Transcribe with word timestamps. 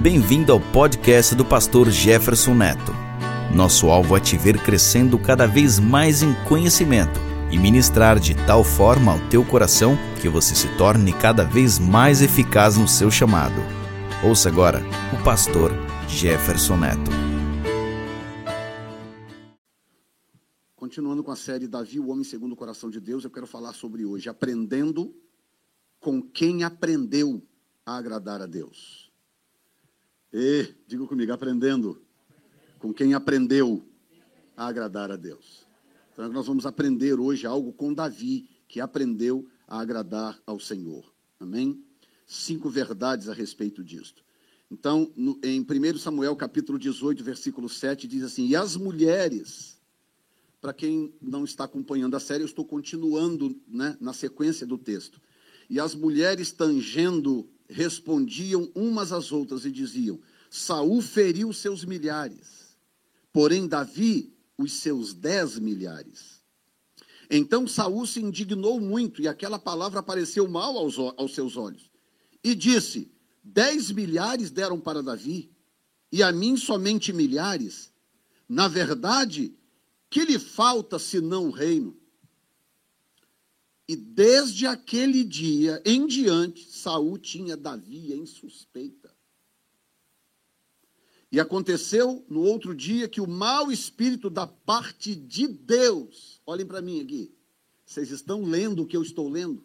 Bem-vindo 0.00 0.52
ao 0.52 0.60
podcast 0.60 1.34
do 1.34 1.44
pastor 1.44 1.90
Jefferson 1.90 2.54
Neto. 2.54 2.92
Nosso 3.52 3.88
alvo 3.88 4.16
é 4.16 4.20
te 4.20 4.38
ver 4.38 4.62
crescendo 4.62 5.18
cada 5.18 5.44
vez 5.44 5.80
mais 5.80 6.22
em 6.22 6.32
conhecimento 6.44 7.18
e 7.50 7.58
ministrar 7.58 8.20
de 8.20 8.32
tal 8.46 8.62
forma 8.62 9.14
ao 9.14 9.28
teu 9.28 9.44
coração 9.44 9.96
que 10.22 10.28
você 10.28 10.54
se 10.54 10.68
torne 10.76 11.12
cada 11.12 11.42
vez 11.44 11.80
mais 11.80 12.22
eficaz 12.22 12.78
no 12.78 12.86
seu 12.86 13.10
chamado. 13.10 13.60
Ouça 14.24 14.48
agora 14.48 14.84
o 15.12 15.24
pastor 15.24 15.72
Jefferson 16.08 16.76
Neto. 16.76 17.10
Continuando 20.76 21.24
com 21.24 21.32
a 21.32 21.36
série 21.36 21.66
Davi, 21.66 21.98
o 21.98 22.06
homem 22.06 22.22
segundo 22.22 22.52
o 22.52 22.56
coração 22.56 22.88
de 22.88 23.00
Deus, 23.00 23.24
eu 23.24 23.30
quero 23.30 23.48
falar 23.48 23.72
sobre 23.72 24.04
hoje 24.04 24.28
aprendendo 24.28 25.12
com 25.98 26.22
quem 26.22 26.62
aprendeu 26.62 27.42
a 27.84 27.96
agradar 27.96 28.40
a 28.40 28.46
Deus. 28.46 29.07
E, 30.32 30.74
diga 30.86 31.06
comigo, 31.06 31.32
aprendendo 31.32 32.02
com 32.78 32.92
quem 32.92 33.14
aprendeu 33.14 33.82
a 34.56 34.66
agradar 34.66 35.10
a 35.10 35.16
Deus. 35.16 35.66
Então 36.12 36.28
nós 36.30 36.46
vamos 36.46 36.66
aprender 36.66 37.18
hoje 37.18 37.46
algo 37.46 37.72
com 37.72 37.94
Davi, 37.94 38.48
que 38.66 38.80
aprendeu 38.80 39.48
a 39.66 39.80
agradar 39.80 40.40
ao 40.44 40.60
Senhor. 40.60 41.12
Amém? 41.40 41.82
Cinco 42.26 42.68
verdades 42.68 43.28
a 43.28 43.32
respeito 43.32 43.82
disto. 43.82 44.22
Então, 44.70 45.10
no, 45.16 45.40
em 45.42 45.62
1 45.62 45.98
Samuel 45.98 46.36
capítulo 46.36 46.78
18, 46.78 47.24
versículo 47.24 47.68
7, 47.68 48.06
diz 48.06 48.22
assim: 48.22 48.46
E 48.48 48.54
as 48.54 48.76
mulheres, 48.76 49.80
para 50.60 50.74
quem 50.74 51.14
não 51.22 51.44
está 51.44 51.64
acompanhando 51.64 52.16
a 52.16 52.20
série, 52.20 52.42
eu 52.42 52.46
estou 52.46 52.66
continuando 52.66 53.58
né, 53.66 53.96
na 53.98 54.12
sequência 54.12 54.66
do 54.66 54.76
texto. 54.76 55.20
E 55.70 55.80
as 55.80 55.94
mulheres 55.94 56.52
tangendo 56.52 57.48
respondiam 57.68 58.70
umas 58.74 59.12
às 59.12 59.30
outras 59.30 59.64
e 59.64 59.70
diziam: 59.70 60.18
Saul 60.50 61.02
feriu 61.02 61.52
seus 61.52 61.84
milhares, 61.84 62.76
porém 63.32 63.68
Davi 63.68 64.32
os 64.56 64.72
seus 64.72 65.14
dez 65.14 65.58
milhares. 65.58 66.38
Então 67.30 67.66
Saul 67.68 68.06
se 68.06 68.20
indignou 68.20 68.80
muito 68.80 69.20
e 69.20 69.28
aquela 69.28 69.58
palavra 69.58 70.02
pareceu 70.02 70.48
mal 70.48 70.76
aos, 70.78 70.98
aos 70.98 71.34
seus 71.34 71.56
olhos. 71.56 71.90
E 72.42 72.54
disse: 72.54 73.12
Dez 73.44 73.90
milhares 73.90 74.50
deram 74.50 74.80
para 74.80 75.02
Davi, 75.02 75.50
e 76.10 76.22
a 76.22 76.32
mim 76.32 76.56
somente 76.56 77.12
milhares. 77.12 77.92
Na 78.48 78.66
verdade, 78.66 79.54
que 80.08 80.24
lhe 80.24 80.38
falta 80.38 80.98
senão 80.98 81.48
o 81.48 81.50
reino? 81.50 81.94
E 83.88 83.96
desde 83.96 84.66
aquele 84.66 85.24
dia 85.24 85.82
em 85.82 86.06
diante, 86.06 86.70
Saul 86.70 87.16
tinha 87.16 87.56
Davi 87.56 88.12
em 88.12 88.26
suspeita. 88.26 89.16
E 91.32 91.40
aconteceu 91.40 92.22
no 92.28 92.42
outro 92.42 92.74
dia 92.74 93.08
que 93.08 93.20
o 93.20 93.26
mau 93.26 93.72
espírito 93.72 94.28
da 94.28 94.46
parte 94.46 95.14
de 95.14 95.48
Deus, 95.48 96.38
olhem 96.44 96.66
para 96.66 96.82
mim 96.82 97.00
aqui, 97.00 97.34
vocês 97.84 98.10
estão 98.10 98.44
lendo 98.44 98.82
o 98.82 98.86
que 98.86 98.96
eu 98.96 99.02
estou 99.02 99.26
lendo? 99.26 99.64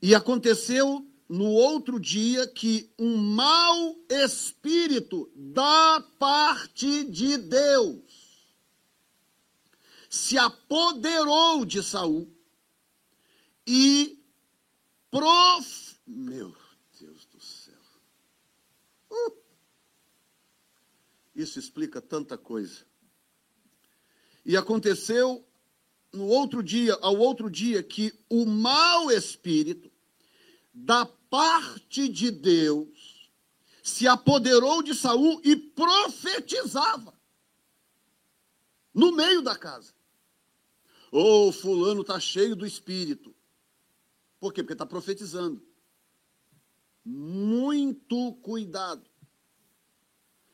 E 0.00 0.14
aconteceu 0.14 1.06
no 1.28 1.50
outro 1.50 2.00
dia 2.00 2.46
que 2.46 2.90
um 2.98 3.16
mau 3.18 3.96
espírito 4.08 5.30
da 5.34 6.02
parte 6.18 7.04
de 7.04 7.36
Deus 7.36 8.23
se 10.14 10.38
apoderou 10.38 11.64
de 11.64 11.82
Saul 11.82 12.32
e 13.66 14.16
prof... 15.10 15.96
Meu 16.06 16.54
Deus 17.00 17.26
do 17.26 17.40
céu. 17.40 17.74
Uh! 19.10 19.36
Isso 21.34 21.58
explica 21.58 22.00
tanta 22.00 22.38
coisa. 22.38 22.86
E 24.44 24.56
aconteceu 24.56 25.44
no 26.12 26.28
outro 26.28 26.62
dia, 26.62 26.94
ao 27.02 27.16
outro 27.16 27.50
dia, 27.50 27.82
que 27.82 28.16
o 28.30 28.46
mau 28.46 29.10
espírito 29.10 29.90
da 30.72 31.06
parte 31.06 32.08
de 32.08 32.30
Deus 32.30 33.32
se 33.82 34.06
apoderou 34.06 34.80
de 34.80 34.94
Saul 34.94 35.40
e 35.42 35.56
profetizava 35.56 37.12
no 38.94 39.10
meio 39.10 39.42
da 39.42 39.56
casa. 39.56 39.93
Ou 41.16 41.50
oh, 41.50 41.52
fulano 41.52 42.00
está 42.00 42.18
cheio 42.18 42.56
do 42.56 42.66
espírito. 42.66 43.32
Por 44.40 44.52
quê? 44.52 44.64
Porque 44.64 44.72
está 44.72 44.84
profetizando. 44.84 45.64
Muito 47.04 48.34
cuidado. 48.42 49.08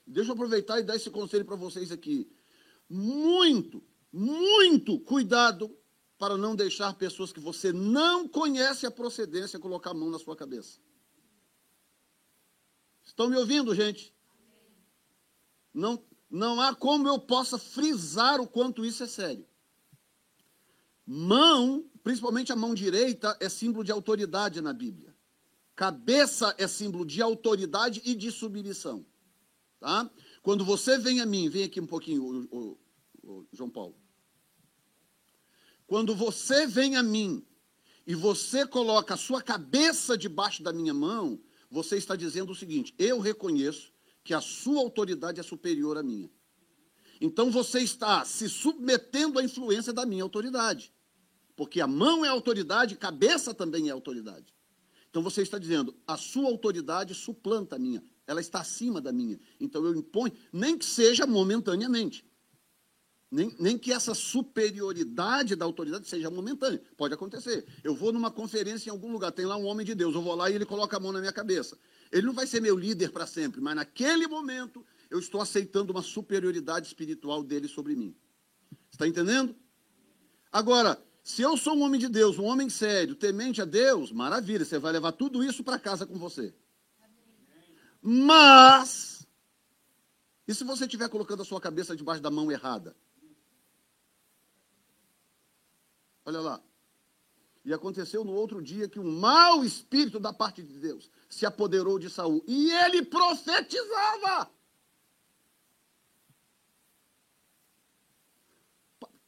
Deixa 0.06 0.28
eu 0.28 0.34
aproveitar 0.34 0.78
e 0.78 0.82
dar 0.82 0.96
esse 0.96 1.08
conselho 1.08 1.46
para 1.46 1.56
vocês 1.56 1.90
aqui. 1.90 2.30
Muito, 2.90 3.82
muito 4.12 5.00
cuidado 5.00 5.74
para 6.18 6.36
não 6.36 6.54
deixar 6.54 6.92
pessoas 6.92 7.32
que 7.32 7.40
você 7.40 7.72
não 7.72 8.28
conhece 8.28 8.84
a 8.84 8.90
procedência 8.90 9.58
colocar 9.58 9.92
a 9.92 9.94
mão 9.94 10.10
na 10.10 10.18
sua 10.18 10.36
cabeça. 10.36 10.78
Estão 13.02 13.30
me 13.30 13.36
ouvindo, 13.38 13.74
gente? 13.74 14.14
Não, 15.72 16.04
não 16.28 16.60
há 16.60 16.74
como 16.74 17.08
eu 17.08 17.18
possa 17.18 17.56
frisar 17.56 18.42
o 18.42 18.46
quanto 18.46 18.84
isso 18.84 19.02
é 19.02 19.06
sério. 19.06 19.48
Mão, 21.12 21.84
principalmente 22.04 22.52
a 22.52 22.56
mão 22.56 22.72
direita, 22.72 23.36
é 23.40 23.48
símbolo 23.48 23.82
de 23.82 23.90
autoridade 23.90 24.60
na 24.60 24.72
Bíblia. 24.72 25.12
Cabeça 25.74 26.54
é 26.56 26.68
símbolo 26.68 27.04
de 27.04 27.20
autoridade 27.20 28.00
e 28.04 28.14
de 28.14 28.30
submissão. 28.30 29.04
Tá? 29.80 30.08
Quando 30.40 30.64
você 30.64 30.98
vem 30.98 31.20
a 31.20 31.26
mim, 31.26 31.48
vem 31.48 31.64
aqui 31.64 31.80
um 31.80 31.86
pouquinho, 31.86 32.22
o, 32.22 32.56
o, 32.56 32.78
o 33.24 33.46
João 33.52 33.68
Paulo. 33.68 33.96
Quando 35.84 36.14
você 36.14 36.64
vem 36.64 36.94
a 36.94 37.02
mim 37.02 37.44
e 38.06 38.14
você 38.14 38.64
coloca 38.64 39.14
a 39.14 39.16
sua 39.16 39.42
cabeça 39.42 40.16
debaixo 40.16 40.62
da 40.62 40.72
minha 40.72 40.94
mão, 40.94 41.40
você 41.68 41.96
está 41.96 42.14
dizendo 42.14 42.52
o 42.52 42.54
seguinte: 42.54 42.94
eu 42.96 43.18
reconheço 43.18 43.92
que 44.22 44.32
a 44.32 44.40
sua 44.40 44.78
autoridade 44.78 45.40
é 45.40 45.42
superior 45.42 45.98
à 45.98 46.04
minha. 46.04 46.30
Então 47.20 47.50
você 47.50 47.80
está 47.80 48.24
se 48.24 48.48
submetendo 48.48 49.40
à 49.40 49.42
influência 49.42 49.92
da 49.92 50.06
minha 50.06 50.22
autoridade. 50.22 50.92
Porque 51.60 51.78
a 51.78 51.86
mão 51.86 52.24
é 52.24 52.28
autoridade, 52.28 52.96
cabeça 52.96 53.52
também 53.52 53.90
é 53.90 53.92
autoridade. 53.92 54.46
Então 55.10 55.22
você 55.22 55.42
está 55.42 55.58
dizendo, 55.58 55.94
a 56.06 56.16
sua 56.16 56.46
autoridade 56.46 57.14
suplanta 57.14 57.76
a 57.76 57.78
minha, 57.78 58.02
ela 58.26 58.40
está 58.40 58.60
acima 58.60 58.98
da 58.98 59.12
minha. 59.12 59.38
Então 59.60 59.84
eu 59.84 59.94
imponho, 59.94 60.32
nem 60.50 60.78
que 60.78 60.86
seja 60.86 61.26
momentaneamente. 61.26 62.24
Nem, 63.30 63.54
nem 63.60 63.76
que 63.76 63.92
essa 63.92 64.14
superioridade 64.14 65.54
da 65.54 65.66
autoridade 65.66 66.08
seja 66.08 66.30
momentânea. 66.30 66.80
Pode 66.96 67.12
acontecer. 67.12 67.66
Eu 67.84 67.94
vou 67.94 68.10
numa 68.10 68.30
conferência 68.30 68.88
em 68.88 68.92
algum 68.92 69.12
lugar, 69.12 69.30
tem 69.30 69.44
lá 69.44 69.58
um 69.58 69.66
homem 69.66 69.84
de 69.84 69.94
Deus, 69.94 70.14
eu 70.14 70.22
vou 70.22 70.34
lá 70.34 70.48
e 70.48 70.54
ele 70.54 70.64
coloca 70.64 70.96
a 70.96 71.00
mão 71.00 71.12
na 71.12 71.20
minha 71.20 71.30
cabeça. 71.30 71.76
Ele 72.10 72.26
não 72.26 72.32
vai 72.32 72.46
ser 72.46 72.62
meu 72.62 72.74
líder 72.74 73.12
para 73.12 73.26
sempre, 73.26 73.60
mas 73.60 73.76
naquele 73.76 74.26
momento 74.26 74.82
eu 75.10 75.18
estou 75.18 75.42
aceitando 75.42 75.92
uma 75.92 76.02
superioridade 76.02 76.86
espiritual 76.86 77.42
dele 77.42 77.68
sobre 77.68 77.94
mim. 77.94 78.16
Está 78.90 79.06
entendendo? 79.06 79.54
Agora, 80.50 80.98
se 81.30 81.42
eu 81.42 81.56
sou 81.56 81.76
um 81.76 81.82
homem 81.82 82.00
de 82.00 82.08
Deus, 82.08 82.38
um 82.38 82.44
homem 82.44 82.68
sério, 82.68 83.14
temente 83.14 83.62
a 83.62 83.64
Deus, 83.64 84.10
maravilha, 84.10 84.64
você 84.64 84.78
vai 84.78 84.92
levar 84.92 85.12
tudo 85.12 85.44
isso 85.44 85.62
para 85.62 85.78
casa 85.78 86.04
com 86.04 86.18
você. 86.18 86.52
Mas, 88.02 89.26
e 90.48 90.52
se 90.52 90.64
você 90.64 90.84
estiver 90.84 91.08
colocando 91.08 91.42
a 91.42 91.44
sua 91.44 91.60
cabeça 91.60 91.96
debaixo 91.96 92.20
da 92.20 92.30
mão 92.30 92.50
errada? 92.50 92.96
Olha 96.24 96.40
lá. 96.40 96.60
E 97.64 97.72
aconteceu 97.72 98.24
no 98.24 98.32
outro 98.32 98.60
dia 98.60 98.88
que 98.88 98.98
um 98.98 99.20
mau 99.20 99.64
espírito 99.64 100.18
da 100.18 100.32
parte 100.32 100.62
de 100.62 100.78
Deus 100.80 101.10
se 101.28 101.46
apoderou 101.46 101.98
de 101.98 102.10
Saul 102.10 102.42
e 102.46 102.72
ele 102.72 103.04
profetizava. 103.04 104.50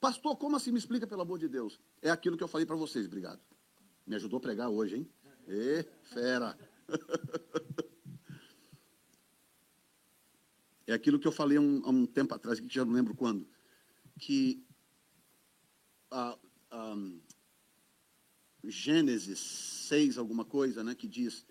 Pastor, 0.02 0.36
como 0.36 0.56
assim? 0.56 0.72
Me 0.72 0.80
explica, 0.80 1.06
pelo 1.06 1.22
amor 1.22 1.38
de 1.38 1.46
Deus. 1.46 1.78
É 2.02 2.10
aquilo 2.10 2.36
que 2.36 2.42
eu 2.42 2.48
falei 2.48 2.66
para 2.66 2.74
vocês, 2.74 3.06
obrigado. 3.06 3.40
Me 4.04 4.16
ajudou 4.16 4.38
a 4.38 4.40
pregar 4.40 4.68
hoje, 4.68 4.96
hein? 4.96 5.08
Ê, 5.46 5.86
fera. 6.02 6.58
É 10.84 10.92
aquilo 10.92 11.18
que 11.18 11.28
eu 11.28 11.32
falei 11.32 11.56
há 11.56 11.60
um, 11.60 11.80
um 11.88 12.04
tempo 12.04 12.34
atrás, 12.34 12.58
que 12.58 12.68
já 12.68 12.84
não 12.84 12.92
lembro 12.92 13.14
quando. 13.14 13.46
Que 14.18 14.66
a, 16.10 16.36
a, 16.70 16.96
Gênesis 18.64 19.38
6, 19.38 20.18
alguma 20.18 20.44
coisa, 20.44 20.82
né, 20.82 20.96
que 20.96 21.06
diz, 21.06 21.46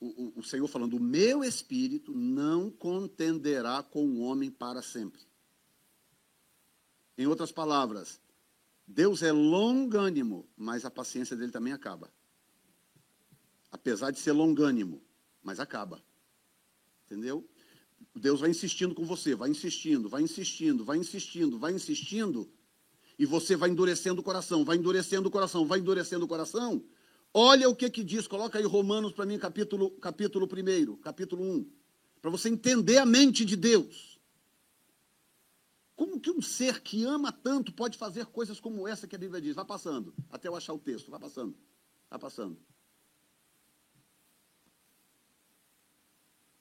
o, 0.00 0.06
o, 0.06 0.40
o 0.40 0.42
Senhor 0.42 0.66
falando, 0.66 0.96
o 0.96 1.00
meu 1.00 1.44
espírito 1.44 2.12
não 2.12 2.70
contenderá 2.70 3.84
com 3.84 4.04
o 4.04 4.20
homem 4.20 4.50
para 4.50 4.82
sempre. 4.82 5.22
Em 7.16 7.26
outras 7.26 7.52
palavras, 7.52 8.20
Deus 8.86 9.22
é 9.22 9.32
longânimo, 9.32 10.48
mas 10.56 10.84
a 10.84 10.90
paciência 10.90 11.36
dele 11.36 11.52
também 11.52 11.72
acaba. 11.72 12.12
Apesar 13.70 14.10
de 14.10 14.18
ser 14.18 14.32
longânimo, 14.32 15.02
mas 15.42 15.60
acaba. 15.60 16.02
Entendeu? 17.06 17.48
Deus 18.14 18.40
vai 18.40 18.50
insistindo 18.50 18.94
com 18.94 19.04
você, 19.04 19.34
vai 19.34 19.50
insistindo, 19.50 20.08
vai 20.08 20.22
insistindo, 20.22 20.84
vai 20.84 20.98
insistindo, 20.98 21.58
vai 21.58 21.72
insistindo, 21.72 22.50
e 23.18 23.24
você 23.24 23.56
vai 23.56 23.70
endurecendo 23.70 24.20
o 24.20 24.24
coração, 24.24 24.64
vai 24.64 24.76
endurecendo 24.76 25.28
o 25.28 25.30
coração, 25.30 25.66
vai 25.66 25.78
endurecendo 25.78 26.24
o 26.24 26.28
coração. 26.28 26.84
Olha 27.32 27.68
o 27.68 27.76
que 27.76 27.88
que 27.88 28.04
diz, 28.04 28.26
coloca 28.26 28.58
aí 28.58 28.64
Romanos 28.64 29.12
para 29.12 29.24
mim, 29.24 29.38
capítulo, 29.38 29.90
capítulo 29.92 30.46
1, 30.46 30.96
capítulo 30.96 31.42
1, 31.42 31.70
para 32.20 32.30
você 32.30 32.48
entender 32.48 32.98
a 32.98 33.06
mente 33.06 33.44
de 33.44 33.56
Deus. 33.56 34.11
Como 36.02 36.18
que 36.18 36.32
um 36.32 36.42
ser 36.42 36.82
que 36.82 37.04
ama 37.04 37.30
tanto 37.30 37.72
pode 37.72 37.96
fazer 37.96 38.26
coisas 38.26 38.58
como 38.58 38.88
essa 38.88 39.06
que 39.06 39.14
a 39.14 39.18
Bíblia 39.18 39.40
diz? 39.40 39.54
Vai 39.54 39.64
passando, 39.64 40.12
até 40.30 40.48
eu 40.48 40.56
achar 40.56 40.74
o 40.74 40.78
texto, 40.80 41.12
vai 41.12 41.20
passando, 41.20 41.56
vai 42.10 42.18
passando. 42.18 42.58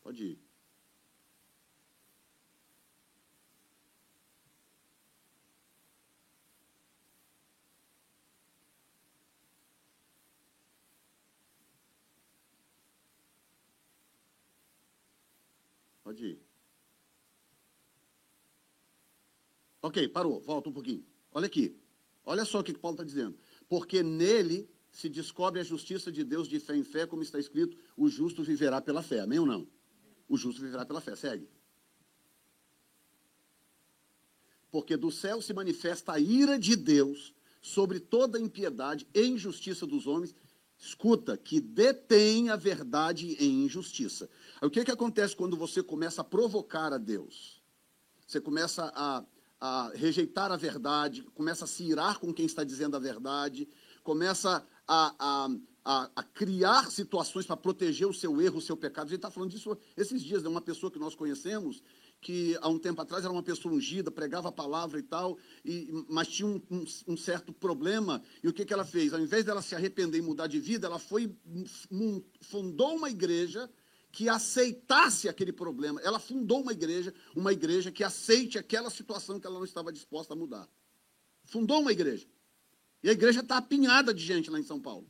Pode 0.04 0.24
ir. 0.24 0.40
Pode 16.04 16.26
ir. 16.26 16.52
Ok, 19.82 20.08
parou, 20.10 20.42
volta 20.42 20.70
um 20.70 20.74
pouquinho. 20.74 21.04
Olha 21.32 21.48
aqui. 21.48 21.76
Olha 22.24 22.46
só 22.46 22.60
o 22.60 22.64
que 22.64 22.74
Paulo 22.78 22.96
está 22.96 23.04
dizendo. 23.04 23.38
Porque 23.68 24.04
nele 24.04 24.70
se 24.92 25.10
descobre 25.10 25.60
a 25.60 25.64
justiça 25.64 26.12
de 26.12 26.24
Deus 26.24 26.48
de 26.48 26.60
fé 26.60 26.76
em 26.76 26.84
fé, 26.84 27.08
como 27.08 27.24
está 27.24 27.40
escrito, 27.40 27.78
o 27.96 28.10
justo 28.10 28.44
viverá 28.44 28.82
pela 28.82 29.02
fé. 29.02 29.22
Amém 29.22 29.40
ou 29.40 29.46
não? 29.46 29.68
O 30.28 30.38
justo 30.38 30.62
viverá 30.62 30.86
pela 30.86 31.02
fé. 31.02 31.16
Segue. 31.16 31.48
Porque 34.70 34.96
do 34.96 35.12
céu 35.12 35.42
se 35.42 35.54
manifesta 35.54 36.14
a 36.14 36.20
ira 36.20 36.60
de 36.60 36.76
Deus 36.76 37.34
sobre 37.62 38.00
toda 38.00 38.40
impiedade 38.40 39.08
e 39.14 39.26
injustiça 39.26 39.86
dos 39.86 40.08
homens 40.08 40.36
escuta, 40.78 41.38
que 41.38 41.62
detém 41.62 42.50
a 42.50 42.56
verdade 42.56 43.36
em 43.40 43.66
injustiça. 43.66 44.28
O 44.62 44.70
que, 44.70 44.84
que 44.84 44.92
acontece 44.92 45.36
quando 45.36 45.56
você 45.56 45.84
começa 45.84 46.22
a 46.22 46.24
provocar 46.24 46.92
a 46.92 46.98
Deus? 46.98 47.62
Você 48.26 48.42
começa 48.42 48.92
a, 48.96 49.24
a 49.62 49.92
rejeitar 49.94 50.52
a 50.52 50.58
verdade, 50.58 51.22
começa 51.36 51.66
a 51.66 51.68
se 51.68 51.84
irar 51.84 52.20
com 52.20 52.34
quem 52.34 52.48
está 52.48 52.64
dizendo 52.64 52.98
a 52.98 53.00
verdade, 53.00 53.70
começa 54.04 54.66
a, 54.88 55.16
a, 55.20 55.50
a, 55.86 56.12
a 56.16 56.24
criar 56.24 56.90
situações 56.90 57.46
para 57.46 57.56
proteger 57.56 58.08
o 58.08 58.14
seu 58.14 58.42
erro, 58.42 58.58
o 58.58 58.62
seu 58.62 58.76
pecado. 58.76 59.06
A 59.06 59.10
gente 59.10 59.18
está 59.18 59.30
falando 59.30 59.52
disso 59.52 59.78
esses 59.96 60.24
dias, 60.24 60.42
de 60.42 60.48
uma 60.48 60.62
pessoa 60.62 60.92
que 60.92 60.98
nós 60.98 61.14
conhecemos, 61.14 61.84
que 62.20 62.58
há 62.60 62.68
um 62.68 62.80
tempo 62.80 63.02
atrás 63.04 63.24
era 63.24 63.32
uma 63.32 63.44
pessoa 63.44 63.72
ungida, 63.72 64.10
pregava 64.10 64.50
a 64.50 64.52
palavra 64.52 64.98
e 64.98 65.04
tal, 65.04 65.38
e, 65.64 66.06
mas 66.10 66.28
tinha 66.28 66.48
um, 66.48 66.60
um, 66.72 66.86
um, 67.10 67.18
certo 67.18 67.54
problema. 67.54 68.20
E 68.44 68.48
o 68.48 68.54
que, 68.54 68.66
que 68.66 68.74
ela 68.74 68.86
fez? 68.86 69.14
Ao 69.14 69.20
invés 69.20 69.46
dela 69.46 69.62
se 69.62 69.76
arrepender 69.76 70.18
e 70.18 70.22
mudar 70.24 70.48
de 70.48 70.60
vida, 70.60 70.88
ela 70.88 71.00
foi, 71.00 71.36
fundou 72.42 72.96
uma 72.96 73.12
igreja 73.12 73.70
que 74.12 74.28
aceitasse 74.28 75.30
aquele 75.30 75.54
problema. 75.54 76.02
Ela 76.02 76.20
fundou 76.20 76.62
uma 76.62 76.74
igreja, 76.74 77.14
uma 77.36 77.54
igreja 77.54 77.92
que 77.92 78.04
aceite 78.04 78.58
aquela 78.58 78.90
situação 78.90 79.40
que 79.40 79.48
ela 79.48 79.58
não 79.58 79.66
estava 79.66 79.92
disposta 79.92 80.34
a 80.34 80.36
mudar. 80.36 80.68
Fundou 81.46 81.80
uma 81.82 81.92
igreja. 81.92 82.28
E 83.04 83.10
a 83.10 83.14
igreja 83.14 83.40
está 83.40 83.58
apinhada 83.58 84.14
de 84.14 84.24
gente 84.24 84.50
lá 84.50 84.60
em 84.60 84.64
São 84.64 84.80
Paulo. 84.80 85.10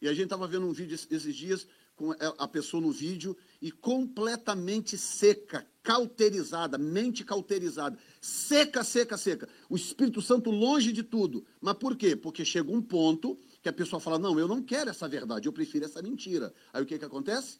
E 0.00 0.08
a 0.08 0.12
gente 0.12 0.24
estava 0.24 0.46
vendo 0.46 0.66
um 0.66 0.72
vídeo 0.72 0.94
esses 0.94 1.34
dias 1.34 1.66
com 1.96 2.12
a 2.12 2.48
pessoa 2.48 2.80
no 2.80 2.90
vídeo 2.90 3.36
e 3.60 3.70
completamente 3.70 4.96
seca, 4.96 5.66
cauterizada, 5.82 6.78
mente 6.78 7.22
cauterizada, 7.22 7.98
seca, 8.22 8.82
seca, 8.82 9.18
seca. 9.18 9.46
O 9.68 9.76
Espírito 9.76 10.22
Santo 10.22 10.50
longe 10.50 10.92
de 10.92 11.02
tudo. 11.02 11.44
Mas 11.60 11.74
por 11.74 11.94
quê? 11.96 12.16
Porque 12.16 12.42
chega 12.42 12.72
um 12.72 12.80
ponto 12.80 13.38
que 13.62 13.68
a 13.68 13.72
pessoa 13.72 14.00
fala: 14.00 14.18
Não, 14.18 14.38
eu 14.38 14.48
não 14.48 14.62
quero 14.62 14.88
essa 14.88 15.06
verdade, 15.06 15.46
eu 15.46 15.52
prefiro 15.52 15.84
essa 15.84 16.00
mentira. 16.00 16.54
Aí 16.72 16.82
o 16.82 16.86
que, 16.86 16.98
que 16.98 17.04
acontece? 17.04 17.58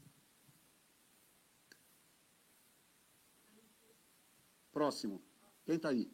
Próximo. 4.73 5.23
Quem 5.65 5.77
está 5.77 5.89
aí? 5.91 6.11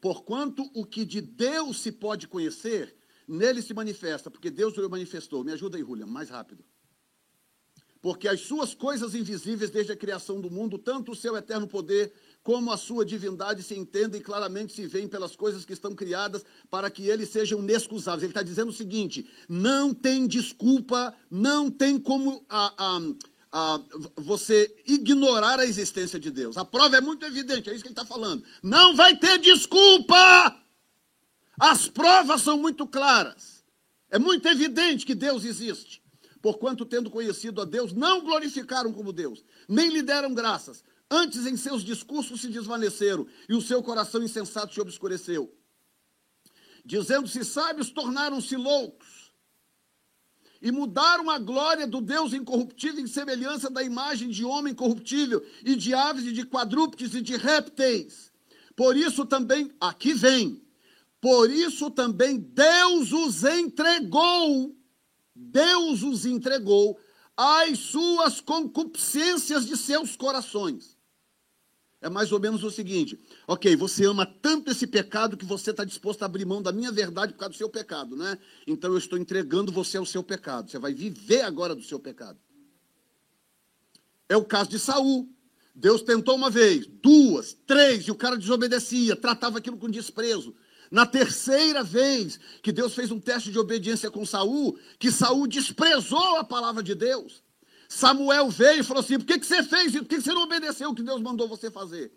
Porquanto 0.00 0.70
o 0.74 0.84
que 0.84 1.04
de 1.04 1.20
Deus 1.20 1.80
se 1.80 1.90
pode 1.90 2.28
conhecer, 2.28 2.96
nele 3.26 3.62
se 3.62 3.74
manifesta, 3.74 4.30
porque 4.30 4.50
Deus 4.50 4.76
o 4.76 4.90
manifestou. 4.90 5.42
Me 5.42 5.52
ajuda 5.52 5.76
aí, 5.76 5.82
Julia, 5.82 6.06
mais 6.06 6.30
rápido. 6.30 6.64
Porque 8.00 8.28
as 8.28 8.40
suas 8.40 8.72
coisas 8.72 9.14
invisíveis 9.14 9.70
desde 9.70 9.90
a 9.90 9.96
criação 9.96 10.40
do 10.40 10.50
mundo, 10.50 10.78
tanto 10.78 11.12
o 11.12 11.16
seu 11.16 11.36
eterno 11.36 11.66
poder 11.66 12.12
como 12.40 12.70
a 12.70 12.76
sua 12.76 13.04
divindade 13.04 13.64
se 13.64 13.74
entendem 13.74 14.20
claramente 14.20 14.72
se 14.72 14.86
veem 14.86 15.08
pelas 15.08 15.34
coisas 15.34 15.64
que 15.64 15.72
estão 15.72 15.92
criadas 15.92 16.44
para 16.70 16.88
que 16.88 17.08
eles 17.08 17.30
sejam 17.30 17.58
inexcusáveis. 17.58 18.22
Ele 18.22 18.30
está 18.30 18.42
dizendo 18.42 18.68
o 18.68 18.72
seguinte: 18.72 19.28
não 19.48 19.92
tem 19.92 20.28
desculpa, 20.28 21.12
não 21.28 21.68
tem 21.68 21.98
como 21.98 22.46
a, 22.48 22.72
a, 22.78 23.00
você 24.16 24.74
ignorar 24.86 25.58
a 25.58 25.66
existência 25.66 26.18
de 26.18 26.30
Deus. 26.30 26.56
A 26.56 26.64
prova 26.64 26.96
é 26.96 27.00
muito 27.00 27.24
evidente, 27.24 27.70
é 27.70 27.74
isso 27.74 27.82
que 27.82 27.88
ele 27.88 27.94
está 27.94 28.04
falando. 28.04 28.44
Não 28.62 28.94
vai 28.94 29.16
ter 29.16 29.38
desculpa! 29.38 30.62
As 31.58 31.88
provas 31.88 32.42
são 32.42 32.58
muito 32.58 32.86
claras. 32.86 33.64
É 34.10 34.18
muito 34.18 34.46
evidente 34.46 35.06
que 35.06 35.14
Deus 35.14 35.44
existe. 35.44 36.02
Porquanto, 36.42 36.84
tendo 36.84 37.10
conhecido 37.10 37.60
a 37.60 37.64
Deus, 37.64 37.92
não 37.92 38.20
glorificaram 38.20 38.92
como 38.92 39.12
Deus, 39.12 39.44
nem 39.68 39.90
lhe 39.90 40.02
deram 40.02 40.34
graças. 40.34 40.84
Antes, 41.10 41.46
em 41.46 41.56
seus 41.56 41.82
discursos 41.82 42.40
se 42.40 42.48
desvaneceram, 42.48 43.26
e 43.48 43.54
o 43.54 43.62
seu 43.62 43.82
coração 43.82 44.22
insensato 44.22 44.74
se 44.74 44.80
obscureceu. 44.80 45.52
Dizendo-se 46.84 47.44
sábios, 47.44 47.90
tornaram-se 47.90 48.56
loucos. 48.56 49.25
E 50.60 50.72
mudaram 50.72 51.30
a 51.30 51.38
glória 51.38 51.86
do 51.86 52.00
Deus 52.00 52.32
incorruptível 52.32 53.02
em 53.02 53.06
semelhança 53.06 53.68
da 53.68 53.82
imagem 53.82 54.28
de 54.30 54.44
homem 54.44 54.74
corruptível, 54.74 55.44
e 55.64 55.76
de 55.76 55.92
aves, 55.92 56.24
e 56.24 56.32
de 56.32 56.44
quadrúpedes, 56.44 57.14
e 57.14 57.20
de 57.20 57.36
répteis. 57.36 58.32
Por 58.74 58.96
isso 58.96 59.24
também, 59.24 59.70
aqui 59.80 60.12
vem, 60.12 60.62
por 61.20 61.50
isso 61.50 61.90
também 61.90 62.38
Deus 62.38 63.12
os 63.12 63.44
entregou 63.44 64.76
Deus 65.36 66.02
os 66.02 66.24
entregou 66.24 66.98
às 67.36 67.78
suas 67.78 68.40
concupiscências 68.40 69.66
de 69.66 69.76
seus 69.76 70.16
corações. 70.16 70.96
É 72.00 72.08
mais 72.08 72.32
ou 72.32 72.40
menos 72.40 72.64
o 72.64 72.70
seguinte: 72.70 73.18
ok, 73.46 73.76
você 73.76 74.04
ama 74.04 74.26
tanto 74.26 74.70
esse 74.70 74.86
pecado 74.86 75.36
que 75.36 75.44
você 75.44 75.70
está 75.70 75.84
disposto 75.84 76.22
a 76.22 76.26
abrir 76.26 76.44
mão 76.44 76.60
da 76.60 76.72
minha 76.72 76.90
verdade 76.90 77.32
por 77.32 77.38
causa 77.38 77.52
do 77.52 77.56
seu 77.56 77.68
pecado, 77.68 78.16
né? 78.16 78.38
Então 78.66 78.90
eu 78.90 78.98
estou 78.98 79.18
entregando 79.18 79.70
você 79.70 79.96
ao 79.96 80.06
seu 80.06 80.22
pecado. 80.22 80.70
Você 80.70 80.78
vai 80.78 80.92
viver 80.92 81.42
agora 81.42 81.74
do 81.74 81.82
seu 81.82 82.00
pecado. 82.00 82.38
É 84.28 84.36
o 84.36 84.44
caso 84.44 84.70
de 84.70 84.78
Saul. 84.78 85.28
Deus 85.74 86.02
tentou 86.02 86.34
uma 86.34 86.48
vez, 86.48 86.86
duas, 86.86 87.52
três, 87.52 88.04
e 88.04 88.10
o 88.10 88.14
cara 88.14 88.38
desobedecia, 88.38 89.14
tratava 89.14 89.58
aquilo 89.58 89.76
com 89.76 89.90
desprezo. 89.90 90.54
Na 90.90 91.04
terceira 91.04 91.82
vez 91.82 92.40
que 92.62 92.72
Deus 92.72 92.94
fez 92.94 93.10
um 93.10 93.20
teste 93.20 93.50
de 93.50 93.58
obediência 93.58 94.10
com 94.10 94.24
Saul, 94.24 94.78
que 94.98 95.10
Saul 95.10 95.46
desprezou 95.46 96.38
a 96.38 96.44
palavra 96.44 96.82
de 96.82 96.94
Deus. 96.94 97.42
Samuel 97.88 98.48
veio 98.48 98.80
e 98.80 98.84
falou 98.84 99.02
assim: 99.02 99.18
por 99.18 99.26
que, 99.26 99.38
que 99.38 99.46
você 99.46 99.62
fez 99.62 99.94
isso? 99.94 100.02
Por 100.02 100.08
que, 100.08 100.16
que 100.16 100.22
você 100.22 100.32
não 100.32 100.42
obedeceu 100.42 100.90
o 100.90 100.94
que 100.94 101.02
Deus 101.02 101.20
mandou 101.20 101.46
você 101.46 101.70
fazer? 101.70 102.12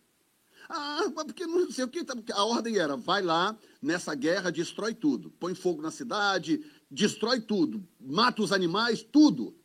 Ah, 0.70 1.12
porque 1.26 1.48
não 1.48 1.72
sei 1.72 1.84
o 1.84 1.88
que. 1.88 2.04
Tá, 2.04 2.14
a 2.34 2.46
ordem 2.46 2.78
era: 2.78 2.96
vai 2.96 3.22
lá 3.22 3.58
nessa 3.82 4.14
guerra, 4.14 4.52
destrói 4.52 4.94
tudo. 4.94 5.32
Põe 5.32 5.56
fogo 5.56 5.82
na 5.82 5.92
cidade, 5.92 6.64
destrói 6.90 7.42
tudo. 7.42 7.84
Mata 8.00 8.42
os 8.42 8.52
animais, 8.52 9.02
tudo. 9.02 9.56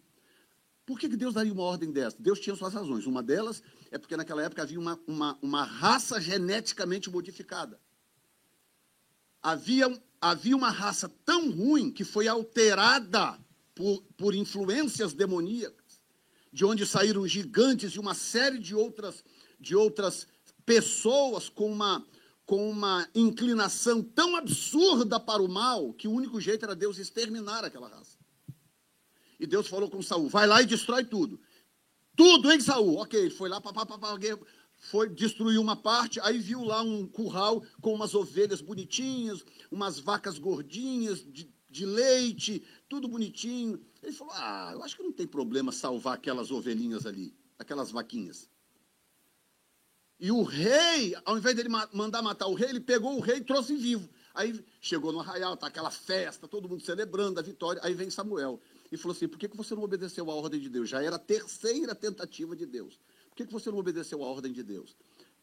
Por 0.87 0.99
que, 0.99 1.08
que 1.08 1.16
Deus 1.16 1.34
daria 1.34 1.52
uma 1.52 1.62
ordem 1.62 1.92
dessa? 1.92 2.16
Deus 2.18 2.40
tinha 2.40 2.56
suas 2.56 2.75
razões. 2.75 3.06
Uma 3.06 3.23
delas 3.23 3.62
é 3.90 3.99
porque 3.99 4.16
naquela 4.16 4.42
época 4.42 4.62
havia 4.62 4.80
uma, 4.80 4.99
uma, 5.06 5.38
uma 5.40 5.62
raça 5.62 6.20
geneticamente 6.20 7.11
modificada 7.11 7.78
havia, 9.44 10.02
havia 10.18 10.56
uma 10.56 10.70
raça 10.70 11.06
tão 11.23 11.50
ruim 11.50 11.90
que 11.90 12.02
foi 12.02 12.26
alterada 12.26 13.38
por, 13.75 14.02
por 14.16 14.34
influências 14.34 15.12
demoníacas, 15.12 16.00
de 16.50 16.64
onde 16.64 16.87
saíram 16.87 17.28
gigantes 17.28 17.92
e 17.92 18.00
uma 18.00 18.14
série 18.14 18.58
de 18.58 18.75
outras, 18.75 19.23
de 19.61 19.76
outras 19.76 20.26
pessoas 20.64 21.49
com 21.49 21.71
uma, 21.71 22.06
com 22.47 22.68
uma 22.68 23.09
inclinação 23.14 24.02
tão 24.02 24.37
absurda 24.37 25.18
para 25.21 25.42
o 25.42 25.49
mal 25.49 25.92
que 25.92 26.09
o 26.09 26.12
único 26.12 26.40
jeito 26.40 26.64
era 26.64 26.75
Deus 26.75 26.99
exterminar 26.99 27.64
aquela 27.64 27.88
raça. 27.88 28.18
E 29.38 29.47
Deus 29.47 29.66
falou 29.68 29.90
com 29.90 30.02
Saul: 30.02 30.28
vai 30.28 30.47
lá 30.47 30.62
e 30.62 30.66
destrói 30.66 31.04
tudo. 31.04 31.40
Tudo, 32.16 32.52
hein, 32.52 32.61
Saul? 32.61 32.97
Ok, 32.99 33.18
ele 33.18 33.30
foi 33.30 33.49
lá, 33.49 33.61
papapá, 33.61 33.99
foi 34.76 35.09
destruir 35.09 35.59
uma 35.59 35.75
parte, 35.75 36.21
aí 36.21 36.38
viu 36.38 36.62
lá 36.62 36.83
um 36.83 37.06
curral 37.06 37.64
com 37.80 37.94
umas 37.94 38.14
ovelhas 38.14 38.61
bonitinhas, 38.61 39.44
umas 39.71 39.99
vacas 39.99 40.38
gordinhas 40.38 41.25
de, 41.25 41.50
de 41.71 41.87
leite, 41.87 42.62
tudo 42.88 43.09
bonitinho. 43.09 43.85
Ele 44.02 44.12
falou: 44.12 44.35
Ah, 44.37 44.71
eu 44.75 44.83
acho 44.83 44.97
que 44.97 45.02
não 45.02 45.12
tem 45.12 45.26
problema 45.26 45.73
salvar 45.73 46.14
aquelas 46.14 46.50
ovelhinhas 46.50 47.06
ali. 47.06 47.35
aquelas 47.59 47.90
vaquinhas. 47.90 48.49
E 50.18 50.30
o 50.30 50.42
rei, 50.42 51.14
ao 51.25 51.37
invés 51.37 51.56
dele 51.56 51.68
mandar 51.92 52.23
matar 52.23 52.47
o 52.47 52.54
rei, 52.54 52.68
ele 52.68 52.80
pegou 52.80 53.16
o 53.16 53.21
rei 53.21 53.38
e 53.38 53.44
trouxe 53.44 53.75
vivo. 53.76 54.09
Aí 54.35 54.64
chegou 54.80 55.12
no 55.12 55.21
arraial, 55.21 55.56
tá 55.56 55.66
aquela 55.66 55.90
festa, 55.90 56.49
todo 56.49 56.68
mundo 56.68 56.83
celebrando 56.83 57.38
a 57.38 57.42
vitória. 57.42 57.80
Aí 57.85 57.94
vem 57.94 58.11
Samuel 58.11 58.61
e 58.90 58.97
falou 58.97 59.14
assim: 59.14 59.28
por 59.28 59.38
que, 59.38 59.49
que 59.49 59.56
você 59.56 59.75
não 59.75 59.83
obedeceu 59.83 60.30
à 60.30 60.35
ordem 60.35 60.61
de 60.61 60.68
Deus? 60.68 60.88
Já 60.88 61.02
era 61.02 61.16
a 61.16 61.18
terceira 61.18 61.94
tentativa 61.94 62.56
de 62.56 62.66
Deus. 62.66 62.99
Por 63.28 63.37
que, 63.37 63.47
que 63.47 63.52
você 63.52 63.71
não 63.71 63.78
obedeceu 63.78 64.23
à 64.23 64.26
ordem 64.26 64.52
de 64.52 64.62
Deus? 64.62 64.97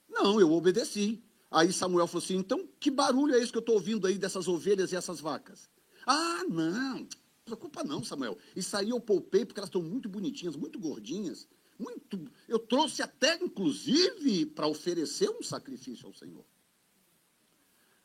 Não, 0.09 0.39
eu 0.39 0.51
obedeci. 0.51 1.23
Aí 1.49 1.71
Samuel 1.71 2.07
falou 2.07 2.23
assim: 2.23 2.37
então 2.37 2.67
que 2.79 2.89
barulho 2.89 3.35
é 3.35 3.39
esse 3.39 3.51
que 3.51 3.57
eu 3.57 3.61
estou 3.61 3.75
ouvindo 3.75 4.07
aí 4.07 4.17
dessas 4.17 4.47
ovelhas 4.47 4.91
e 4.91 4.95
essas 4.95 5.19
vacas? 5.19 5.69
Ah, 6.05 6.43
não, 6.49 6.99
não 6.99 7.07
preocupa 7.45 7.83
não, 7.83 8.03
Samuel. 8.03 8.37
Isso 8.55 8.75
aí 8.75 8.89
eu 8.89 8.99
poupei 8.99 9.45
porque 9.45 9.59
elas 9.59 9.69
estão 9.69 9.81
muito 9.81 10.09
bonitinhas, 10.09 10.55
muito 10.55 10.79
gordinhas. 10.79 11.47
Muito. 11.81 12.31
Eu 12.47 12.59
trouxe 12.59 13.01
até, 13.01 13.35
inclusive, 13.43 14.45
para 14.45 14.67
oferecer 14.67 15.29
um 15.29 15.41
sacrifício 15.41 16.05
ao 16.05 16.13
Senhor. 16.13 16.45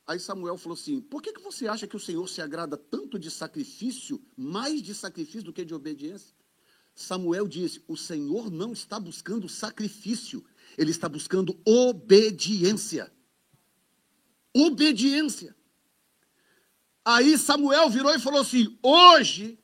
Aí 0.07 0.19
Samuel 0.19 0.57
falou 0.57 0.75
assim: 0.75 1.01
por 1.01 1.21
que, 1.21 1.33
que 1.33 1.43
você 1.43 1.69
acha 1.69 1.87
que 1.87 1.97
o 1.97 2.01
Senhor 2.01 2.27
se 2.27 2.41
agrada 2.41 2.77
tanto 2.77 3.19
de 3.19 3.31
sacrifício, 3.31 4.25
mais 4.37 4.81
de 4.81 4.95
sacrifício 4.95 5.43
do 5.43 5.53
que 5.53 5.65
de 5.65 5.75
obediência? 5.75 6.35
Samuel 6.95 7.47
disse: 7.47 7.83
o 7.87 7.97
Senhor 7.97 8.51
não 8.51 8.73
está 8.73 8.99
buscando 8.99 9.49
sacrifício, 9.49 10.43
ele 10.79 10.91
está 10.91 11.09
buscando 11.09 11.59
obediência. 11.65 13.13
Obediência. 14.55 15.55
Aí 17.05 17.37
Samuel 17.37 17.91
virou 17.91 18.15
e 18.15 18.19
falou 18.19 18.41
assim: 18.41 18.79
hoje. 18.83 19.59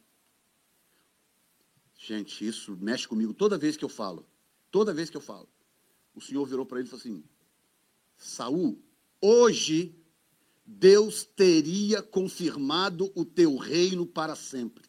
Gente, 2.04 2.44
isso 2.44 2.76
mexe 2.80 3.06
comigo 3.06 3.32
toda 3.32 3.56
vez 3.56 3.76
que 3.76 3.84
eu 3.84 3.88
falo. 3.88 4.26
Toda 4.72 4.92
vez 4.92 5.08
que 5.08 5.16
eu 5.16 5.20
falo. 5.20 5.48
O 6.12 6.20
Senhor 6.20 6.44
virou 6.44 6.66
para 6.66 6.80
ele 6.80 6.88
e 6.88 6.90
falou 6.90 7.00
assim: 7.00 7.22
Saul, 8.16 8.82
hoje 9.20 9.94
Deus 10.66 11.24
teria 11.24 12.02
confirmado 12.02 13.12
o 13.14 13.24
teu 13.24 13.56
reino 13.56 14.04
para 14.04 14.34
sempre. 14.34 14.82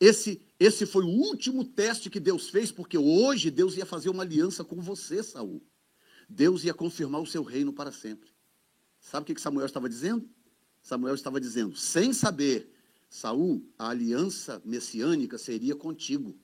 Esse, 0.00 0.42
esse 0.58 0.84
foi 0.84 1.04
o 1.04 1.08
último 1.08 1.64
teste 1.64 2.10
que 2.10 2.18
Deus 2.18 2.50
fez, 2.50 2.72
porque 2.72 2.98
hoje 2.98 3.52
Deus 3.52 3.76
ia 3.76 3.86
fazer 3.86 4.10
uma 4.10 4.24
aliança 4.24 4.64
com 4.64 4.80
você, 4.80 5.22
Saul. 5.22 5.62
Deus 6.28 6.64
ia 6.64 6.74
confirmar 6.74 7.22
o 7.22 7.26
seu 7.26 7.44
reino 7.44 7.72
para 7.72 7.92
sempre. 7.92 8.30
Sabe 8.98 9.30
o 9.30 9.34
que 9.34 9.40
Samuel 9.40 9.66
estava 9.66 9.88
dizendo? 9.88 10.28
Samuel 10.82 11.14
estava 11.14 11.40
dizendo, 11.40 11.76
sem 11.76 12.12
saber, 12.12 12.75
Saul, 13.16 13.66
a 13.78 13.88
aliança 13.88 14.60
messiânica 14.62 15.38
seria 15.38 15.74
contigo. 15.74 16.38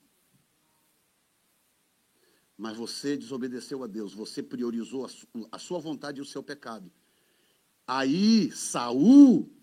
Mas 2.57 2.75
você 2.75 3.15
desobedeceu 3.15 3.83
a 3.83 3.87
Deus, 3.87 4.11
você 4.11 4.41
priorizou 4.41 5.07
a 5.51 5.59
sua 5.59 5.77
vontade 5.77 6.17
e 6.17 6.21
o 6.23 6.25
seu 6.25 6.41
pecado. 6.41 6.91
Aí, 7.85 8.51
Saul, 8.53 9.55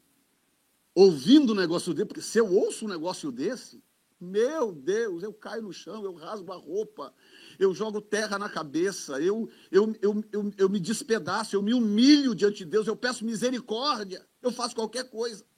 ouvindo 0.94 1.52
um 1.52 1.56
negócio 1.56 1.92
desse, 1.92 2.06
porque 2.06 2.22
se 2.22 2.38
eu 2.38 2.46
ouço 2.46 2.84
um 2.84 2.88
negócio 2.88 3.32
desse, 3.32 3.82
meu 4.20 4.70
Deus, 4.70 5.24
eu 5.24 5.32
caio 5.32 5.62
no 5.62 5.72
chão, 5.72 6.04
eu 6.04 6.14
rasgo 6.14 6.52
a 6.52 6.56
roupa, 6.56 7.12
eu 7.58 7.74
jogo 7.74 8.00
terra 8.00 8.38
na 8.38 8.48
cabeça, 8.48 9.20
eu, 9.20 9.50
eu, 9.72 9.96
eu, 10.00 10.24
eu, 10.30 10.52
eu 10.56 10.68
me 10.68 10.78
despedaço, 10.78 11.56
eu 11.56 11.62
me 11.62 11.74
humilho 11.74 12.36
diante 12.36 12.58
de 12.58 12.66
Deus, 12.66 12.86
eu 12.86 12.94
peço 12.94 13.24
misericórdia, 13.24 14.24
eu 14.40 14.52
faço 14.52 14.76
qualquer 14.76 15.10
coisa. 15.10 15.49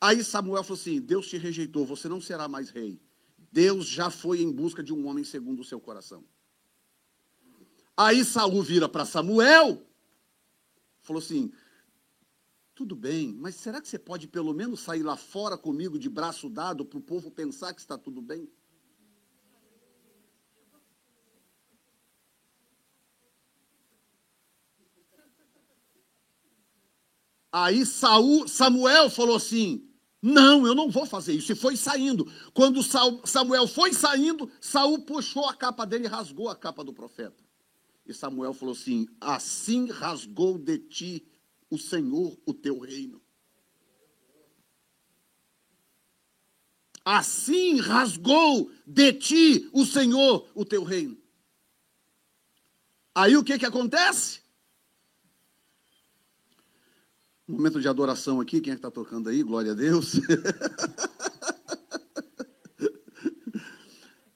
Aí 0.00 0.22
Samuel 0.22 0.62
falou 0.62 0.78
assim: 0.78 1.00
Deus 1.00 1.28
te 1.28 1.36
rejeitou, 1.36 1.86
você 1.86 2.08
não 2.08 2.20
será 2.20 2.48
mais 2.48 2.70
rei. 2.70 3.00
Deus 3.50 3.86
já 3.86 4.10
foi 4.10 4.40
em 4.40 4.52
busca 4.52 4.82
de 4.82 4.92
um 4.92 5.06
homem 5.06 5.24
segundo 5.24 5.60
o 5.60 5.64
seu 5.64 5.80
coração. 5.80 6.24
Aí 7.96 8.24
Saul 8.24 8.62
vira 8.62 8.88
para 8.88 9.06
Samuel, 9.06 9.82
falou 11.00 11.22
assim: 11.22 11.50
tudo 12.74 12.94
bem, 12.94 13.32
mas 13.32 13.54
será 13.54 13.80
que 13.80 13.88
você 13.88 13.98
pode 13.98 14.28
pelo 14.28 14.52
menos 14.52 14.80
sair 14.80 15.02
lá 15.02 15.16
fora 15.16 15.56
comigo 15.56 15.98
de 15.98 16.10
braço 16.10 16.50
dado 16.50 16.84
para 16.84 16.98
o 16.98 17.02
povo 17.02 17.30
pensar 17.30 17.72
que 17.72 17.80
está 17.80 17.96
tudo 17.96 18.20
bem? 18.20 18.50
Aí 27.58 27.86
Saul, 27.86 28.46
Samuel 28.46 29.08
falou 29.08 29.36
assim: 29.36 29.82
Não, 30.20 30.66
eu 30.66 30.74
não 30.74 30.90
vou 30.90 31.06
fazer 31.06 31.32
isso. 31.32 31.50
E 31.50 31.54
foi 31.54 31.74
saindo. 31.74 32.30
Quando 32.52 32.82
Samuel 32.82 33.66
foi 33.66 33.94
saindo, 33.94 34.50
Saul 34.60 35.00
puxou 35.06 35.46
a 35.48 35.54
capa 35.54 35.86
dele 35.86 36.04
e 36.04 36.06
rasgou 36.06 36.50
a 36.50 36.54
capa 36.54 36.84
do 36.84 36.92
profeta. 36.92 37.42
E 38.04 38.12
Samuel 38.12 38.52
falou 38.52 38.74
assim: 38.74 39.08
Assim 39.18 39.90
rasgou 39.90 40.58
de 40.58 40.80
ti 40.80 41.26
o 41.70 41.78
Senhor 41.78 42.36
o 42.44 42.52
teu 42.52 42.78
reino. 42.78 43.22
Assim 47.02 47.80
rasgou 47.80 48.70
de 48.86 49.14
ti 49.14 49.70
o 49.72 49.86
Senhor 49.86 50.46
o 50.54 50.62
teu 50.62 50.84
reino. 50.84 51.16
Aí 53.14 53.34
o 53.34 53.42
que 53.42 53.58
que 53.58 53.64
acontece? 53.64 54.45
Momento 57.48 57.80
de 57.80 57.86
adoração 57.86 58.40
aqui, 58.40 58.60
quem 58.60 58.72
é 58.72 58.74
que 58.74 58.80
está 58.80 58.90
tocando 58.90 59.28
aí? 59.28 59.40
Glória 59.40 59.70
a 59.70 59.74
Deus. 59.74 60.14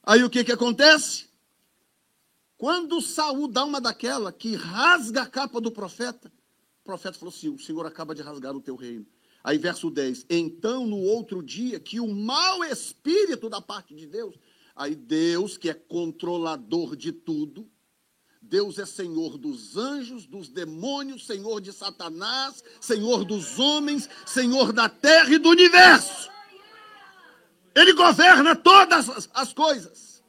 aí 0.04 0.22
o 0.22 0.30
que, 0.30 0.44
que 0.44 0.52
acontece? 0.52 1.28
Quando 2.56 3.00
Saul 3.00 3.48
dá 3.48 3.64
uma 3.64 3.80
daquela 3.80 4.32
que 4.32 4.54
rasga 4.54 5.22
a 5.22 5.26
capa 5.26 5.60
do 5.60 5.72
profeta, 5.72 6.32
o 6.82 6.84
profeta 6.84 7.18
falou 7.18 7.34
assim: 7.34 7.48
o 7.48 7.58
Senhor 7.58 7.84
acaba 7.84 8.14
de 8.14 8.22
rasgar 8.22 8.54
o 8.54 8.60
teu 8.60 8.76
reino. 8.76 9.04
Aí, 9.42 9.58
verso 9.58 9.90
10: 9.90 10.26
Então, 10.30 10.86
no 10.86 10.98
outro 10.98 11.42
dia, 11.42 11.80
que 11.80 11.98
o 11.98 12.06
mau 12.06 12.62
espírito 12.62 13.48
da 13.48 13.60
parte 13.60 13.92
de 13.92 14.06
Deus, 14.06 14.36
aí 14.76 14.94
Deus, 14.94 15.56
que 15.56 15.68
é 15.68 15.74
controlador 15.74 16.94
de 16.94 17.10
tudo, 17.10 17.68
Deus 18.50 18.80
é 18.80 18.84
Senhor 18.84 19.38
dos 19.38 19.76
anjos, 19.76 20.26
dos 20.26 20.48
demônios, 20.48 21.24
Senhor 21.24 21.60
de 21.60 21.72
Satanás, 21.72 22.64
Senhor 22.80 23.24
dos 23.24 23.60
homens, 23.60 24.10
Senhor 24.26 24.72
da 24.72 24.88
terra 24.88 25.32
e 25.32 25.38
do 25.38 25.50
universo. 25.50 26.28
Ele 27.72 27.92
governa 27.92 28.56
todas 28.56 29.30
as 29.32 29.52
coisas. 29.52 30.20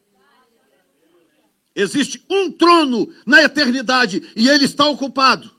Existe 1.74 2.24
um 2.30 2.52
trono 2.52 3.12
na 3.26 3.42
eternidade 3.42 4.32
e 4.36 4.48
ele 4.48 4.66
está 4.66 4.86
ocupado. 4.86 5.50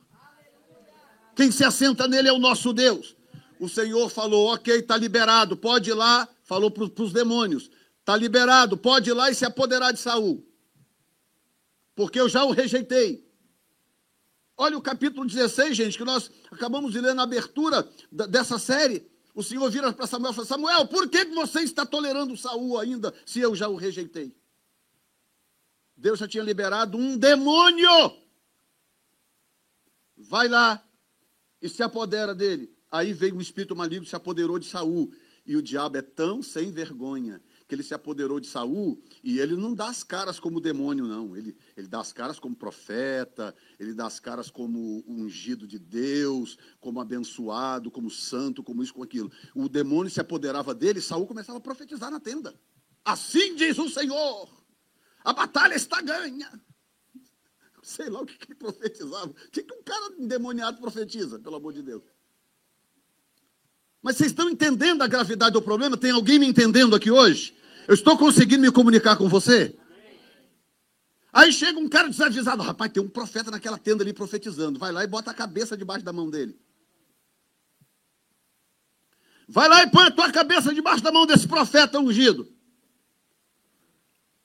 Quem 1.35 1.51
se 1.51 1.65
assenta 1.65 2.07
nele 2.07 2.29
é 2.29 2.33
o 2.33 2.39
nosso 2.39 2.73
Deus. 2.73 3.17
O 3.59 3.69
Senhor 3.69 4.09
falou: 4.09 4.55
ok, 4.55 4.79
está 4.79 4.97
liberado, 4.97 5.57
pode 5.57 5.91
ir 5.91 5.95
lá. 5.95 6.29
Falou 6.45 6.71
para 6.71 6.85
os 6.85 7.13
demônios: 7.13 7.69
está 7.99 8.17
liberado, 8.17 8.77
pode 8.77 9.11
ir 9.11 9.15
lá 9.15 9.33
e 9.33 9.35
se 9.35 9.45
apoderar 9.45 9.93
de 9.93 9.99
Saul 9.99 10.47
porque 11.95 12.19
eu 12.21 12.29
já 12.29 12.45
o 12.45 12.51
rejeitei. 12.51 13.27
Olha 14.57 14.77
o 14.77 14.83
capítulo 14.83 15.27
16, 15.27 15.77
gente, 15.77 15.99
que 15.99 16.05
nós 16.05 16.31
acabamos 16.51 16.93
de 16.93 17.01
ler 17.01 17.15
na 17.15 17.23
abertura 17.23 17.89
dessa 18.11 18.59
série. 18.59 19.11
O 19.35 19.43
Senhor 19.43 19.71
vira 19.71 19.93
para 19.93 20.07
Samuel 20.07 20.33
e 20.33 20.35
fala: 20.35 20.47
Samuel, 20.47 20.87
por 20.87 21.09
que 21.09 21.25
você 21.27 21.61
está 21.61 21.87
tolerando 21.87 22.37
Saul 22.37 22.79
ainda, 22.79 23.15
se 23.25 23.41
eu 23.41 23.55
já 23.55 23.69
o 23.69 23.77
rejeitei? 23.77 24.35
Deus 25.97 26.19
já 26.19 26.29
tinha 26.29 26.43
liberado 26.43 26.99
um 26.99 27.17
demônio. 27.17 27.89
Vai 30.17 30.49
lá 30.49 30.83
e 31.61 31.69
se 31.69 31.83
apodera 31.83 32.35
dele. 32.35 32.73
Aí 32.91 33.13
veio 33.13 33.37
um 33.37 33.41
espírito 33.41 33.75
maligno, 33.75 34.07
se 34.07 34.15
apoderou 34.15 34.59
de 34.59 34.67
Saul. 34.67 35.13
E 35.47 35.57
o 35.57 35.63
diabo 35.63 35.97
é 35.97 36.03
tão 36.03 36.43
sem 36.43 36.71
vergonha 36.71 37.41
que 37.73 37.77
ele 37.77 37.83
se 37.83 37.95
apoderou 37.95 38.39
de 38.39 38.47
Saul 38.47 39.03
e 39.25 39.39
ele 39.39 39.57
não 39.57 39.73
dá 39.73 39.89
as 39.89 40.05
caras 40.05 40.39
como 40.39 40.61
demônio, 40.61 41.07
não. 41.07 41.35
Ele, 41.35 41.57
ele 41.75 41.89
dá 41.89 42.01
as 42.01 42.13
caras 42.13 42.39
como 42.39 42.55
profeta, 42.55 43.57
ele 43.81 43.95
dá 43.95 44.05
as 44.05 44.21
caras 44.21 44.51
como 44.51 45.03
ungido 45.09 45.67
de 45.67 45.79
Deus, 45.79 46.59
como 46.83 47.01
abençoado, 47.01 47.91
como 47.91 48.11
santo, 48.11 48.63
como 48.63 48.83
isso, 48.83 48.93
como 48.93 49.07
aquilo. 49.07 49.33
O 49.55 49.71
demônio 49.71 50.11
se 50.11 50.21
apoderava 50.21 50.75
dele 50.75 50.99
e 50.99 51.03
Saul 51.03 51.27
começava 51.27 51.57
a 51.57 51.63
profetizar 51.63 52.11
na 52.11 52.21
tenda. 52.21 52.55
Assim 53.03 53.57
diz 53.57 53.79
o 53.79 53.89
Senhor, 53.89 54.51
a 55.25 55.33
batalha 55.33 55.75
está 55.75 56.03
ganha. 56.03 56.53
Sei 57.83 58.11
lá 58.11 58.21
o 58.21 58.27
que, 58.27 58.37
que 58.37 58.53
ele 58.53 58.55
profetizava. 58.55 59.31
O 59.31 59.51
que, 59.51 59.63
que 59.63 59.75
um 59.75 59.83
cara 59.83 60.15
endemoniado 60.19 60.79
profetiza, 60.79 61.39
pelo 61.39 61.57
amor 61.57 61.73
de 61.73 61.81
Deus? 61.81 62.03
Mas 64.03 64.17
vocês 64.17 64.31
estão 64.31 64.51
entendendo 64.51 65.01
a 65.01 65.07
gravidade 65.07 65.55
do 65.55 65.63
problema? 65.63 65.97
Tem 65.97 66.11
alguém 66.11 66.39
me 66.39 66.47
entendendo 66.47 66.95
aqui 66.95 67.11
hoje? 67.11 67.62
Eu 67.87 67.95
estou 67.95 68.17
conseguindo 68.17 68.63
me 68.63 68.71
comunicar 68.71 69.17
com 69.17 69.29
você? 69.29 69.77
Aí 71.33 71.53
chega 71.53 71.79
um 71.79 71.89
cara 71.89 72.09
desavisado, 72.09 72.63
rapaz, 72.63 72.93
tem 72.93 73.03
um 73.03 73.09
profeta 73.09 73.51
naquela 73.51 73.79
tenda 73.79 74.05
ali 74.05 74.13
profetizando. 74.13 74.79
Vai 74.79 74.93
lá 74.93 75.03
e 75.03 75.07
bota 75.07 75.31
a 75.31 75.35
cabeça 75.35 75.77
debaixo 75.77 76.05
da 76.05 76.13
mão 76.13 76.29
dele. 76.29 76.59
Vai 79.49 79.69
lá 79.69 79.83
e 79.83 79.91
põe 79.91 80.05
a 80.05 80.11
tua 80.11 80.31
cabeça 80.31 80.75
debaixo 80.75 81.03
da 81.03 81.11
mão 81.11 81.27
desse 81.27 81.49
profeta 81.49 81.99
ungido. 81.99 82.49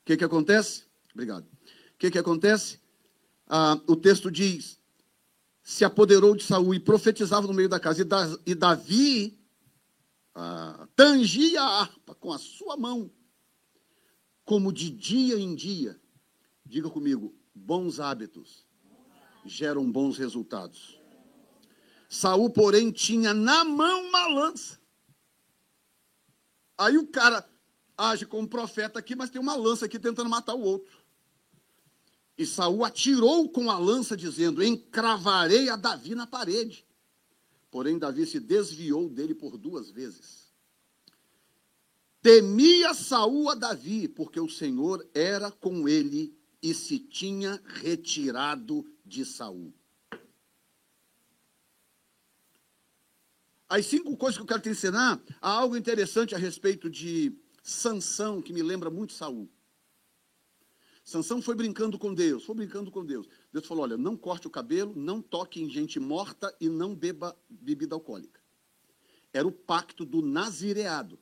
que, 0.08 0.16
que 0.16 0.24
acontece? 0.24 0.86
Obrigado. 1.14 1.44
O 1.44 1.98
que, 2.00 2.10
que 2.10 2.18
acontece? 2.18 2.80
Ah, 3.46 3.80
o 3.88 3.96
texto 3.96 4.32
diz: 4.32 4.80
se 5.62 5.84
apoderou 5.84 6.36
de 6.36 6.44
Saul 6.44 6.74
e 6.74 6.80
profetizava 6.80 7.46
no 7.46 7.54
meio 7.54 7.68
da 7.68 7.80
casa. 7.80 8.08
E, 8.46 8.56
Davi 8.56 9.38
ah, 10.34 10.88
tangia 10.96 11.62
a 11.62 11.82
harpa 11.82 12.16
com 12.16 12.32
a 12.32 12.38
sua 12.38 12.78
mão, 12.78 13.12
como 14.48 14.72
de 14.72 14.90
dia 14.90 15.38
em 15.38 15.54
dia. 15.54 16.00
Diga 16.66 16.90
comigo: 16.90 17.36
bons 17.54 18.00
hábitos 18.00 18.66
geram 19.46 19.92
bons 19.92 20.18
resultados. 20.18 21.00
Saul, 22.10 22.50
porém, 22.50 22.90
tinha 22.90 23.34
na 23.34 23.66
mão 23.66 24.08
uma 24.08 24.28
lança. 24.28 24.80
Aí 26.78 26.98
o 26.98 27.08
cara 27.08 27.46
age 27.98 28.26
como 28.26 28.48
profeta 28.48 29.00
aqui, 29.00 29.16
mas 29.16 29.30
tem 29.30 29.42
uma 29.42 29.56
lança 29.56 29.86
aqui 29.86 30.00
tentando 30.00 30.30
matar 30.30 30.56
o 30.56 30.62
outro. 30.62 30.98
E 32.38 32.46
Saul 32.46 32.86
atirou 32.86 33.50
com 33.50 33.70
a 33.70 33.78
lança, 33.78 34.16
dizendo: 34.16 34.64
Encravarei 34.64 35.70
a 35.70 35.76
Davi 35.76 36.16
na 36.16 36.26
parede. 36.26 36.88
Porém, 37.70 38.00
Davi 38.00 38.26
se 38.26 38.40
desviou 38.40 39.10
dele 39.10 39.36
por 39.36 39.58
duas 39.58 39.92
vezes. 39.92 40.47
Temia 42.28 42.94
Saul 42.94 43.50
a 43.50 43.56
Davi, 43.56 44.06
porque 44.06 44.38
o 44.38 44.50
Senhor 44.50 45.10
era 45.14 45.50
com 45.50 45.88
ele 45.88 46.38
e 46.62 46.74
se 46.74 47.00
tinha 47.00 47.58
retirado 47.66 48.86
de 49.06 49.24
Saul. 49.24 49.74
As 53.70 53.86
cinco 53.86 54.18
coisas 54.18 54.36
que 54.36 54.44
eu 54.44 54.46
quero 54.46 54.62
te 54.62 54.68
ensinar, 54.68 55.24
há 55.40 55.50
algo 55.50 55.78
interessante 55.78 56.36
a 56.36 56.38
respeito 56.38 56.90
de 56.90 57.34
Sansão, 57.64 58.42
que 58.42 58.52
me 58.52 58.62
lembra 58.62 58.90
muito 58.90 59.14
Saul. 59.14 59.50
Sansão 61.06 61.42
foi 61.42 61.56
brincando 61.56 61.98
com 61.98 62.14
Deus, 62.14 62.44
foi 62.44 62.56
brincando 62.56 62.92
com 62.92 63.06
Deus. 63.06 63.26
Deus 63.54 63.66
falou: 63.66 63.84
olha, 63.86 63.96
não 63.96 64.18
corte 64.18 64.48
o 64.48 64.52
cabelo, 64.52 64.94
não 64.98 65.22
toque 65.22 65.62
em 65.62 65.70
gente 65.70 65.98
morta 65.98 66.54
e 66.60 66.68
não 66.68 66.94
beba 66.94 67.34
bebida 67.50 67.96
alcoólica. 67.96 68.42
Era 69.32 69.48
o 69.48 69.52
pacto 69.54 70.04
do 70.04 70.22
nazireado. 70.22 71.18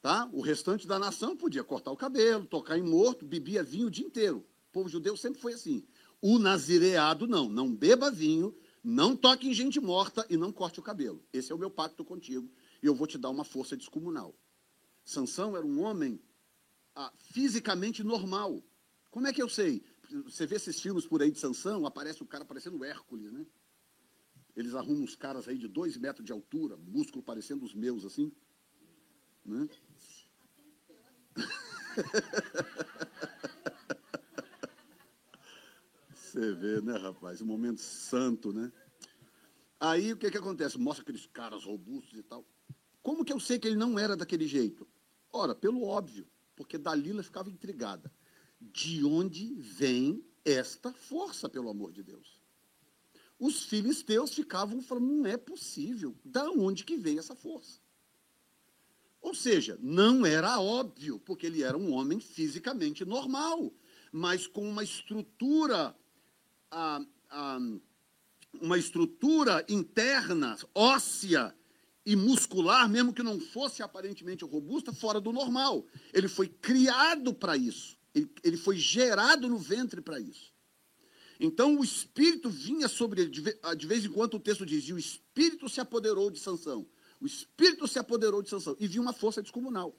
Tá? 0.00 0.28
O 0.32 0.40
restante 0.40 0.86
da 0.86 0.98
nação 0.98 1.36
podia 1.36 1.64
cortar 1.64 1.90
o 1.90 1.96
cabelo, 1.96 2.46
tocar 2.46 2.78
em 2.78 2.82
morto, 2.82 3.26
bebia 3.26 3.62
vinho 3.62 3.88
o 3.88 3.90
dia 3.90 4.06
inteiro. 4.06 4.38
O 4.68 4.72
povo 4.72 4.88
judeu 4.88 5.16
sempre 5.16 5.40
foi 5.40 5.54
assim. 5.54 5.84
O 6.20 6.38
nazireado 6.38 7.26
não, 7.26 7.48
não 7.48 7.74
beba 7.74 8.10
vinho, 8.10 8.56
não 8.82 9.16
toque 9.16 9.48
em 9.48 9.54
gente 9.54 9.80
morta 9.80 10.26
e 10.30 10.36
não 10.36 10.52
corte 10.52 10.78
o 10.78 10.82
cabelo. 10.82 11.24
Esse 11.32 11.52
é 11.52 11.54
o 11.54 11.58
meu 11.58 11.70
pacto 11.70 12.04
contigo 12.04 12.50
e 12.82 12.86
eu 12.86 12.94
vou 12.94 13.06
te 13.06 13.18
dar 13.18 13.30
uma 13.30 13.44
força 13.44 13.76
descomunal. 13.76 14.34
Sansão 15.04 15.56
era 15.56 15.66
um 15.66 15.80
homem 15.80 16.20
ah, 16.94 17.12
fisicamente 17.16 18.02
normal. 18.02 18.62
Como 19.10 19.26
é 19.26 19.32
que 19.32 19.42
eu 19.42 19.48
sei? 19.48 19.82
Você 20.24 20.46
vê 20.46 20.56
esses 20.56 20.80
filmes 20.80 21.06
por 21.06 21.22
aí 21.22 21.30
de 21.30 21.38
Sansão, 21.38 21.86
aparece 21.86 22.22
o 22.22 22.26
cara 22.26 22.44
parecendo 22.44 22.82
Hércules, 22.84 23.30
né? 23.32 23.46
Eles 24.56 24.74
arrumam 24.74 25.04
uns 25.04 25.14
caras 25.14 25.46
aí 25.46 25.56
de 25.56 25.68
dois 25.68 25.96
metros 25.96 26.24
de 26.24 26.32
altura, 26.32 26.76
músculo 26.76 27.22
parecendo 27.22 27.64
os 27.64 27.74
meus, 27.74 28.04
assim. 28.04 28.32
Né? 29.44 29.68
Você 36.14 36.52
vê, 36.54 36.80
né, 36.80 36.96
rapaz? 36.96 37.40
Um 37.40 37.46
momento 37.46 37.80
santo, 37.80 38.52
né? 38.52 38.70
Aí 39.80 40.12
o 40.12 40.16
que, 40.16 40.30
que 40.30 40.38
acontece? 40.38 40.78
Mostra 40.78 41.02
aqueles 41.02 41.26
caras 41.26 41.64
robustos 41.64 42.18
e 42.18 42.22
tal. 42.22 42.44
Como 43.02 43.24
que 43.24 43.32
eu 43.32 43.40
sei 43.40 43.58
que 43.58 43.66
ele 43.66 43.76
não 43.76 43.98
era 43.98 44.16
daquele 44.16 44.46
jeito? 44.46 44.86
Ora, 45.32 45.54
pelo 45.54 45.82
óbvio, 45.84 46.28
porque 46.54 46.76
Dalila 46.76 47.22
ficava 47.22 47.50
intrigada. 47.50 48.12
De 48.60 49.04
onde 49.04 49.54
vem 49.54 50.24
esta 50.44 50.92
força, 50.92 51.48
pelo 51.48 51.68
amor 51.68 51.92
de 51.92 52.02
Deus? 52.02 52.40
Os 53.38 53.62
filisteus 53.64 54.34
ficavam 54.34 54.82
falando, 54.82 55.06
não 55.06 55.26
é 55.26 55.36
possível. 55.36 56.16
Da 56.24 56.50
onde 56.50 56.84
que 56.84 56.96
vem 56.96 57.18
essa 57.18 57.36
força? 57.36 57.80
Ou 59.20 59.34
seja, 59.34 59.78
não 59.80 60.24
era 60.24 60.60
óbvio, 60.60 61.18
porque 61.18 61.46
ele 61.46 61.62
era 61.62 61.76
um 61.76 61.92
homem 61.92 62.20
fisicamente 62.20 63.04
normal, 63.04 63.72
mas 64.12 64.46
com 64.46 64.68
uma 64.68 64.82
estrutura 64.82 65.94
uma 68.60 68.78
estrutura 68.78 69.64
interna, 69.68 70.56
óssea 70.74 71.54
e 72.04 72.16
muscular, 72.16 72.88
mesmo 72.88 73.12
que 73.12 73.22
não 73.22 73.38
fosse 73.38 73.82
aparentemente 73.82 74.44
robusta, 74.44 74.92
fora 74.92 75.20
do 75.20 75.32
normal. 75.32 75.86
Ele 76.12 76.28
foi 76.28 76.48
criado 76.48 77.34
para 77.34 77.56
isso. 77.56 77.98
Ele, 78.14 78.30
ele, 78.42 78.56
foi 78.56 78.76
gerado 78.76 79.48
no 79.48 79.58
ventre 79.58 80.00
para 80.00 80.18
isso. 80.18 80.52
Então 81.38 81.78
o 81.78 81.84
espírito 81.84 82.48
vinha 82.48 82.88
sobre 82.88 83.22
ele, 83.22 83.30
de 83.30 83.86
vez 83.86 84.04
em 84.04 84.08
quando 84.08 84.34
o 84.34 84.40
texto 84.40 84.66
diz, 84.66 84.84
e 84.84 84.92
o 84.92 84.98
espírito 84.98 85.68
se 85.68 85.80
apoderou 85.80 86.30
de 86.30 86.38
Sansão. 86.38 86.88
O 87.20 87.26
espírito 87.26 87.86
se 87.88 87.98
apoderou 87.98 88.42
de 88.42 88.48
Sansão 88.48 88.76
e 88.78 88.86
viu 88.86 89.02
uma 89.02 89.12
força 89.12 89.42
descomunal. 89.42 89.94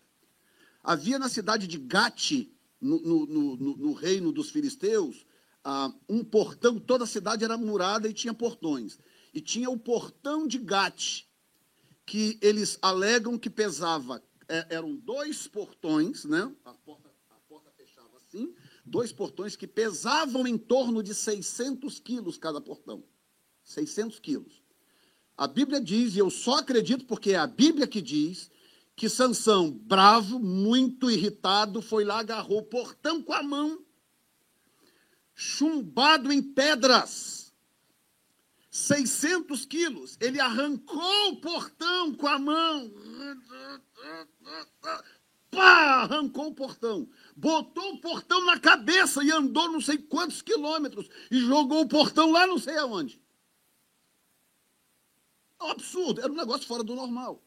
Havia 0.84 1.19
na 1.19 1.27
cidade 1.27 1.67
de 1.67 1.77
Gate, 1.77 2.49
no, 2.79 2.99
no, 3.01 3.25
no, 3.27 3.77
no 3.77 3.93
reino 3.93 4.32
dos 4.32 4.49
filisteus, 4.49 5.25
ah, 5.63 5.93
um 6.08 6.23
portão, 6.23 6.79
toda 6.79 7.03
a 7.03 7.08
cidade 7.08 7.43
era 7.43 7.58
murada 7.58 8.08
e 8.08 8.13
tinha 8.13 8.34
portões. 8.34 8.97
E 9.34 9.41
tinha 9.41 9.69
o 9.69 9.77
portão 9.77 10.47
de 10.47 10.58
Gate, 10.58 11.25
que 12.05 12.39
eles 12.41 12.79
alegam 12.82 13.38
que 13.38 13.49
pesava, 13.49 14.23
é, 14.47 14.65
eram 14.69 14.95
dois 14.95 15.47
portões, 15.47 16.25
né? 16.25 16.51
A 16.65 16.73
porta, 16.73 17.12
a 17.29 17.36
porta 17.47 17.71
fechava 17.77 18.17
assim, 18.17 18.55
dois 18.84 19.12
portões 19.12 19.55
que 19.55 19.67
pesavam 19.67 20.47
em 20.47 20.58
torno 20.58 21.03
de 21.03 21.13
600 21.13 21.99
quilos 21.99 22.38
cada 22.38 22.60
portão. 22.60 23.03
600 23.63 24.19
quilos. 24.19 24.63
A 25.39 25.47
Bíblia 25.47 25.80
diz, 25.80 26.15
e 26.15 26.19
eu 26.19 26.30
só 26.30 26.58
acredito 26.58 27.06
porque 27.06 27.32
é 27.32 27.38
a 27.38 27.47
Bíblia 27.47 27.88
que 27.88 28.02
diz, 28.02 28.52
que 28.95 29.08
Sansão, 29.08 29.71
bravo, 29.71 30.38
muito 30.38 31.10
irritado, 31.10 31.82
foi 31.82 32.04
lá, 32.04 32.19
agarrou 32.19 32.60
o 32.60 32.63
portão 32.63 33.23
com 33.23 33.34
a 33.34 33.41
mão 33.41 33.80
chumbado 35.41 36.34
em 36.34 36.43
pedras. 36.43 37.54
600 38.69 39.65
quilos. 39.65 40.17
Ele 40.19 40.38
arrancou 40.38 41.30
o 41.30 41.38
portão 41.38 42.13
com 42.13 42.28
a 42.28 42.38
mão. 42.38 42.91
Pá! 45.49 46.04
Arrancou 46.04 46.47
o 46.47 46.54
portão. 46.54 47.10
Botou 47.38 47.93
o 47.93 48.02
portão 48.02 48.43
na 48.45 48.60
cabeça 48.60 49.23
e 49.23 49.32
andou 49.32 49.71
não 49.71 49.80
sei 49.80 49.97
quantos 49.97 50.41
quilômetros. 50.41 51.08
E 51.32 51.39
jogou 51.39 51.84
o 51.84 51.88
portão 51.88 52.32
lá 52.32 52.45
não 52.45 52.60
sei 52.60 52.78
aonde. 52.78 53.21
É 55.60 55.63
um 55.63 55.72
absurdo. 55.72 56.22
Era 56.22 56.32
um 56.32 56.36
negócio 56.36 56.65
fora 56.67 56.84
do 56.84 56.95
normal. 56.95 57.43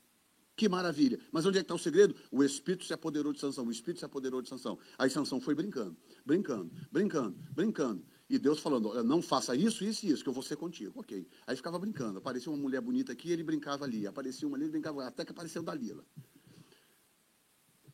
Que 0.54 0.68
maravilha. 0.68 1.18
Mas 1.32 1.46
onde 1.46 1.58
é 1.58 1.60
que 1.60 1.64
está 1.64 1.74
o 1.74 1.78
segredo? 1.78 2.14
O 2.30 2.44
Espírito 2.44 2.84
se 2.84 2.92
apoderou 2.92 3.32
de 3.32 3.40
Sansão. 3.40 3.66
O 3.66 3.70
Espírito 3.70 4.00
se 4.00 4.04
apoderou 4.04 4.42
de 4.42 4.48
Sansão. 4.48 4.78
Aí 4.98 5.08
Sansão 5.08 5.40
foi 5.40 5.54
brincando, 5.54 5.96
brincando, 6.24 6.70
brincando, 6.90 7.36
brincando. 7.52 8.04
E 8.28 8.38
Deus 8.38 8.60
falando, 8.60 9.02
não 9.02 9.20
faça 9.20 9.56
isso, 9.56 9.84
isso 9.84 10.06
e 10.06 10.10
isso, 10.10 10.22
que 10.22 10.28
eu 10.28 10.32
vou 10.32 10.42
ser 10.42 10.56
contigo. 10.56 11.00
Ok. 11.00 11.26
Aí 11.46 11.56
ficava 11.56 11.78
brincando. 11.78 12.18
Aparecia 12.18 12.52
uma 12.52 12.60
mulher 12.60 12.80
bonita 12.80 13.12
aqui, 13.12 13.30
ele 13.30 13.42
brincava 13.42 13.84
ali. 13.84 14.06
Aparecia 14.06 14.46
uma 14.46 14.56
ali, 14.56 14.64
ele 14.64 14.72
brincava 14.72 15.06
Até 15.06 15.24
que 15.24 15.32
apareceu 15.32 15.62
Dalila. 15.62 16.04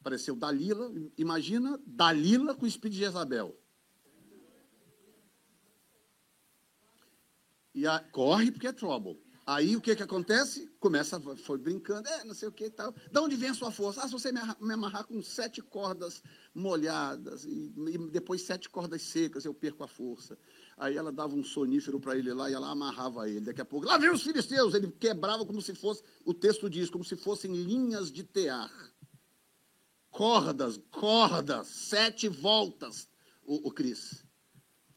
Apareceu 0.01 0.35
Dalila. 0.35 0.93
Imagina 1.17 1.81
Dalila 1.87 2.55
com 2.55 2.65
o 2.65 2.69
espírito 2.69 2.95
de 2.95 3.05
Jezabel. 3.05 3.57
E 7.75 7.87
a, 7.87 8.01
corre 8.01 8.51
porque 8.51 8.67
é 8.67 8.73
trouble. 8.73 9.21
Aí 9.49 9.75
o 9.75 9.81
que 9.81 9.97
que 9.97 10.03
acontece? 10.03 10.71
Começa, 10.79 11.19
foi 11.39 11.57
brincando, 11.57 12.07
é, 12.07 12.23
não 12.23 12.35
sei 12.35 12.47
o 12.49 12.53
que 12.53 12.67
e 12.67 12.71
tal. 12.71 12.95
Da 13.11 13.23
onde 13.23 13.35
vem 13.35 13.49
a 13.49 13.55
sua 13.55 13.71
força? 13.71 14.03
Ah, 14.03 14.07
se 14.07 14.13
você 14.13 14.31
me, 14.31 14.39
me 14.61 14.75
amarrar 14.75 15.07
com 15.07 15.23
sete 15.23 15.63
cordas 15.63 16.23
molhadas 16.55 17.47
e, 17.47 17.73
e, 17.75 18.11
depois 18.11 18.43
sete 18.43 18.69
cordas 18.69 19.01
secas, 19.01 19.47
eu 19.47 19.55
perco 19.55 19.83
a 19.83 19.89
força. 19.89 20.37
Aí 20.77 20.99
ela 20.99 21.11
dava 21.11 21.35
um 21.35 21.43
sonífero 21.43 21.99
para 21.99 22.15
ele 22.19 22.31
lá 22.35 22.51
e 22.51 22.53
ela 22.53 22.69
amarrava 22.69 23.27
ele. 23.27 23.41
Daqui 23.41 23.63
a 23.63 23.65
pouco, 23.65 23.87
lá 23.87 23.97
vem 23.97 24.11
os 24.11 24.23
filisteus! 24.23 24.75
Ele 24.75 24.93
quebrava 24.93 25.47
como 25.47 25.63
se 25.63 25.75
fosse, 25.75 26.03
o 26.27 26.35
texto 26.35 26.69
diz, 26.69 26.91
como 26.91 27.03
se 27.03 27.17
fossem 27.17 27.51
linhas 27.51 28.13
de 28.13 28.25
tear. 28.25 28.71
Cordas, 30.11 30.79
cordas, 30.91 31.69
sete 31.69 32.29
voltas, 32.29 33.09
o, 33.47 33.69
o 33.69 33.73
Cris 33.73 34.28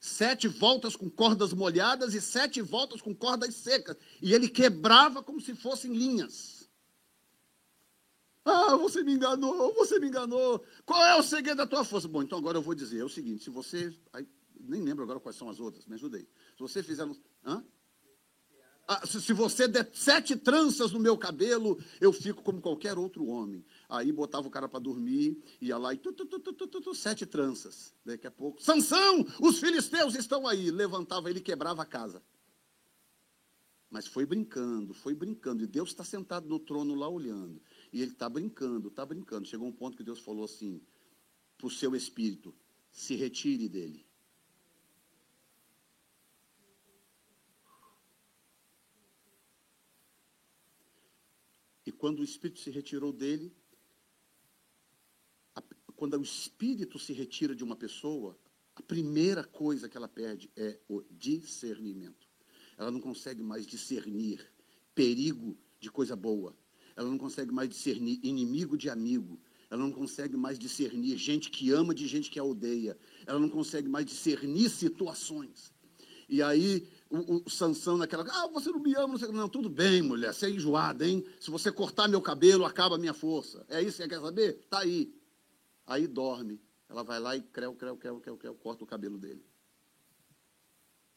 sete 0.01 0.47
voltas 0.47 0.95
com 0.95 1.07
cordas 1.07 1.53
molhadas 1.53 2.15
e 2.15 2.19
sete 2.19 2.59
voltas 2.59 2.99
com 2.99 3.15
cordas 3.15 3.53
secas. 3.53 3.95
E 4.19 4.33
ele 4.33 4.49
quebrava 4.49 5.21
como 5.21 5.39
se 5.39 5.53
fossem 5.53 5.93
linhas. 5.93 6.67
Ah, 8.43 8.75
você 8.75 9.03
me 9.03 9.13
enganou, 9.13 9.71
você 9.75 9.99
me 9.99 10.07
enganou. 10.07 10.65
Qual 10.83 11.05
é 11.05 11.15
o 11.15 11.21
segredo 11.21 11.57
da 11.57 11.67
tua 11.67 11.85
força? 11.85 12.07
Bom, 12.07 12.23
então 12.23 12.39
agora 12.39 12.57
eu 12.57 12.61
vou 12.63 12.73
dizer: 12.73 12.99
é 12.99 13.03
o 13.03 13.09
seguinte: 13.09 13.43
se 13.43 13.51
você. 13.51 13.95
Aí, 14.11 14.27
nem 14.59 14.81
lembro 14.81 15.03
agora 15.03 15.19
quais 15.19 15.35
são 15.35 15.47
as 15.47 15.59
outras, 15.59 15.85
me 15.85 15.93
ajudei. 15.93 16.27
Se 16.57 16.59
você 16.59 16.81
fizer. 16.81 17.07
Hã? 17.45 17.63
Ah, 18.87 19.05
se 19.05 19.31
você 19.31 19.67
der 19.67 19.89
sete 19.93 20.35
tranças 20.35 20.91
no 20.91 20.99
meu 20.99 21.17
cabelo, 21.17 21.81
eu 21.99 22.11
fico 22.11 22.41
como 22.43 22.61
qualquer 22.61 22.97
outro 22.97 23.25
homem. 23.27 23.63
Aí 23.87 24.11
botava 24.11 24.47
o 24.47 24.51
cara 24.51 24.67
para 24.67 24.79
dormir, 24.79 25.41
ia 25.61 25.77
lá 25.77 25.93
e 25.93 25.97
tu, 25.97 26.11
tu, 26.11 26.25
tu, 26.25 26.93
sete 26.95 27.25
tranças. 27.25 27.93
Daqui 28.05 28.27
a 28.27 28.31
pouco, 28.31 28.61
Sansão, 28.61 29.25
os 29.39 29.59
filisteus 29.59 30.15
estão 30.15 30.47
aí. 30.47 30.71
Levantava 30.71 31.29
ele 31.29 31.39
e 31.39 31.43
quebrava 31.43 31.81
a 31.83 31.85
casa. 31.85 32.21
Mas 33.89 34.07
foi 34.07 34.25
brincando, 34.25 34.93
foi 34.93 35.13
brincando. 35.13 35.63
E 35.63 35.67
Deus 35.67 35.89
está 35.89 36.03
sentado 36.03 36.47
no 36.47 36.59
trono 36.59 36.95
lá 36.95 37.07
olhando. 37.07 37.61
E 37.91 38.01
ele 38.01 38.11
está 38.11 38.29
brincando, 38.29 38.87
está 38.87 39.05
brincando. 39.05 39.47
Chegou 39.47 39.67
um 39.67 39.71
ponto 39.71 39.97
que 39.97 40.03
Deus 40.03 40.19
falou 40.19 40.45
assim 40.45 40.81
para 41.57 41.67
o 41.67 41.71
seu 41.71 41.95
espírito: 41.95 42.53
se 42.91 43.15
retire 43.15 43.69
dele. 43.69 44.05
Quando 52.01 52.21
o 52.21 52.23
espírito 52.23 52.59
se 52.59 52.71
retirou 52.71 53.13
dele, 53.13 53.53
a, 55.53 55.61
quando 55.95 56.17
o 56.17 56.23
espírito 56.23 56.97
se 56.97 57.13
retira 57.13 57.53
de 57.55 57.63
uma 57.63 57.75
pessoa, 57.75 58.35
a 58.75 58.81
primeira 58.81 59.43
coisa 59.43 59.87
que 59.87 59.95
ela 59.95 60.07
perde 60.07 60.49
é 60.55 60.79
o 60.89 61.03
discernimento. 61.11 62.27
Ela 62.75 62.89
não 62.89 62.99
consegue 62.99 63.43
mais 63.43 63.67
discernir 63.67 64.43
perigo 64.95 65.55
de 65.79 65.91
coisa 65.91 66.15
boa. 66.15 66.57
Ela 66.95 67.07
não 67.07 67.19
consegue 67.19 67.51
mais 67.51 67.69
discernir 67.69 68.19
inimigo 68.23 68.75
de 68.75 68.89
amigo. 68.89 69.39
Ela 69.69 69.83
não 69.83 69.91
consegue 69.91 70.35
mais 70.35 70.57
discernir 70.57 71.15
gente 71.17 71.51
que 71.51 71.69
ama 71.69 71.93
de 71.93 72.07
gente 72.07 72.31
que 72.31 72.39
a 72.39 72.43
odeia. 72.43 72.97
Ela 73.27 73.37
não 73.37 73.47
consegue 73.47 73.87
mais 73.87 74.07
discernir 74.07 74.71
situações. 74.71 75.71
E 76.27 76.41
aí 76.41 76.87
o, 77.11 77.43
o 77.45 77.49
Sansão 77.49 77.97
naquela, 77.97 78.23
ah, 78.23 78.47
você 78.47 78.71
não 78.71 78.79
me 78.79 78.95
ama, 78.95 79.09
não 79.09 79.17
sei 79.17 79.27
Não, 79.29 79.49
tudo 79.49 79.69
bem, 79.69 80.01
mulher, 80.01 80.33
você 80.33 80.45
é 80.45 80.49
enjoada, 80.49 81.05
hein? 81.05 81.23
Se 81.39 81.51
você 81.51 81.71
cortar 81.71 82.07
meu 82.07 82.21
cabelo, 82.21 82.65
acaba 82.65 82.95
a 82.95 82.99
minha 82.99 83.13
força. 83.13 83.65
É 83.67 83.81
isso 83.81 84.01
que 84.01 84.07
quer 84.07 84.21
saber? 84.21 84.53
Tá 84.69 84.79
aí. 84.79 85.13
Aí 85.85 86.07
dorme. 86.07 86.61
Ela 86.89 87.03
vai 87.03 87.19
lá 87.19 87.35
e 87.35 87.41
creu, 87.41 87.73
creu, 87.73 87.97
creu, 87.97 88.19
creu, 88.19 88.37
creu, 88.37 88.55
corta 88.55 88.83
o 88.83 88.87
cabelo 88.87 89.17
dele. 89.17 89.45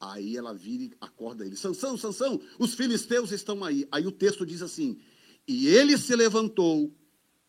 Aí 0.00 0.36
ela 0.36 0.52
vira 0.52 0.84
e 0.84 0.92
acorda 1.00 1.46
ele. 1.46 1.56
Sansão, 1.56 1.96
Sansão, 1.96 2.40
os 2.58 2.74
filisteus 2.74 3.30
estão 3.30 3.62
aí. 3.64 3.86
Aí 3.90 4.06
o 4.06 4.12
texto 4.12 4.44
diz 4.44 4.62
assim: 4.62 4.98
E 5.46 5.68
ele 5.68 5.96
se 5.96 6.14
levantou 6.14 6.92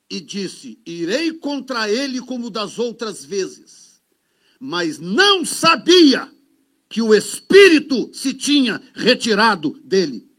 e 0.10 0.21
disse: 0.21 0.79
Irei 0.86 1.34
contra 1.34 1.89
ele 1.89 2.21
como 2.21 2.49
das 2.49 2.77
outras 2.77 3.25
vezes. 3.25 4.01
Mas 4.60 4.99
não 4.99 5.43
sabia 5.43 6.35
que 6.95 7.01
o 7.01 7.13
espírito 7.13 8.10
se 8.13 8.34
tinha 8.34 8.81
retirado 8.93 9.77
dele. 9.84 10.31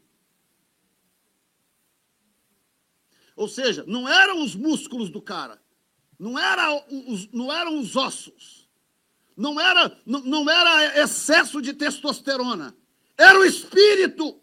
Ou 3.37 3.47
seja, 3.47 3.85
não 3.87 4.09
eram 4.09 4.43
os 4.43 4.55
músculos 4.55 5.11
do 5.11 5.21
cara, 5.21 5.61
não, 6.19 6.39
era 6.39 6.83
os, 6.91 7.31
não 7.31 7.53
eram 7.53 7.79
os 7.79 7.95
ossos, 7.95 8.67
não 9.37 9.61
era, 9.61 10.01
não, 10.07 10.21
não 10.21 10.51
era 10.51 10.99
excesso 11.03 11.61
de 11.61 11.75
testosterona, 11.75 12.75
era 13.19 13.39
o 13.39 13.45
espírito. 13.45 14.41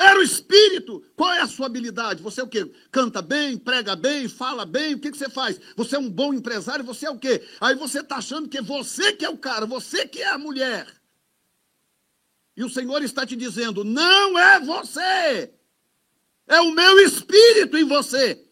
Era 0.00 0.18
o 0.18 0.22
espírito. 0.22 1.04
Qual 1.14 1.30
é 1.30 1.40
a 1.40 1.46
sua 1.46 1.66
habilidade? 1.66 2.22
Você 2.22 2.40
é 2.40 2.44
o 2.44 2.48
quê? 2.48 2.72
Canta 2.90 3.20
bem, 3.20 3.58
prega 3.58 3.94
bem, 3.94 4.28
fala 4.28 4.64
bem. 4.64 4.94
O 4.94 4.98
que, 4.98 5.10
que 5.10 5.18
você 5.18 5.28
faz? 5.28 5.60
Você 5.76 5.94
é 5.94 5.98
um 5.98 6.08
bom 6.08 6.32
empresário, 6.32 6.82
você 6.82 7.04
é 7.04 7.10
o 7.10 7.18
quê? 7.18 7.46
Aí 7.60 7.74
você 7.74 8.00
está 8.00 8.16
achando 8.16 8.48
que 8.48 8.62
você 8.62 9.12
que 9.12 9.26
é 9.26 9.28
o 9.28 9.36
cara, 9.36 9.66
você 9.66 10.08
que 10.08 10.22
é 10.22 10.28
a 10.28 10.38
mulher. 10.38 10.86
E 12.56 12.64
o 12.64 12.70
Senhor 12.70 13.02
está 13.02 13.26
te 13.26 13.36
dizendo: 13.36 13.84
não 13.84 14.38
é 14.38 14.58
você, 14.60 15.52
é 16.48 16.60
o 16.62 16.72
meu 16.72 16.98
espírito 17.00 17.76
em 17.76 17.84
você. 17.84 18.42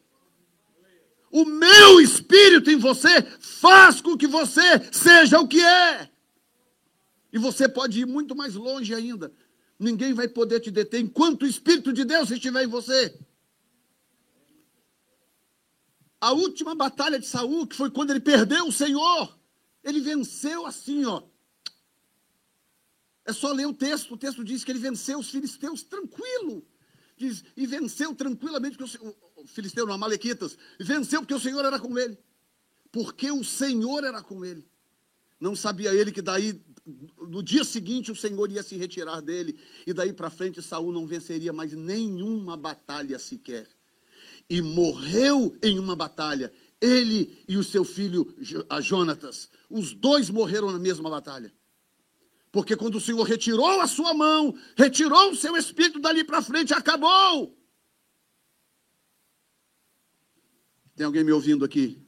O 1.30 1.46
meu 1.46 1.98
espírito 1.98 2.70
em 2.70 2.76
você 2.76 3.22
faz 3.40 4.02
com 4.02 4.18
que 4.18 4.26
você 4.26 4.82
seja 4.92 5.40
o 5.40 5.48
que 5.48 5.64
é. 5.64 6.10
E 7.32 7.38
você 7.38 7.66
pode 7.66 8.00
ir 8.00 8.06
muito 8.06 8.36
mais 8.36 8.54
longe 8.54 8.94
ainda 8.94 9.32
ninguém 9.78 10.12
vai 10.12 10.28
poder 10.28 10.60
te 10.60 10.70
deter 10.70 11.00
enquanto 11.00 11.42
o 11.42 11.46
Espírito 11.46 11.92
de 11.92 12.04
Deus 12.04 12.30
estiver 12.30 12.64
em 12.64 12.66
você. 12.66 13.18
A 16.20 16.32
última 16.32 16.74
batalha 16.74 17.18
de 17.18 17.26
Saul, 17.26 17.66
que 17.66 17.76
foi 17.76 17.90
quando 17.90 18.10
ele 18.10 18.20
perdeu 18.20 18.66
o 18.66 18.72
Senhor, 18.72 19.38
ele 19.84 20.00
venceu 20.00 20.66
assim, 20.66 21.04
ó. 21.04 21.22
É 23.24 23.32
só 23.32 23.52
ler 23.52 23.66
o 23.66 23.74
texto, 23.74 24.14
o 24.14 24.16
texto 24.16 24.42
diz 24.42 24.64
que 24.64 24.72
ele 24.72 24.78
venceu 24.78 25.18
os 25.18 25.30
filisteus 25.30 25.82
tranquilo. 25.82 26.66
Diz, 27.16 27.44
e 27.56 27.66
venceu 27.66 28.14
tranquilamente, 28.14 28.76
porque 28.76 28.96
o, 28.98 29.14
o 29.36 29.46
filisteu, 29.46 29.86
não, 29.86 29.94
Amalequitas, 29.94 30.56
venceu 30.80 31.20
porque 31.20 31.34
o 31.34 31.40
Senhor 31.40 31.64
era 31.64 31.78
com 31.78 31.96
ele. 31.98 32.18
Porque 32.90 33.30
o 33.30 33.44
Senhor 33.44 34.02
era 34.02 34.22
com 34.22 34.44
ele. 34.44 34.66
Não 35.38 35.54
sabia 35.54 35.94
ele 35.94 36.10
que 36.10 36.22
daí 36.22 36.60
no 37.20 37.42
dia 37.42 37.64
seguinte 37.64 38.10
o 38.10 38.16
Senhor 38.16 38.50
ia 38.50 38.62
se 38.62 38.76
retirar 38.76 39.20
dele, 39.20 39.58
e 39.86 39.92
daí 39.92 40.12
para 40.12 40.30
frente 40.30 40.62
Saul 40.62 40.92
não 40.92 41.06
venceria 41.06 41.52
mais 41.52 41.72
nenhuma 41.72 42.56
batalha 42.56 43.18
sequer. 43.18 43.68
E 44.48 44.62
morreu 44.62 45.56
em 45.62 45.78
uma 45.78 45.94
batalha, 45.94 46.52
ele 46.80 47.38
e 47.46 47.56
o 47.56 47.64
seu 47.64 47.84
filho 47.84 48.34
Jonatas. 48.80 49.50
Os 49.68 49.92
dois 49.92 50.30
morreram 50.30 50.70
na 50.72 50.78
mesma 50.78 51.10
batalha. 51.10 51.52
Porque 52.50 52.74
quando 52.74 52.94
o 52.94 53.00
Senhor 53.00 53.22
retirou 53.24 53.80
a 53.80 53.86
sua 53.86 54.14
mão, 54.14 54.56
retirou 54.74 55.30
o 55.30 55.36
seu 55.36 55.54
espírito 55.56 56.00
dali 56.00 56.24
para 56.24 56.40
frente, 56.40 56.72
acabou. 56.72 57.54
Tem 60.96 61.04
alguém 61.04 61.22
me 61.22 61.30
ouvindo 61.30 61.64
aqui? 61.64 62.02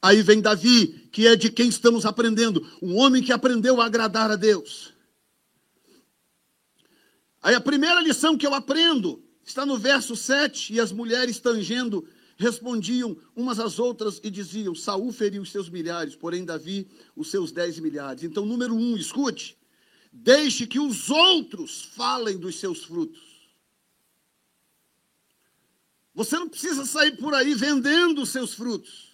Aí 0.00 0.22
vem 0.22 0.40
Davi, 0.40 0.97
que 1.10 1.26
é 1.26 1.36
de 1.36 1.50
quem 1.50 1.68
estamos 1.68 2.04
aprendendo, 2.04 2.66
um 2.82 2.96
homem 2.96 3.22
que 3.22 3.32
aprendeu 3.32 3.80
a 3.80 3.86
agradar 3.86 4.30
a 4.30 4.36
Deus. 4.36 4.92
Aí 7.42 7.54
a 7.54 7.60
primeira 7.60 8.00
lição 8.00 8.36
que 8.36 8.46
eu 8.46 8.54
aprendo 8.54 9.22
está 9.44 9.64
no 9.64 9.78
verso 9.78 10.14
7, 10.14 10.74
e 10.74 10.80
as 10.80 10.92
mulheres 10.92 11.38
tangendo 11.40 12.06
respondiam 12.36 13.16
umas 13.34 13.58
às 13.58 13.78
outras 13.78 14.20
e 14.22 14.30
diziam: 14.30 14.74
Saul 14.74 15.12
feriu 15.12 15.42
os 15.42 15.50
seus 15.50 15.68
milhares, 15.68 16.14
porém 16.14 16.44
Davi 16.44 16.88
os 17.16 17.30
seus 17.30 17.50
dez 17.50 17.78
milhares. 17.78 18.22
Então, 18.22 18.46
número 18.46 18.74
um, 18.74 18.96
escute: 18.96 19.56
deixe 20.12 20.66
que 20.66 20.78
os 20.78 21.10
outros 21.10 21.82
falem 21.82 22.38
dos 22.38 22.58
seus 22.58 22.84
frutos. 22.84 23.28
Você 26.14 26.36
não 26.36 26.48
precisa 26.48 26.84
sair 26.84 27.16
por 27.16 27.32
aí 27.32 27.54
vendendo 27.54 28.22
os 28.22 28.30
seus 28.30 28.52
frutos. 28.52 29.07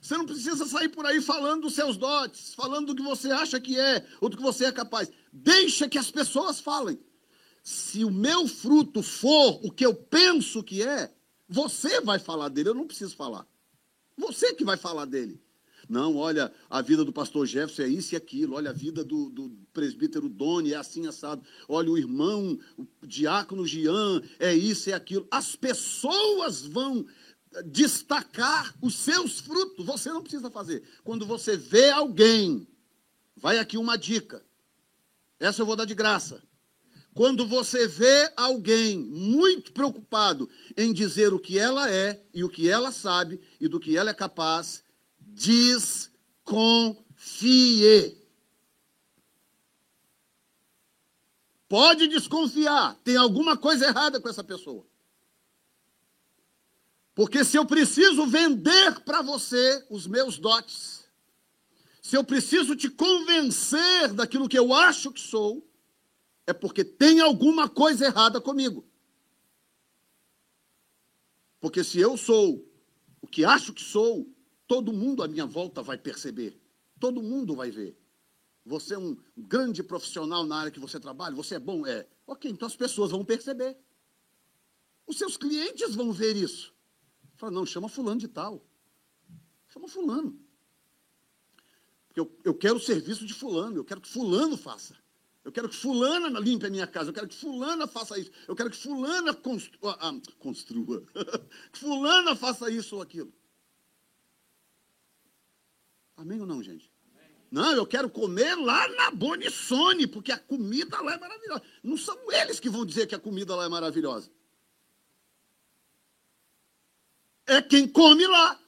Você 0.00 0.16
não 0.16 0.26
precisa 0.26 0.64
sair 0.66 0.88
por 0.88 1.04
aí 1.04 1.20
falando 1.20 1.62
dos 1.62 1.74
seus 1.74 1.96
dotes, 1.96 2.54
falando 2.54 2.88
do 2.88 2.94
que 2.94 3.02
você 3.02 3.30
acha 3.30 3.60
que 3.60 3.78
é, 3.78 4.06
ou 4.20 4.28
do 4.28 4.36
que 4.36 4.42
você 4.42 4.66
é 4.66 4.72
capaz. 4.72 5.10
Deixa 5.32 5.88
que 5.88 5.98
as 5.98 6.10
pessoas 6.10 6.60
falem. 6.60 6.98
Se 7.62 8.04
o 8.04 8.10
meu 8.10 8.46
fruto 8.46 9.02
for 9.02 9.60
o 9.64 9.70
que 9.70 9.84
eu 9.84 9.94
penso 9.94 10.62
que 10.62 10.82
é, 10.82 11.12
você 11.48 12.00
vai 12.00 12.18
falar 12.18 12.48
dele, 12.48 12.70
eu 12.70 12.74
não 12.74 12.86
preciso 12.86 13.16
falar. 13.16 13.46
Você 14.16 14.54
que 14.54 14.64
vai 14.64 14.76
falar 14.76 15.04
dele. 15.04 15.40
Não, 15.88 16.16
olha, 16.16 16.52
a 16.68 16.82
vida 16.82 17.02
do 17.02 17.12
pastor 17.12 17.46
Jefferson 17.46 17.82
é 17.82 17.88
isso 17.88 18.14
e 18.14 18.16
aquilo. 18.16 18.56
Olha, 18.56 18.70
a 18.70 18.74
vida 18.74 19.02
do, 19.02 19.30
do 19.30 19.50
presbítero 19.72 20.28
Doni 20.28 20.74
é 20.74 20.76
assim 20.76 21.06
assado. 21.06 21.42
Olha, 21.66 21.90
o 21.90 21.96
irmão, 21.96 22.58
o 22.76 23.06
diácono 23.06 23.66
Jean 23.66 24.22
é 24.38 24.54
isso 24.54 24.90
e 24.90 24.92
aquilo. 24.92 25.26
As 25.30 25.56
pessoas 25.56 26.66
vão 26.66 27.06
destacar 27.66 28.74
os 28.80 28.96
seus 28.96 29.40
frutos. 29.40 29.84
Você 29.86 30.10
não 30.10 30.22
precisa 30.22 30.50
fazer. 30.50 30.82
Quando 31.04 31.26
você 31.26 31.56
vê 31.56 31.90
alguém, 31.90 32.66
vai 33.36 33.58
aqui 33.58 33.76
uma 33.76 33.96
dica. 33.96 34.44
Essa 35.38 35.62
eu 35.62 35.66
vou 35.66 35.76
dar 35.76 35.84
de 35.84 35.94
graça. 35.94 36.42
Quando 37.14 37.46
você 37.46 37.88
vê 37.88 38.32
alguém 38.36 38.98
muito 38.98 39.72
preocupado 39.72 40.48
em 40.76 40.92
dizer 40.92 41.32
o 41.32 41.38
que 41.38 41.58
ela 41.58 41.90
é 41.90 42.24
e 42.32 42.44
o 42.44 42.48
que 42.48 42.68
ela 42.68 42.92
sabe 42.92 43.40
e 43.60 43.66
do 43.66 43.80
que 43.80 43.96
ela 43.96 44.10
é 44.10 44.14
capaz, 44.14 44.84
desconfie. 45.18 46.08
Pode 51.68 52.08
desconfiar, 52.08 52.94
tem 53.04 53.16
alguma 53.16 53.56
coisa 53.56 53.86
errada 53.86 54.20
com 54.20 54.28
essa 54.28 54.44
pessoa. 54.44 54.86
Porque 57.18 57.44
se 57.44 57.56
eu 57.56 57.66
preciso 57.66 58.28
vender 58.28 59.00
para 59.00 59.22
você 59.22 59.84
os 59.90 60.06
meus 60.06 60.38
dotes, 60.38 61.10
se 62.00 62.16
eu 62.16 62.22
preciso 62.22 62.76
te 62.76 62.88
convencer 62.88 64.12
daquilo 64.12 64.48
que 64.48 64.56
eu 64.56 64.72
acho 64.72 65.10
que 65.10 65.20
sou, 65.20 65.68
é 66.46 66.52
porque 66.52 66.84
tem 66.84 67.18
alguma 67.18 67.68
coisa 67.68 68.06
errada 68.06 68.40
comigo. 68.40 68.86
Porque 71.58 71.82
se 71.82 71.98
eu 71.98 72.16
sou 72.16 72.64
o 73.20 73.26
que 73.26 73.44
acho 73.44 73.72
que 73.72 73.82
sou, 73.82 74.32
todo 74.68 74.92
mundo 74.92 75.20
à 75.24 75.26
minha 75.26 75.44
volta 75.44 75.82
vai 75.82 75.98
perceber, 75.98 76.56
todo 77.00 77.20
mundo 77.20 77.56
vai 77.56 77.72
ver. 77.72 77.98
Você 78.64 78.94
é 78.94 78.98
um 78.98 79.16
grande 79.36 79.82
profissional 79.82 80.44
na 80.44 80.56
área 80.56 80.70
que 80.70 80.78
você 80.78 81.00
trabalha, 81.00 81.34
você 81.34 81.56
é 81.56 81.58
bom? 81.58 81.84
É. 81.84 82.06
Ok, 82.28 82.48
então 82.48 82.68
as 82.68 82.76
pessoas 82.76 83.10
vão 83.10 83.24
perceber. 83.24 83.76
Os 85.04 85.18
seus 85.18 85.36
clientes 85.36 85.96
vão 85.96 86.12
ver 86.12 86.36
isso. 86.36 86.77
Fala, 87.38 87.52
não, 87.52 87.64
chama 87.64 87.88
fulano 87.88 88.20
de 88.20 88.26
tal. 88.26 88.66
Chama 89.68 89.86
fulano. 89.86 90.38
Porque 92.08 92.18
eu, 92.18 92.38
eu 92.44 92.52
quero 92.52 92.76
o 92.76 92.80
serviço 92.80 93.24
de 93.24 93.32
fulano, 93.32 93.76
eu 93.76 93.84
quero 93.84 94.00
que 94.00 94.08
fulano 94.08 94.56
faça. 94.56 94.96
Eu 95.44 95.52
quero 95.52 95.68
que 95.68 95.76
fulana 95.76 96.38
limpe 96.40 96.66
a 96.66 96.70
minha 96.70 96.86
casa, 96.86 97.10
eu 97.10 97.14
quero 97.14 97.28
que 97.28 97.36
fulana 97.36 97.86
faça 97.86 98.18
isso, 98.18 98.30
eu 98.46 98.56
quero 98.56 98.70
que 98.70 98.76
fulana 98.76 99.32
construa, 99.32 99.96
ah, 100.00 100.12
construa. 100.38 101.02
que 101.72 101.78
fulana 101.78 102.34
faça 102.34 102.68
isso 102.70 102.96
ou 102.96 103.02
aquilo. 103.02 103.32
Amém 106.16 106.40
ou 106.40 106.46
não, 106.46 106.60
gente? 106.60 106.90
Amém. 107.14 107.30
Não, 107.52 107.72
eu 107.72 107.86
quero 107.86 108.10
comer 108.10 108.56
lá 108.56 108.88
na 108.88 109.12
Bonissone, 109.12 110.08
porque 110.08 110.32
a 110.32 110.38
comida 110.38 111.00
lá 111.00 111.14
é 111.14 111.18
maravilhosa. 111.18 111.62
Não 111.84 111.96
são 111.96 112.32
eles 112.32 112.58
que 112.58 112.68
vão 112.68 112.84
dizer 112.84 113.06
que 113.06 113.14
a 113.14 113.20
comida 113.20 113.54
lá 113.54 113.64
é 113.64 113.68
maravilhosa. 113.68 114.28
É 117.48 117.62
quem 117.62 117.88
come 117.88 118.26
lá. 118.26 118.60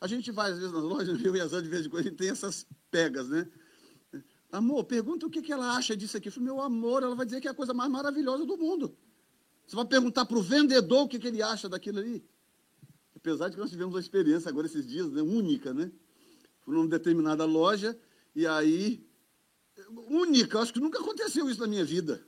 A 0.00 0.08
gente 0.08 0.32
vai, 0.32 0.50
às 0.50 0.58
vezes, 0.58 0.72
nas 0.72 0.82
lojas, 0.82 1.24
eu 1.24 1.36
e 1.36 1.40
a 1.40 1.46
Zé, 1.46 1.60
de 1.60 1.68
vez 1.68 1.86
em 1.86 1.88
quando, 1.88 2.00
a 2.00 2.08
gente 2.08 2.16
tem 2.16 2.28
essas 2.28 2.66
pegas, 2.90 3.28
né? 3.28 3.48
Amor, 4.50 4.84
pergunta 4.84 5.24
o 5.24 5.30
que, 5.30 5.40
que 5.40 5.52
ela 5.52 5.76
acha 5.76 5.96
disso 5.96 6.16
aqui. 6.16 6.26
Eu 6.26 6.32
falei, 6.32 6.46
meu 6.46 6.60
amor, 6.60 7.04
ela 7.04 7.14
vai 7.14 7.24
dizer 7.24 7.40
que 7.40 7.46
é 7.46 7.52
a 7.52 7.54
coisa 7.54 7.72
mais 7.72 7.88
maravilhosa 7.88 8.44
do 8.44 8.58
mundo. 8.58 8.94
Você 9.64 9.76
vai 9.76 9.84
perguntar 9.84 10.24
para 10.24 10.36
o 10.36 10.42
vendedor 10.42 11.04
o 11.04 11.08
que, 11.08 11.20
que 11.20 11.28
ele 11.28 11.40
acha 11.40 11.68
daquilo 11.68 12.00
ali. 12.00 12.24
Apesar 13.14 13.48
de 13.48 13.54
que 13.54 13.60
nós 13.60 13.70
tivemos 13.70 13.94
uma 13.94 14.00
experiência 14.00 14.48
agora 14.48 14.66
esses 14.66 14.84
dias, 14.84 15.08
né, 15.12 15.22
única, 15.22 15.72
né? 15.72 15.92
Fui 16.62 16.74
numa 16.74 16.88
determinada 16.88 17.44
loja, 17.44 17.96
e 18.34 18.44
aí. 18.46 19.06
Única, 20.08 20.58
acho 20.58 20.72
que 20.72 20.80
nunca 20.80 20.98
aconteceu 20.98 21.48
isso 21.48 21.60
na 21.60 21.68
minha 21.68 21.84
vida. 21.84 22.26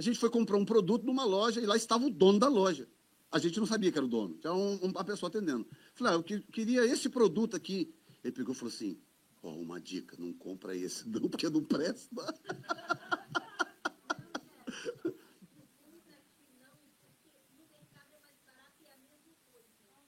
A 0.00 0.02
gente 0.02 0.18
foi 0.18 0.30
comprar 0.30 0.56
um 0.56 0.64
produto 0.64 1.04
numa 1.04 1.26
loja 1.26 1.60
e 1.60 1.66
lá 1.66 1.76
estava 1.76 2.06
o 2.06 2.10
dono 2.10 2.38
da 2.38 2.48
loja. 2.48 2.88
A 3.30 3.38
gente 3.38 3.60
não 3.60 3.66
sabia 3.66 3.92
que 3.92 3.98
era 3.98 4.06
o 4.06 4.08
dono, 4.08 4.34
tinha 4.38 4.50
um, 4.50 4.76
uma 4.76 5.04
pessoa 5.04 5.28
atendendo. 5.28 5.68
Falei, 5.92 6.14
ah, 6.14 6.16
eu 6.16 6.22
queria 6.22 6.86
esse 6.86 7.10
produto 7.10 7.54
aqui. 7.54 7.94
Ele 8.24 8.32
pegou 8.32 8.54
e 8.54 8.56
falou 8.56 8.72
assim: 8.72 8.98
Ó, 9.42 9.50
oh, 9.50 9.60
uma 9.60 9.78
dica, 9.78 10.16
não 10.18 10.32
compra 10.32 10.74
esse 10.74 11.06
não, 11.06 11.28
porque 11.28 11.50
não 11.50 11.62
presta. 11.62 12.16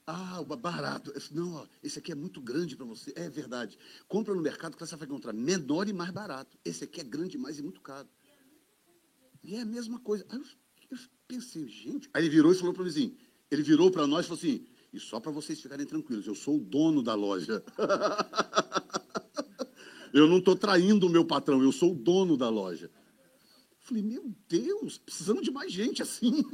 Ah, 0.04 0.42
barato. 0.42 1.12
Não, 1.30 1.52
ó, 1.52 1.66
esse 1.82 1.98
aqui 1.98 2.12
é 2.12 2.14
muito 2.14 2.40
grande 2.40 2.76
para 2.76 2.84
você. 2.84 3.12
É 3.14 3.30
verdade. 3.30 3.78
Compra 4.08 4.34
no 4.34 4.42
mercado 4.42 4.74
que 4.76 4.84
você 4.84 4.96
vai 4.96 5.06
encontrar 5.06 5.32
menor 5.32 5.88
e 5.88 5.92
mais 5.92 6.10
barato. 6.10 6.58
Esse 6.64 6.84
aqui 6.84 7.00
é 7.00 7.04
grande 7.04 7.32
demais 7.32 7.58
e 7.58 7.62
muito 7.62 7.80
caro. 7.80 8.08
E 9.42 9.56
é 9.56 9.60
a 9.60 9.64
mesma 9.64 9.98
coisa. 9.98 10.24
Aí 10.28 10.38
eu, 10.38 10.44
eu 10.90 10.98
pensei, 11.26 11.66
gente. 11.68 12.08
Aí 12.14 12.22
ele 12.22 12.30
virou 12.30 12.52
e 12.52 12.54
falou 12.54 12.72
para 12.72 12.82
o 12.82 12.84
vizinho. 12.84 13.16
Ele 13.50 13.62
virou 13.62 13.90
para 13.90 14.06
nós 14.06 14.24
e 14.24 14.28
falou 14.28 14.38
assim: 14.38 14.64
e 14.92 15.00
só 15.00 15.18
para 15.18 15.32
vocês 15.32 15.60
ficarem 15.60 15.86
tranquilos, 15.86 16.26
eu 16.26 16.34
sou 16.34 16.56
o 16.56 16.60
dono 16.60 17.02
da 17.02 17.14
loja. 17.14 17.64
eu 20.12 20.28
não 20.28 20.36
estou 20.38 20.54
traindo 20.54 21.06
o 21.06 21.10
meu 21.10 21.24
patrão, 21.24 21.62
eu 21.62 21.72
sou 21.72 21.92
o 21.92 21.94
dono 21.94 22.36
da 22.36 22.50
loja. 22.50 22.90
Falei, 23.78 24.02
meu 24.02 24.30
Deus, 24.48 24.98
precisamos 24.98 25.42
de 25.42 25.50
mais 25.50 25.72
gente 25.72 26.02
assim. 26.02 26.44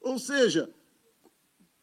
Ou 0.00 0.18
seja, 0.18 0.72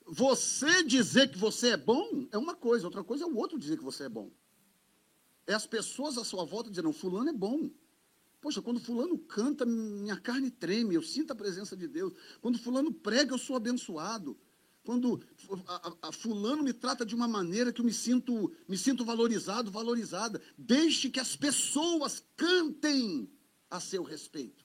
você 0.06 0.84
dizer 0.84 1.32
que 1.32 1.38
você 1.38 1.70
é 1.70 1.78
bom 1.78 2.28
é 2.32 2.38
uma 2.38 2.56
coisa, 2.56 2.86
outra 2.86 3.04
coisa 3.04 3.24
é 3.24 3.28
o 3.28 3.36
outro 3.36 3.58
dizer 3.58 3.78
que 3.78 3.84
você 3.84 4.04
é 4.04 4.10
bom. 4.10 4.32
É 5.52 5.54
as 5.54 5.68
pessoas 5.68 6.18
à 6.18 6.24
sua 6.24 6.46
volta 6.46 6.70
dizendo, 6.70 6.94
fulano 6.94 7.30
é 7.30 7.34
bom. 7.34 7.70
Poxa, 8.40 8.62
quando 8.62 8.80
fulano 8.80 9.18
canta, 9.18 9.66
minha 9.66 10.16
carne 10.16 10.50
treme, 10.50 10.96
eu 10.96 11.04
sinto 11.04 11.32
a 11.32 11.36
presença 11.36 11.76
de 11.76 11.90
Deus. 11.90 12.14
Quando 12.40 12.58
fulano 12.58 12.92
prega, 12.92 13.34
eu 13.34 13.38
sou 13.38 13.58
abençoado. 13.58 14.38
Quando 14.84 15.22
a, 15.68 15.94
a, 16.08 16.12
fulano 16.14 16.64
me 16.64 16.72
trata 16.72 17.06
de 17.06 17.14
uma 17.14 17.28
maneira 17.28 17.74
que 17.74 17.82
eu 17.82 17.86
me 17.86 17.94
sinto, 17.94 18.52
me 18.66 18.78
sinto 18.78 19.04
valorizado, 19.04 19.70
valorizada. 19.70 20.42
Deixe 20.58 21.10
que 21.10 21.20
as 21.20 21.36
pessoas 21.36 22.24
cantem 22.38 23.30
a 23.70 23.80
seu 23.82 24.04
respeito. 24.04 24.64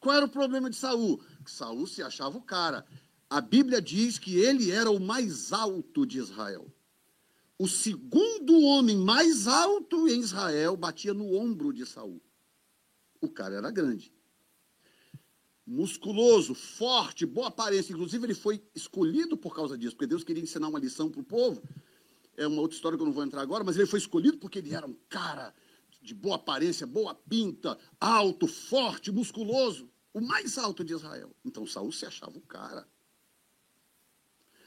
Qual 0.00 0.16
era 0.16 0.26
o 0.26 0.28
problema 0.28 0.68
de 0.68 0.74
Saul? 0.76 1.22
Saul 1.46 1.86
se 1.86 2.02
achava 2.02 2.36
o 2.36 2.42
cara. 2.42 2.84
A 3.30 3.40
Bíblia 3.40 3.80
diz 3.80 4.18
que 4.18 4.36
ele 4.36 4.72
era 4.72 4.90
o 4.90 4.98
mais 4.98 5.52
alto 5.52 6.04
de 6.04 6.18
Israel. 6.18 6.73
O 7.58 7.68
segundo 7.68 8.60
homem 8.62 8.96
mais 8.96 9.46
alto 9.46 10.08
em 10.08 10.20
Israel 10.20 10.76
batia 10.76 11.14
no 11.14 11.34
ombro 11.34 11.72
de 11.72 11.86
Saul. 11.86 12.20
O 13.20 13.28
cara 13.28 13.56
era 13.56 13.70
grande. 13.70 14.12
Musculoso, 15.66 16.54
forte, 16.54 17.24
boa 17.24 17.48
aparência. 17.48 17.92
Inclusive, 17.92 18.26
ele 18.26 18.34
foi 18.34 18.62
escolhido 18.74 19.36
por 19.36 19.54
causa 19.54 19.78
disso, 19.78 19.94
porque 19.94 20.06
Deus 20.06 20.24
queria 20.24 20.42
ensinar 20.42 20.68
uma 20.68 20.78
lição 20.78 21.08
para 21.08 21.20
o 21.20 21.24
povo. 21.24 21.62
É 22.36 22.46
uma 22.46 22.60
outra 22.60 22.74
história 22.74 22.98
que 22.98 23.02
eu 23.02 23.06
não 23.06 23.14
vou 23.14 23.24
entrar 23.24 23.40
agora, 23.40 23.62
mas 23.62 23.76
ele 23.76 23.86
foi 23.86 24.00
escolhido 24.00 24.38
porque 24.38 24.58
ele 24.58 24.74
era 24.74 24.86
um 24.86 24.96
cara 25.08 25.54
de 26.02 26.12
boa 26.12 26.34
aparência, 26.34 26.86
boa 26.86 27.14
pinta, 27.14 27.78
alto, 27.98 28.46
forte, 28.46 29.10
musculoso, 29.10 29.88
o 30.12 30.20
mais 30.20 30.58
alto 30.58 30.84
de 30.84 30.92
Israel. 30.92 31.34
Então 31.44 31.64
Saul 31.64 31.92
se 31.92 32.04
achava 32.04 32.36
o 32.36 32.42
cara. 32.42 32.86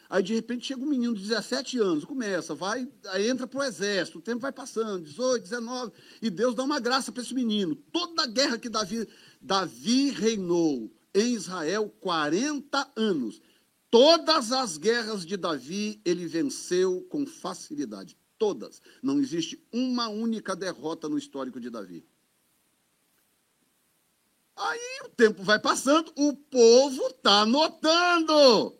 Aí 0.09 0.23
de 0.23 0.33
repente 0.33 0.67
chega 0.67 0.81
um 0.81 0.89
menino 0.89 1.13
de 1.13 1.21
17 1.21 1.79
anos, 1.79 2.05
começa, 2.05 2.55
vai, 2.55 2.87
aí 3.07 3.27
entra 3.27 3.45
para 3.45 3.59
o 3.59 3.63
exército, 3.63 4.19
o 4.19 4.21
tempo 4.21 4.39
vai 4.39 4.53
passando, 4.53 5.03
18, 5.03 5.43
19, 5.43 5.91
e 6.21 6.29
Deus 6.29 6.55
dá 6.55 6.63
uma 6.63 6.79
graça 6.79 7.11
para 7.11 7.21
esse 7.21 7.33
menino. 7.33 7.75
Toda 7.75 8.23
a 8.23 8.27
guerra 8.27 8.57
que 8.57 8.69
Davi, 8.69 9.07
Davi 9.41 10.11
reinou 10.11 10.89
em 11.13 11.33
Israel 11.33 11.89
40 11.99 12.91
anos. 12.95 13.41
Todas 13.89 14.51
as 14.51 14.77
guerras 14.77 15.25
de 15.25 15.35
Davi 15.35 16.01
ele 16.05 16.27
venceu 16.27 17.01
com 17.09 17.25
facilidade. 17.25 18.17
Todas. 18.37 18.81
Não 19.01 19.19
existe 19.19 19.61
uma 19.71 20.07
única 20.07 20.55
derrota 20.55 21.09
no 21.09 21.17
histórico 21.17 21.59
de 21.59 21.69
Davi. 21.69 22.05
Aí 24.55 24.99
o 25.05 25.09
tempo 25.09 25.43
vai 25.43 25.59
passando, 25.59 26.11
o 26.15 26.33
povo 26.33 27.07
está 27.07 27.45
notando. 27.45 28.75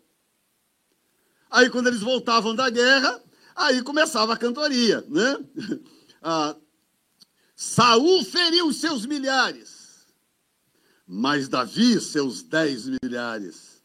Aí 1.50 1.70
quando 1.70 1.86
eles 1.86 2.00
voltavam 2.00 2.54
da 2.54 2.68
guerra, 2.68 3.22
aí 3.54 3.82
começava 3.82 4.34
a 4.34 4.36
cantoria, 4.36 5.00
né? 5.08 5.36
Ah, 6.20 6.56
Saul 7.54 8.24
feriu 8.24 8.72
seus 8.72 9.06
milhares, 9.06 10.04
mas 11.06 11.48
Davi 11.48 12.00
seus 12.00 12.42
dez 12.42 12.88
milhares. 12.88 13.80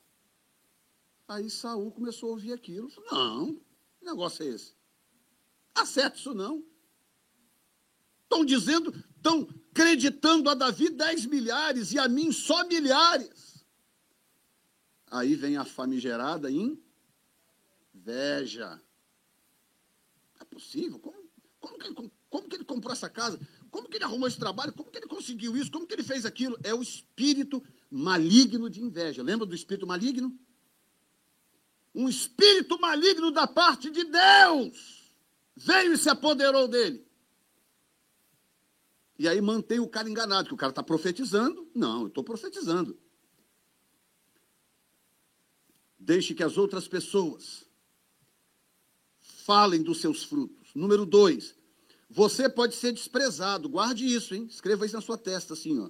Aí 1.28 1.48
Saul 1.48 1.92
começou 1.92 2.30
a 2.30 2.32
ouvir 2.32 2.54
aquilo. 2.54 2.92
Não, 3.12 3.54
que 4.00 4.06
negócio 4.06 4.44
é 4.44 4.48
esse? 4.48 4.74
Acerta 5.76 6.18
isso 6.18 6.34
não. 6.34 6.66
Estão 8.24 8.44
dizendo, 8.44 8.92
estão 9.16 9.48
creditando 9.74 10.50
a 10.50 10.56
Davi 10.56 10.90
dez 10.90 11.28
milhares 11.28 11.92
e 11.92 12.00
a 12.00 12.08
mim 12.08 12.32
só 12.32 12.68
milhares. 12.68 13.64
Aí 15.12 15.36
vem 15.36 15.56
a 15.56 15.64
famigerada 15.64 16.52
em 16.52 16.83
inveja. 18.04 18.82
É 20.40 20.44
possível? 20.44 21.00
Como, 21.00 21.18
como, 21.60 21.78
que 21.78 21.88
ele, 21.88 22.12
como 22.30 22.50
que 22.50 22.56
ele 22.58 22.66
comprou 22.66 22.92
essa 22.92 23.10
casa? 23.10 23.40
Como 23.72 23.88
que 23.88 23.98
ele 23.98 24.04
arrumou 24.04 24.28
esse 24.28 24.38
trabalho? 24.38 24.74
Como 24.74 24.92
que 24.92 24.98
ele 24.98 25.08
conseguiu 25.08 25.56
isso? 25.56 25.72
Como 25.72 25.88
que 25.88 25.94
ele 25.94 26.04
fez 26.04 26.26
aquilo? 26.26 26.58
É 26.64 26.74
o 26.74 26.82
espírito 26.82 27.64
maligno 27.90 28.70
de 28.70 28.82
inveja. 28.82 29.24
Lembra 29.24 29.46
do 29.46 29.56
espírito 29.56 29.88
maligno? 29.88 30.38
Um 31.96 32.10
espírito 32.10 32.80
maligno 32.80 33.32
da 33.32 33.48
parte 33.48 33.90
de 33.90 34.04
Deus 34.04 35.16
veio 35.56 35.94
e 35.94 35.98
se 35.98 36.10
apoderou 36.10 36.68
dele. 36.68 37.06
E 39.18 39.28
aí 39.28 39.40
mantém 39.40 39.80
o 39.80 39.88
cara 39.88 40.10
enganado, 40.10 40.48
que 40.48 40.54
o 40.54 40.58
cara 40.58 40.72
está 40.72 40.84
profetizando. 40.84 41.70
Não, 41.74 42.02
eu 42.02 42.08
estou 42.08 42.24
profetizando. 42.24 43.00
Deixe 45.98 46.34
que 46.34 46.44
as 46.44 46.58
outras 46.58 46.88
pessoas 46.88 47.66
falem 49.46 49.82
dos 49.82 50.00
seus 50.02 50.24
frutos. 50.24 50.74
Número 50.74 51.06
dois, 51.06 51.56
você 52.10 52.50
pode 52.50 52.76
ser 52.76 52.94
desprezado. 52.94 53.70
Guarde 53.70 54.06
isso, 54.06 54.34
hein? 54.34 54.46
Escreva 54.46 54.86
isso 54.86 54.96
na 54.96 55.02
sua 55.02 55.18
testa, 55.18 55.54
assim, 55.54 55.80
ó. 55.80 55.90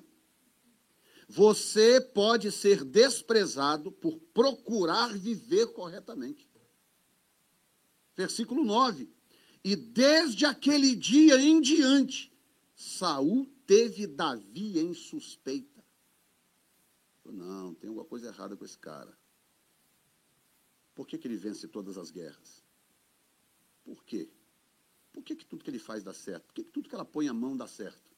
Você 1.28 2.02
pode 2.02 2.52
ser 2.52 2.84
desprezado 2.84 3.92
por 3.92 4.20
procurar 4.34 5.18
viver 5.18 5.68
corretamente. 5.68 6.50
Versículo 8.16 8.64
9. 8.64 9.10
E 9.64 9.76
desde 9.76 10.46
aquele 10.46 10.96
dia 10.96 11.42
em 11.42 11.62
diante, 11.62 12.32
Saul 12.76 13.46
teve 13.66 14.06
Davi 14.06 14.80
em 14.80 14.94
suspeita. 14.94 15.84
Não, 17.26 17.74
tem 17.74 17.88
alguma 17.88 18.06
coisa 18.06 18.28
errada 18.28 18.56
com 18.56 18.66
esse 18.66 18.78
cara. 18.78 19.18
Por 20.94 21.08
que, 21.08 21.18
que 21.18 21.28
ele 21.28 21.38
vence 21.38 21.68
todas 21.68 21.98
as 21.98 22.12
guerras? 22.12 22.63
Por 23.84 24.04
quê? 24.04 24.30
Por 25.12 25.24
que, 25.24 25.36
que 25.36 25.46
tudo 25.46 25.64
que 25.64 25.70
ele 25.70 25.80
faz 25.80 26.04
dá 26.04 26.14
certo? 26.14 26.46
Por 26.46 26.54
que, 26.54 26.64
que 26.64 26.72
tudo 26.72 26.90
que 26.90 26.96
ela 26.96 27.06
põe 27.06 27.28
a 27.28 27.34
mão 27.34 27.56
dá 27.56 27.68
certo? 27.68 28.12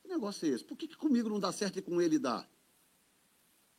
Que 0.00 0.08
negócio 0.08 0.46
é 0.46 0.50
esse? 0.50 0.64
Por 0.64 0.76
que, 0.76 0.86
que 0.86 0.96
comigo 0.96 1.28
não 1.28 1.40
dá 1.40 1.52
certo 1.52 1.78
e 1.78 1.82
com 1.82 2.00
ele 2.00 2.18
dá? 2.18 2.48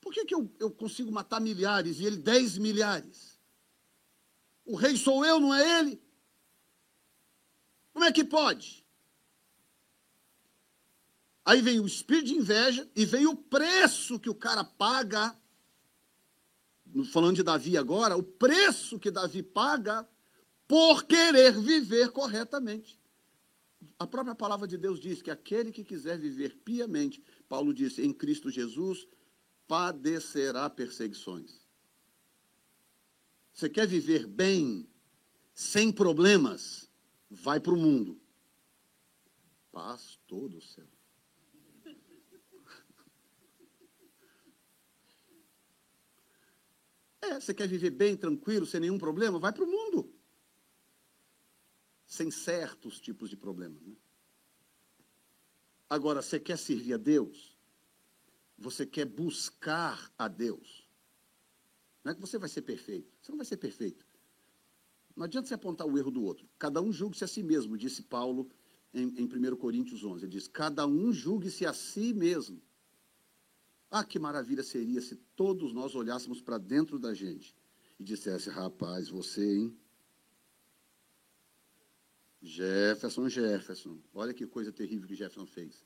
Por 0.01 0.13
que, 0.13 0.25
que 0.25 0.35
eu, 0.35 0.53
eu 0.59 0.69
consigo 0.69 1.11
matar 1.11 1.39
milhares 1.39 1.99
e 1.99 2.05
ele 2.05 2.17
dez 2.17 2.57
milhares? 2.57 3.39
O 4.65 4.75
rei 4.75 4.97
sou 4.97 5.25
eu, 5.25 5.39
não 5.39 5.53
é 5.53 5.79
ele? 5.79 6.01
Como 7.93 8.05
é 8.05 8.11
que 8.11 8.23
pode? 8.23 8.83
Aí 11.45 11.61
vem 11.61 11.79
o 11.79 11.85
espírito 11.85 12.27
de 12.27 12.35
inveja 12.35 12.89
e 12.95 13.05
vem 13.05 13.27
o 13.27 13.35
preço 13.35 14.19
que 14.19 14.29
o 14.29 14.35
cara 14.35 14.63
paga. 14.63 15.37
Falando 17.11 17.35
de 17.35 17.43
Davi 17.43 17.77
agora, 17.77 18.15
o 18.15 18.23
preço 18.23 18.99
que 18.99 19.11
Davi 19.11 19.43
paga 19.43 20.07
por 20.73 21.03
querer 21.03 21.51
viver 21.51 22.09
corretamente. 22.09 22.99
A 23.99 24.07
própria 24.07 24.33
palavra 24.33 24.67
de 24.67 24.75
Deus 24.75 24.99
diz 24.99 25.21
que 25.21 25.29
aquele 25.29 25.71
que 25.71 25.83
quiser 25.83 26.17
viver 26.17 26.57
piamente, 26.65 27.23
Paulo 27.47 27.71
disse, 27.71 28.01
em 28.01 28.11
Cristo 28.11 28.49
Jesus, 28.49 29.07
padecerá 29.67 30.67
perseguições. 30.71 31.61
Você 33.53 33.69
quer 33.69 33.85
viver 33.85 34.25
bem, 34.25 34.89
sem 35.53 35.91
problemas? 35.91 36.89
Vai 37.29 37.59
para 37.59 37.73
o 37.75 37.77
mundo. 37.77 38.19
Pastor 39.71 40.49
do 40.49 40.59
céu. 40.59 40.87
É, 47.21 47.39
você 47.39 47.53
quer 47.53 47.69
viver 47.69 47.91
bem, 47.91 48.17
tranquilo, 48.17 48.65
sem 48.65 48.81
nenhum 48.81 48.97
problema? 48.97 49.39
Vai 49.39 49.53
para 49.53 49.63
o 49.63 49.67
mundo. 49.67 50.12
Sem 52.13 52.29
certos 52.29 52.99
tipos 52.99 53.27
de 53.27 53.35
problemas. 53.35 53.81
Né? 53.81 53.95
Agora, 55.89 56.21
você 56.21 56.39
quer 56.39 56.59
servir 56.59 56.93
a 56.93 56.97
Deus? 56.97 57.57
Você 58.55 58.85
quer 58.85 59.05
buscar 59.05 60.13
a 60.15 60.27
Deus? 60.27 60.87
Não 62.03 62.11
é 62.11 62.15
que 62.15 62.21
você 62.21 62.37
vai 62.37 62.49
ser 62.49 62.61
perfeito. 62.61 63.11
Você 63.19 63.31
não 63.31 63.37
vai 63.37 63.47
ser 63.47 63.57
perfeito. 63.57 64.05
Não 65.15 65.23
adianta 65.23 65.47
você 65.47 65.55
apontar 65.55 65.87
o 65.87 65.97
erro 65.97 66.11
do 66.11 66.21
outro. 66.21 66.47
Cada 66.59 66.79
um 66.83 66.91
julgue-se 66.91 67.23
a 67.23 67.27
si 67.27 67.41
mesmo, 67.41 67.75
disse 67.75 68.03
Paulo 68.03 68.47
em, 68.93 69.07
em 69.19 69.25
1 69.25 69.55
Coríntios 69.55 70.03
11. 70.03 70.25
Ele 70.25 70.33
diz: 70.33 70.47
Cada 70.47 70.85
um 70.85 71.11
julgue-se 71.11 71.65
a 71.65 71.73
si 71.73 72.13
mesmo. 72.13 72.61
Ah, 73.89 74.03
que 74.03 74.19
maravilha 74.19 74.61
seria 74.61 75.01
se 75.01 75.15
todos 75.35 75.73
nós 75.73 75.95
olhássemos 75.95 76.39
para 76.39 76.59
dentro 76.59 76.99
da 76.99 77.11
gente 77.11 77.55
e 77.99 78.03
dissesse: 78.03 78.51
Rapaz, 78.51 79.09
você, 79.09 79.57
hein? 79.57 79.82
Jefferson, 82.43 83.29
Jefferson. 83.29 83.99
Olha 84.13 84.33
que 84.33 84.45
coisa 84.45 84.71
terrível 84.71 85.07
que 85.07 85.15
Jefferson 85.15 85.47
fez. 85.47 85.83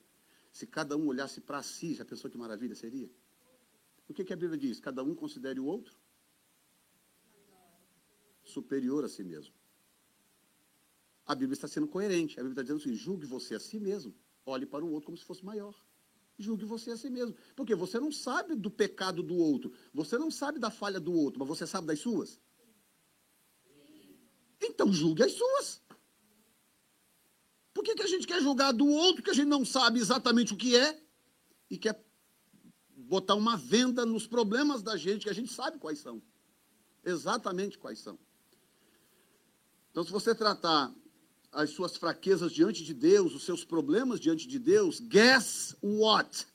Se 0.51 0.65
cada 0.65 0.97
um 0.97 1.05
olhasse 1.07 1.39
para 1.39 1.61
si, 1.61 1.93
já 1.93 2.03
pensou 2.03 2.31
que 2.31 2.37
maravilha 2.37 2.75
seria? 2.75 3.09
O 4.09 4.13
que, 4.13 4.25
que 4.25 4.33
a 4.33 4.35
Bíblia 4.35 4.57
diz? 4.57 4.79
Cada 4.79 5.03
um 5.03 5.13
considere 5.13 5.59
o 5.59 5.65
outro 5.65 5.95
superior 8.43 9.05
a 9.05 9.09
si 9.09 9.23
mesmo. 9.23 9.53
A 11.25 11.35
Bíblia 11.35 11.53
está 11.53 11.67
sendo 11.67 11.87
coerente. 11.87 12.39
A 12.39 12.43
Bíblia 12.43 12.53
está 12.53 12.61
dizendo 12.63 12.79
assim: 12.79 12.95
julgue 12.95 13.27
você 13.27 13.53
a 13.53 13.59
si 13.59 13.79
mesmo. 13.79 14.15
Olhe 14.45 14.65
para 14.65 14.83
o 14.83 14.91
outro 14.91 15.07
como 15.07 15.17
se 15.17 15.25
fosse 15.25 15.45
maior. 15.45 15.75
Julgue 16.39 16.65
você 16.65 16.91
a 16.91 16.97
si 16.97 17.09
mesmo. 17.09 17.35
Porque 17.55 17.75
você 17.75 17.99
não 17.99 18.11
sabe 18.11 18.55
do 18.55 18.71
pecado 18.71 19.21
do 19.21 19.35
outro. 19.35 19.71
Você 19.93 20.17
não 20.17 20.31
sabe 20.31 20.57
da 20.57 20.71
falha 20.71 20.99
do 20.99 21.13
outro, 21.13 21.39
mas 21.39 21.47
você 21.47 21.67
sabe 21.67 21.85
das 21.85 21.99
suas. 21.99 22.39
Então 24.61 24.91
julgue 24.91 25.23
as 25.23 25.33
suas. 25.33 25.81
Por 27.77 27.83
que, 27.83 27.93
que 27.93 28.01
a 28.01 28.07
gente 28.07 28.25
quer 28.25 28.41
julgar 28.41 28.71
do 28.71 28.87
outro 28.87 29.21
que 29.21 29.29
a 29.29 29.35
gente 29.35 29.49
não 29.49 29.63
sabe 29.63 29.99
exatamente 29.99 30.51
o 30.51 30.57
que 30.57 30.75
é 30.75 30.99
e 31.69 31.77
quer 31.77 32.03
botar 32.95 33.35
uma 33.35 33.55
venda 33.55 34.03
nos 34.03 34.25
problemas 34.25 34.81
da 34.81 34.97
gente 34.97 35.25
que 35.25 35.29
a 35.29 35.33
gente 35.33 35.53
sabe 35.53 35.77
quais 35.77 35.99
são? 35.99 36.19
Exatamente 37.05 37.77
quais 37.77 37.99
são. 37.99 38.17
Então, 39.91 40.03
se 40.03 40.11
você 40.11 40.33
tratar 40.33 40.91
as 41.51 41.69
suas 41.69 41.95
fraquezas 41.95 42.51
diante 42.51 42.83
de 42.83 42.95
Deus, 42.95 43.35
os 43.35 43.43
seus 43.43 43.63
problemas 43.63 44.19
diante 44.19 44.47
de 44.47 44.57
Deus, 44.57 44.99
guess 44.99 45.75
what? 45.79 46.47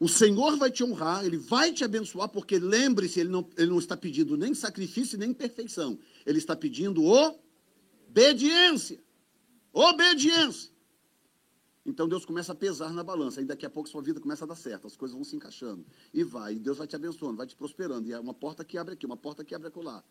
O 0.00 0.08
Senhor 0.08 0.56
vai 0.56 0.72
te 0.72 0.82
honrar, 0.82 1.24
Ele 1.24 1.38
vai 1.38 1.72
te 1.72 1.84
abençoar, 1.84 2.30
porque 2.30 2.58
lembre-se, 2.58 3.20
ele 3.20 3.28
não, 3.28 3.48
ele 3.56 3.70
não 3.70 3.78
está 3.78 3.96
pedindo 3.96 4.36
nem 4.36 4.54
sacrifício 4.54 5.16
nem 5.16 5.32
perfeição. 5.32 5.96
Ele 6.26 6.38
está 6.38 6.56
pedindo 6.56 7.04
obediência. 7.04 9.05
Obediência. 9.78 10.72
Então 11.84 12.08
Deus 12.08 12.24
começa 12.24 12.52
a 12.52 12.54
pesar 12.54 12.94
na 12.94 13.04
balança, 13.04 13.42
e 13.42 13.44
daqui 13.44 13.66
a 13.66 13.68
pouco 13.68 13.86
sua 13.90 14.00
vida 14.00 14.18
começa 14.18 14.46
a 14.46 14.48
dar 14.48 14.56
certo, 14.56 14.86
as 14.86 14.96
coisas 14.96 15.14
vão 15.14 15.22
se 15.22 15.36
encaixando. 15.36 15.84
E 16.14 16.24
vai, 16.24 16.54
e 16.54 16.58
Deus 16.58 16.78
vai 16.78 16.86
te 16.86 16.96
abençoando, 16.96 17.36
vai 17.36 17.46
te 17.46 17.54
prosperando. 17.54 18.08
E 18.08 18.12
é 18.14 18.18
uma 18.18 18.32
porta 18.32 18.64
que 18.64 18.78
abre 18.78 18.94
aqui, 18.94 19.04
uma 19.04 19.18
porta 19.18 19.44
que 19.44 19.54
abre 19.54 19.68
acolá. 19.68 20.02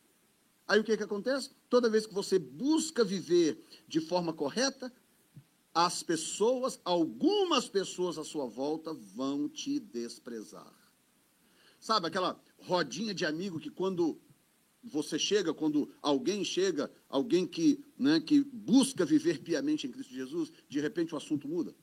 Aí 0.67 0.80
o 0.80 0.84
que, 0.84 0.95
que 0.95 1.01
acontece? 1.01 1.49
Toda 1.67 1.89
vez 1.89 2.06
que 2.06 2.13
você 2.13 2.38
busca 2.38 3.04
viver 3.04 3.60
de 3.88 3.99
forma 3.99 4.32
correta, 4.32 4.93
as 5.73 6.04
pessoas, 6.04 6.80
algumas 6.86 7.67
pessoas 7.67 8.19
à 8.19 8.23
sua 8.23 8.45
volta 8.45 8.93
vão 8.93 9.49
te 9.49 9.80
desprezar. 9.80 10.73
Sabe 11.80 12.06
aquela 12.06 12.39
rodinha 12.60 13.15
de 13.15 13.25
amigo 13.25 13.60
que 13.60 13.71
quando 13.71 14.21
você 14.86 15.17
chega, 15.17 15.54
quando 15.54 15.91
alguém 16.02 16.43
chega, 16.43 16.91
alguém 17.10 17.48
que, 17.48 17.84
né, 17.98 18.19
que 18.19 18.43
busca 18.43 19.04
viver 19.04 19.41
piamente 19.41 19.88
em 19.88 19.91
Cristo 19.91 20.13
Jesus, 20.13 20.52
de 20.69 20.80
repente 20.80 21.13
o 21.13 21.17
assunto 21.17 21.48
muda. 21.48 21.76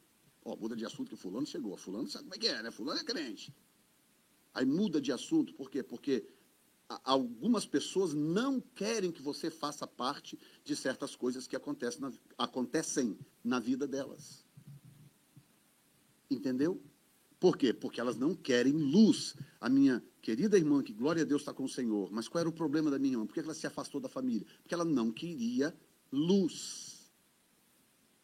Ó, 0.44 0.56
muda 0.56 0.76
de 0.76 0.84
assunto 0.84 1.10
que 1.10 1.16
fulano 1.16 1.46
chegou. 1.46 1.76
Fulano 1.76 2.08
sabe 2.08 2.24
como 2.24 2.34
é 2.34 2.38
que 2.38 2.48
é, 2.48 2.62
né? 2.62 2.70
Fulano 2.70 3.00
é 3.00 3.04
crente. 3.04 3.52
Aí 4.54 4.64
muda 4.64 5.00
de 5.00 5.12
assunto, 5.12 5.54
por 5.54 5.70
quê? 5.70 5.82
Porque 5.82 6.26
algumas 7.04 7.64
pessoas 7.64 8.12
não 8.12 8.60
querem 8.60 9.10
que 9.10 9.22
você 9.22 9.50
faça 9.50 9.86
parte 9.86 10.38
de 10.64 10.76
certas 10.76 11.16
coisas 11.16 11.46
que 11.46 11.56
acontecem 11.56 12.00
na, 12.00 12.12
acontecem 12.36 13.18
na 13.42 13.58
vida 13.58 13.86
delas. 13.86 14.44
Entendeu? 16.30 16.82
Por 17.42 17.56
quê? 17.56 17.72
Porque 17.72 18.00
elas 18.00 18.16
não 18.16 18.36
querem 18.36 18.72
luz. 18.72 19.34
A 19.60 19.68
minha 19.68 20.00
querida 20.20 20.56
irmã, 20.56 20.80
que 20.80 20.92
glória 20.92 21.22
a 21.22 21.24
Deus 21.24 21.42
está 21.42 21.52
com 21.52 21.64
o 21.64 21.68
Senhor, 21.68 22.08
mas 22.12 22.28
qual 22.28 22.38
era 22.38 22.48
o 22.48 22.52
problema 22.52 22.88
da 22.88 23.00
minha 23.00 23.14
irmã? 23.14 23.26
Por 23.26 23.34
que 23.34 23.40
ela 23.40 23.52
se 23.52 23.66
afastou 23.66 24.00
da 24.00 24.08
família? 24.08 24.46
Porque 24.62 24.72
ela 24.72 24.84
não 24.84 25.10
queria 25.10 25.76
luz. 26.12 27.10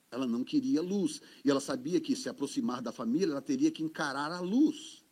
Ela 0.09 0.25
não 0.25 0.45
queria 0.45 0.81
luz. 0.81 1.21
E 1.45 1.51
ela 1.51 1.59
sabia 1.59 2.01
que 2.01 2.15
se 2.15 2.29
aproximar 2.29 2.81
da 2.81 2.93
família, 2.93 3.33
ela 3.33 3.43
teria 3.43 3.73
que 3.73 3.83
encarar 3.83 4.31
a 4.31 4.39
luz. 4.39 5.05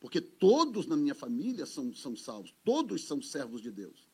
Porque 0.00 0.22
todos 0.22 0.86
na 0.86 0.96
minha 0.96 1.14
família 1.14 1.66
são, 1.66 1.94
são 1.94 2.16
salvos, 2.16 2.54
todos 2.64 3.04
são 3.04 3.20
servos 3.20 3.60
de 3.60 3.70
Deus. 3.70 4.08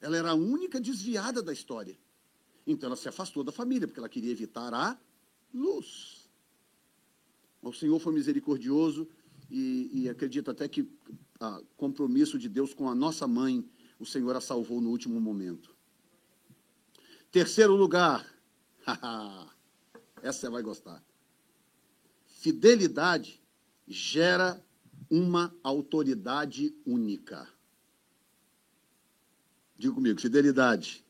Ela 0.00 0.18
era 0.18 0.30
a 0.30 0.34
única 0.34 0.80
desviada 0.80 1.42
da 1.42 1.52
história. 1.52 1.98
Então 2.64 2.86
ela 2.86 2.96
se 2.96 3.08
afastou 3.08 3.42
da 3.42 3.50
família, 3.50 3.88
porque 3.88 3.98
ela 3.98 4.08
queria 4.08 4.30
evitar 4.30 4.72
a 4.72 4.96
luz. 5.52 6.25
O 7.62 7.72
Senhor 7.72 7.98
foi 7.98 8.12
misericordioso 8.12 9.08
e, 9.50 9.90
e 9.92 10.08
acredito 10.08 10.50
até 10.50 10.68
que 10.68 10.82
o 10.82 11.64
compromisso 11.76 12.38
de 12.38 12.48
Deus 12.48 12.72
com 12.72 12.88
a 12.88 12.94
nossa 12.94 13.26
mãe, 13.26 13.68
o 13.98 14.06
Senhor 14.06 14.34
a 14.36 14.40
salvou 14.40 14.80
no 14.80 14.90
último 14.90 15.20
momento. 15.20 15.74
Terceiro 17.30 17.74
lugar, 17.74 18.26
essa 20.22 20.40
você 20.40 20.48
vai 20.48 20.62
gostar. 20.62 21.02
Fidelidade 22.26 23.42
gera 23.86 24.62
uma 25.10 25.54
autoridade 25.62 26.74
única. 26.84 27.48
Diga 29.76 29.94
comigo, 29.94 30.20
fidelidade 30.20 31.04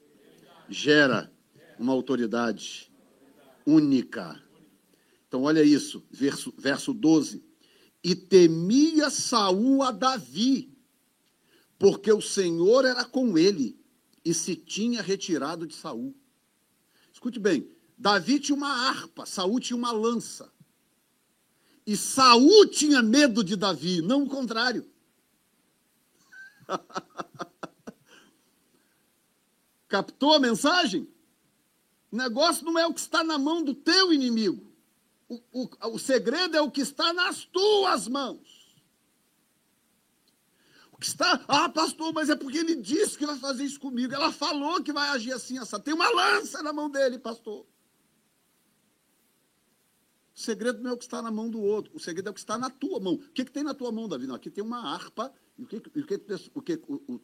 gera 0.68 1.32
uma 1.78 1.92
autoridade 1.92 2.92
única. 3.64 4.42
Então, 5.28 5.42
olha 5.42 5.62
isso, 5.62 6.04
verso, 6.10 6.52
verso 6.56 6.94
12. 6.94 7.44
E 8.02 8.14
temia 8.14 9.10
Saul 9.10 9.82
a 9.82 9.90
Davi, 9.90 10.72
porque 11.78 12.12
o 12.12 12.20
Senhor 12.20 12.84
era 12.84 13.04
com 13.04 13.36
ele 13.36 13.78
e 14.24 14.32
se 14.32 14.54
tinha 14.54 15.02
retirado 15.02 15.66
de 15.66 15.74
Saul. 15.74 16.14
Escute 17.12 17.38
bem, 17.38 17.68
Davi 17.96 18.38
tinha 18.38 18.56
uma 18.56 18.70
harpa, 18.70 19.24
Saul 19.26 19.58
tinha 19.58 19.76
uma 19.76 19.90
lança. 19.90 20.52
E 21.86 21.96
Saul 21.96 22.66
tinha 22.66 23.00
medo 23.00 23.42
de 23.44 23.56
Davi, 23.56 24.02
não 24.02 24.24
o 24.24 24.28
contrário. 24.28 24.88
Captou 29.88 30.34
a 30.34 30.40
mensagem? 30.40 31.08
O 32.10 32.16
negócio 32.16 32.64
não 32.64 32.78
é 32.78 32.86
o 32.86 32.92
que 32.92 33.00
está 33.00 33.22
na 33.22 33.38
mão 33.38 33.62
do 33.62 33.74
teu 33.74 34.12
inimigo. 34.12 34.65
O, 35.28 35.40
o, 35.52 35.68
o 35.94 35.98
segredo 35.98 36.56
é 36.56 36.60
o 36.60 36.70
que 36.70 36.80
está 36.80 37.12
nas 37.12 37.44
tuas 37.44 38.06
mãos. 38.06 38.66
O 40.92 40.98
que 40.98 41.06
está? 41.06 41.44
Ah, 41.46 41.68
pastor, 41.68 42.12
mas 42.12 42.30
é 42.30 42.36
porque 42.36 42.58
ele 42.58 42.74
disse 42.74 43.18
que 43.18 43.26
vai 43.26 43.38
fazer 43.38 43.64
isso 43.64 43.78
comigo. 43.78 44.14
Ela 44.14 44.32
falou 44.32 44.82
que 44.82 44.92
vai 44.92 45.08
agir 45.10 45.32
assim, 45.32 45.58
essa. 45.58 45.78
Tem 45.78 45.92
uma 45.92 46.08
lança 46.08 46.62
na 46.62 46.72
mão 46.72 46.88
dele, 46.88 47.18
pastor. 47.18 47.66
O 50.34 50.38
segredo 50.38 50.82
não 50.82 50.90
é 50.90 50.94
o 50.94 50.98
que 50.98 51.04
está 51.04 51.20
na 51.20 51.30
mão 51.30 51.48
do 51.48 51.60
outro, 51.60 51.90
o 51.94 51.98
segredo 51.98 52.28
é 52.28 52.30
o 52.30 52.34
que 52.34 52.40
está 52.40 52.58
na 52.58 52.68
tua 52.68 53.00
mão. 53.00 53.14
O 53.14 53.18
que, 53.18 53.42
que 53.42 53.50
tem 53.50 53.62
na 53.62 53.72
tua 53.72 53.90
mão, 53.90 54.06
Davi? 54.06 54.26
Não, 54.26 54.34
aqui 54.34 54.50
tem 54.50 54.62
uma 54.62 54.92
harpa, 54.92 55.32
e 55.58 55.62
o 55.62 55.66
que, 55.66 55.76
o 55.76 55.80
que, 55.80 56.14
o, 56.54 56.62
que 56.62 56.82
o, 56.86 57.20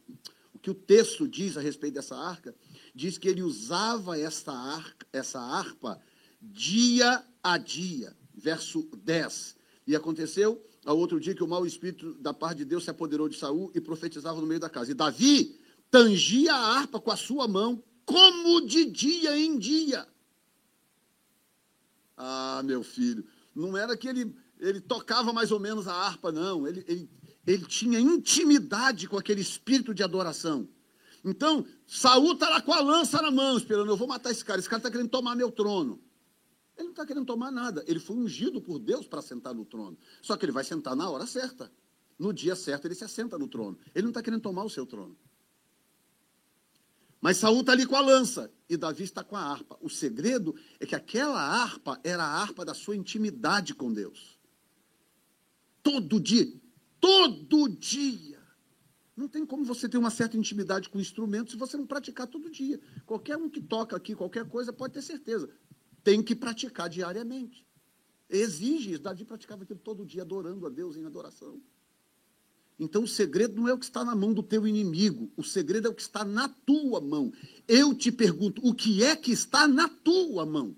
o, 0.53 0.59
que 0.59 0.71
o 0.71 0.73
texto 0.73 1.27
diz 1.27 1.55
a 1.55 1.61
respeito 1.61 1.93
dessa 1.93 2.15
arca? 2.15 2.55
Diz 2.93 3.19
que 3.19 3.27
ele 3.27 3.43
usava 3.43 4.19
essa 4.19 4.51
harpa, 4.51 5.05
essa 5.13 5.39
harpa 5.39 6.01
dia 6.41 7.23
a 7.43 7.57
dia. 7.57 8.15
Verso 8.33 8.89
10. 9.03 9.55
E 9.85 9.95
aconteceu 9.95 10.65
ao 10.85 10.97
outro 10.97 11.19
dia 11.19 11.35
que 11.35 11.43
o 11.43 11.47
mau 11.47 11.65
espírito 11.65 12.13
da 12.15 12.33
parte 12.33 12.59
de 12.59 12.65
Deus 12.65 12.85
se 12.85 12.89
apoderou 12.89 13.29
de 13.29 13.37
Saul 13.37 13.71
e 13.75 13.81
profetizava 13.81 14.39
no 14.39 14.47
meio 14.47 14.59
da 14.59 14.69
casa. 14.69 14.91
E 14.91 14.95
Davi 14.95 15.59
tangia 15.91 16.53
a 16.53 16.77
harpa 16.77 16.99
com 16.99 17.11
a 17.11 17.17
sua 17.17 17.47
mão, 17.47 17.83
como 18.05 18.65
de 18.65 18.85
dia 18.85 19.37
em 19.37 19.57
dia. 19.59 20.07
Ah, 22.17 22.61
meu 22.63 22.83
filho, 22.83 23.25
não 23.53 23.77
era 23.77 23.95
que 23.95 24.07
ele, 24.07 24.35
ele 24.59 24.81
tocava 24.81 25.31
mais 25.31 25.51
ou 25.51 25.59
menos 25.59 25.87
a 25.87 25.93
harpa, 25.93 26.31
não. 26.31 26.67
Ele, 26.67 26.83
ele, 26.87 27.09
ele 27.45 27.65
tinha 27.65 27.99
intimidade 27.99 29.07
com 29.07 29.17
aquele 29.17 29.41
espírito 29.41 29.93
de 29.93 30.03
adoração. 30.03 30.67
Então, 31.23 31.65
Saul 31.87 32.33
está 32.33 32.49
lá 32.49 32.61
com 32.61 32.73
a 32.73 32.81
lança 32.81 33.21
na 33.21 33.31
mão, 33.31 33.57
esperando, 33.57 33.89
eu 33.89 33.97
vou 33.97 34.07
matar 34.07 34.31
esse 34.31 34.43
cara, 34.43 34.59
esse 34.59 34.67
cara 34.67 34.79
está 34.79 34.91
querendo 34.91 35.09
tomar 35.09 35.35
meu 35.35 35.51
trono. 35.51 36.01
Ele 36.75 36.85
não 36.85 36.91
está 36.91 37.05
querendo 37.05 37.25
tomar 37.25 37.51
nada, 37.51 37.83
ele 37.87 37.99
foi 37.99 38.15
ungido 38.15 38.61
por 38.61 38.79
Deus 38.79 39.07
para 39.07 39.21
sentar 39.21 39.53
no 39.53 39.65
trono. 39.65 39.97
Só 40.21 40.35
que 40.35 40.45
ele 40.45 40.51
vai 40.51 40.63
sentar 40.63 40.95
na 40.95 41.09
hora 41.09 41.25
certa. 41.25 41.71
No 42.17 42.33
dia 42.33 42.55
certo 42.55 42.85
ele 42.85 42.95
se 42.95 43.03
assenta 43.03 43.37
no 43.37 43.47
trono. 43.47 43.77
Ele 43.93 44.03
não 44.03 44.09
está 44.09 44.21
querendo 44.21 44.41
tomar 44.41 44.63
o 44.63 44.69
seu 44.69 44.85
trono. 44.85 45.15
Mas 47.21 47.37
Saul 47.37 47.61
está 47.61 47.71
ali 47.71 47.85
com 47.85 47.95
a 47.95 48.01
lança 48.01 48.51
e 48.67 48.75
Davi 48.75 49.03
está 49.03 49.23
com 49.23 49.35
a 49.35 49.41
harpa. 49.41 49.77
O 49.81 49.89
segredo 49.89 50.53
é 50.79 50.85
que 50.85 50.95
aquela 50.95 51.39
harpa 51.39 51.99
era 52.03 52.23
a 52.23 52.41
harpa 52.41 52.65
da 52.65 52.73
sua 52.73 52.97
intimidade 52.97 53.73
com 53.73 53.93
Deus. 53.93 54.37
Todo 55.81 56.19
dia, 56.19 56.51
todo 56.99 57.69
dia. 57.69 58.41
Não 59.15 59.27
tem 59.27 59.45
como 59.45 59.63
você 59.63 59.87
ter 59.87 59.97
uma 59.97 60.09
certa 60.09 60.35
intimidade 60.35 60.89
com 60.89 60.97
o 60.97 61.01
instrumento 61.01 61.51
se 61.51 61.57
você 61.57 61.77
não 61.77 61.85
praticar 61.85 62.27
todo 62.27 62.49
dia. 62.49 62.79
Qualquer 63.05 63.37
um 63.37 63.49
que 63.49 63.61
toca 63.61 63.95
aqui, 63.95 64.15
qualquer 64.15 64.45
coisa, 64.49 64.73
pode 64.73 64.93
ter 64.93 65.01
certeza. 65.01 65.49
Tem 66.03 66.21
que 66.21 66.35
praticar 66.35 66.89
diariamente. 66.89 67.65
Exige 68.29 68.93
isso. 68.93 69.01
Davi 69.01 69.25
praticava 69.25 69.63
aquilo 69.63 69.79
todo 69.79 70.05
dia, 70.05 70.23
adorando 70.23 70.65
a 70.65 70.69
Deus 70.69 70.97
em 70.97 71.05
adoração. 71.05 71.61
Então 72.79 73.03
o 73.03 73.07
segredo 73.07 73.55
não 73.55 73.67
é 73.67 73.73
o 73.73 73.77
que 73.77 73.85
está 73.85 74.03
na 74.03 74.15
mão 74.15 74.33
do 74.33 74.41
teu 74.41 74.67
inimigo, 74.67 75.31
o 75.37 75.43
segredo 75.43 75.87
é 75.87 75.91
o 75.91 75.93
que 75.93 76.01
está 76.01 76.25
na 76.25 76.49
tua 76.49 76.99
mão. 76.99 77.31
Eu 77.67 77.93
te 77.93 78.11
pergunto, 78.11 78.61
o 78.67 78.73
que 78.73 79.03
é 79.03 79.15
que 79.15 79.31
está 79.31 79.67
na 79.67 79.87
tua 79.87 80.45
mão? 80.45 80.75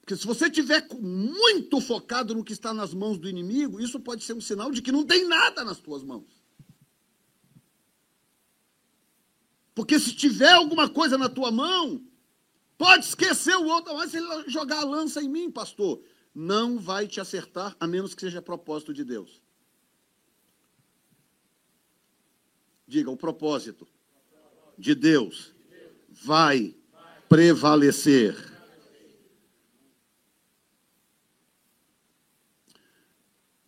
Porque 0.00 0.16
se 0.16 0.26
você 0.26 0.46
estiver 0.46 0.88
muito 0.98 1.80
focado 1.80 2.34
no 2.34 2.42
que 2.42 2.52
está 2.52 2.74
nas 2.74 2.92
mãos 2.92 3.18
do 3.18 3.28
inimigo, 3.28 3.80
isso 3.80 4.00
pode 4.00 4.24
ser 4.24 4.32
um 4.32 4.40
sinal 4.40 4.70
de 4.72 4.82
que 4.82 4.90
não 4.90 5.04
tem 5.04 5.28
nada 5.28 5.62
nas 5.62 5.78
tuas 5.78 6.02
mãos. 6.02 6.39
Porque 9.80 9.98
se 9.98 10.14
tiver 10.14 10.52
alguma 10.52 10.90
coisa 10.90 11.16
na 11.16 11.26
tua 11.26 11.50
mão, 11.50 12.04
pode 12.76 13.06
esquecer 13.06 13.56
o 13.56 13.64
outro, 13.64 13.94
mas 13.94 14.10
se 14.10 14.18
ele 14.18 14.44
jogar 14.46 14.80
a 14.80 14.84
lança 14.84 15.22
em 15.22 15.28
mim, 15.28 15.50
pastor, 15.50 16.02
não 16.34 16.78
vai 16.78 17.08
te 17.08 17.18
acertar, 17.18 17.74
a 17.80 17.86
menos 17.86 18.14
que 18.14 18.20
seja 18.20 18.42
propósito 18.42 18.92
de 18.92 19.02
Deus. 19.02 19.40
Diga, 22.86 23.10
o 23.10 23.16
propósito 23.16 23.88
de 24.76 24.94
Deus 24.94 25.54
vai 26.10 26.76
prevalecer. 27.26 28.36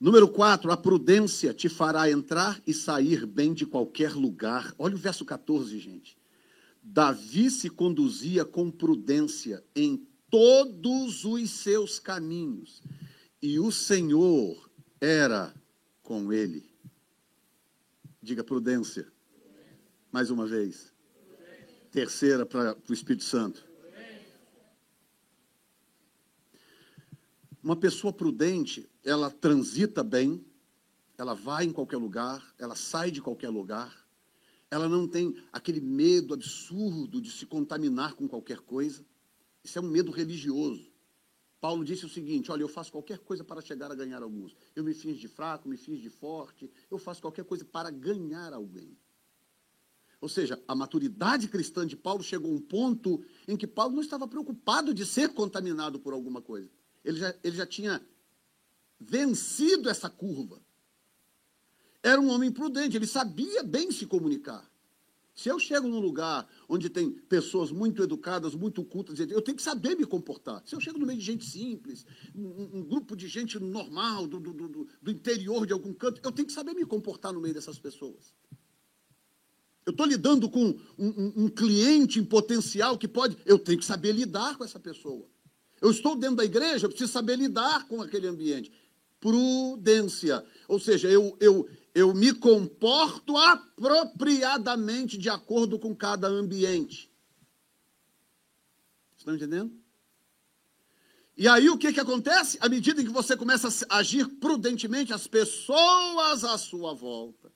Número 0.02 0.28
4, 0.28 0.72
a 0.72 0.76
prudência 0.76 1.54
te 1.54 1.68
fará 1.68 2.10
entrar 2.10 2.60
e 2.66 2.74
sair 2.74 3.24
bem 3.24 3.54
de 3.54 3.64
qualquer 3.64 4.14
lugar. 4.14 4.74
Olha 4.76 4.96
o 4.96 4.98
verso 4.98 5.24
14, 5.24 5.78
gente. 5.78 6.18
Davi 6.82 7.48
se 7.48 7.70
conduzia 7.70 8.44
com 8.44 8.68
prudência 8.68 9.62
em 9.76 10.04
todos 10.28 11.24
os 11.24 11.48
seus 11.52 12.00
caminhos, 12.00 12.82
e 13.40 13.60
o 13.60 13.70
Senhor 13.70 14.68
era 15.00 15.54
com 16.02 16.32
ele. 16.32 16.68
Diga 18.20 18.42
prudência. 18.42 19.06
Mais 20.10 20.30
uma 20.30 20.48
vez. 20.48 20.92
Terceira 21.92 22.44
para 22.44 22.76
o 22.88 22.92
Espírito 22.92 23.22
Santo. 23.22 23.64
Uma 27.62 27.76
pessoa 27.76 28.12
prudente, 28.12 28.90
ela 29.04 29.30
transita 29.30 30.02
bem, 30.02 30.44
ela 31.18 31.34
vai 31.34 31.64
em 31.64 31.72
qualquer 31.72 31.96
lugar, 31.96 32.54
ela 32.58 32.74
sai 32.74 33.10
de 33.10 33.20
qualquer 33.20 33.48
lugar, 33.48 34.06
ela 34.70 34.88
não 34.88 35.06
tem 35.06 35.36
aquele 35.52 35.80
medo 35.80 36.32
absurdo 36.32 37.20
de 37.20 37.30
se 37.30 37.44
contaminar 37.44 38.14
com 38.14 38.26
qualquer 38.26 38.60
coisa. 38.60 39.04
Isso 39.62 39.78
é 39.78 39.82
um 39.82 39.88
medo 39.88 40.10
religioso. 40.10 40.90
Paulo 41.60 41.84
disse 41.84 42.06
o 42.06 42.08
seguinte: 42.08 42.50
olha, 42.50 42.62
eu 42.62 42.68
faço 42.68 42.90
qualquer 42.90 43.18
coisa 43.18 43.44
para 43.44 43.60
chegar 43.60 43.92
a 43.92 43.94
ganhar 43.94 44.22
alguns. 44.22 44.56
Eu 44.74 44.82
me 44.82 44.94
finjo 44.94 45.20
de 45.20 45.28
fraco, 45.28 45.68
me 45.68 45.76
finjo 45.76 46.02
de 46.02 46.10
forte, 46.10 46.70
eu 46.90 46.98
faço 46.98 47.20
qualquer 47.20 47.44
coisa 47.44 47.64
para 47.64 47.90
ganhar 47.90 48.52
alguém. 48.52 48.96
Ou 50.20 50.28
seja, 50.28 50.60
a 50.66 50.74
maturidade 50.74 51.48
cristã 51.48 51.86
de 51.86 51.96
Paulo 51.96 52.22
chegou 52.22 52.50
a 52.50 52.54
um 52.54 52.60
ponto 52.60 53.22
em 53.46 53.56
que 53.56 53.66
Paulo 53.66 53.94
não 53.94 54.02
estava 54.02 54.26
preocupado 54.26 54.94
de 54.94 55.04
ser 55.04 55.30
contaminado 55.30 56.00
por 56.00 56.12
alguma 56.12 56.40
coisa. 56.40 56.70
Ele 57.04 57.18
já, 57.18 57.34
ele 57.42 57.56
já 57.56 57.66
tinha 57.66 58.00
vencido 59.02 59.88
essa 59.88 60.08
curva. 60.08 60.60
Era 62.02 62.20
um 62.20 62.30
homem 62.30 62.50
prudente, 62.50 62.96
ele 62.96 63.06
sabia 63.06 63.62
bem 63.62 63.90
se 63.92 64.06
comunicar. 64.06 64.70
Se 65.34 65.48
eu 65.48 65.58
chego 65.58 65.88
num 65.88 65.98
lugar 65.98 66.46
onde 66.68 66.90
tem 66.90 67.10
pessoas 67.10 67.70
muito 67.70 68.02
educadas, 68.02 68.54
muito 68.54 68.84
cultas, 68.84 69.18
eu 69.18 69.40
tenho 69.40 69.56
que 69.56 69.62
saber 69.62 69.96
me 69.96 70.04
comportar. 70.04 70.62
Se 70.66 70.74
eu 70.74 70.80
chego 70.80 70.98
no 70.98 71.06
meio 71.06 71.18
de 71.18 71.24
gente 71.24 71.44
simples, 71.44 72.04
um, 72.34 72.80
um 72.80 72.82
grupo 72.82 73.16
de 73.16 73.28
gente 73.28 73.58
normal, 73.58 74.26
do, 74.26 74.38
do, 74.38 74.52
do, 74.52 74.88
do, 75.00 75.10
interior 75.10 75.66
de 75.66 75.72
algum 75.72 75.94
canto, 75.94 76.20
eu 76.22 76.32
tenho 76.32 76.46
que 76.46 76.52
saber 76.52 76.74
me 76.74 76.84
comportar 76.84 77.32
no 77.32 77.40
meio 77.40 77.54
dessas 77.54 77.78
pessoas. 77.78 78.34
Eu 79.86 79.92
estou 79.92 80.06
lidando 80.06 80.50
com 80.50 80.66
um, 80.66 80.76
um, 80.98 81.32
um 81.44 81.48
cliente 81.48 82.20
em 82.20 82.24
potencial 82.24 82.98
que 82.98 83.08
pode. 83.08 83.36
Eu 83.44 83.58
tenho 83.58 83.78
que 83.78 83.84
saber 83.84 84.12
lidar 84.12 84.56
com 84.56 84.64
essa 84.64 84.78
pessoa. 84.78 85.26
Eu 85.80 85.90
estou 85.90 86.14
dentro 86.14 86.36
da 86.36 86.44
igreja, 86.44 86.86
eu 86.86 86.90
preciso 86.90 87.10
saber 87.10 87.36
lidar 87.36 87.88
com 87.88 88.00
aquele 88.00 88.28
ambiente. 88.28 88.70
Prudência. 89.22 90.44
Ou 90.66 90.80
seja, 90.80 91.08
eu, 91.08 91.36
eu, 91.40 91.68
eu 91.94 92.12
me 92.12 92.34
comporto 92.34 93.36
apropriadamente 93.36 95.16
de 95.16 95.30
acordo 95.30 95.78
com 95.78 95.94
cada 95.94 96.26
ambiente. 96.26 97.08
Estão 99.16 99.36
entendendo? 99.36 99.72
E 101.36 101.46
aí 101.46 101.70
o 101.70 101.78
que, 101.78 101.92
que 101.92 102.00
acontece? 102.00 102.58
À 102.60 102.68
medida 102.68 103.00
em 103.00 103.04
que 103.04 103.12
você 103.12 103.36
começa 103.36 103.68
a 103.88 103.98
agir 103.98 104.26
prudentemente, 104.26 105.12
as 105.12 105.28
pessoas 105.28 106.42
à 106.42 106.58
sua 106.58 106.92
volta 106.92 107.52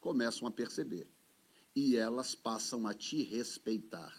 começam 0.00 0.46
a 0.46 0.50
perceber. 0.50 1.08
E 1.74 1.96
elas 1.96 2.34
passam 2.34 2.86
a 2.86 2.92
te 2.92 3.22
respeitar. 3.22 4.14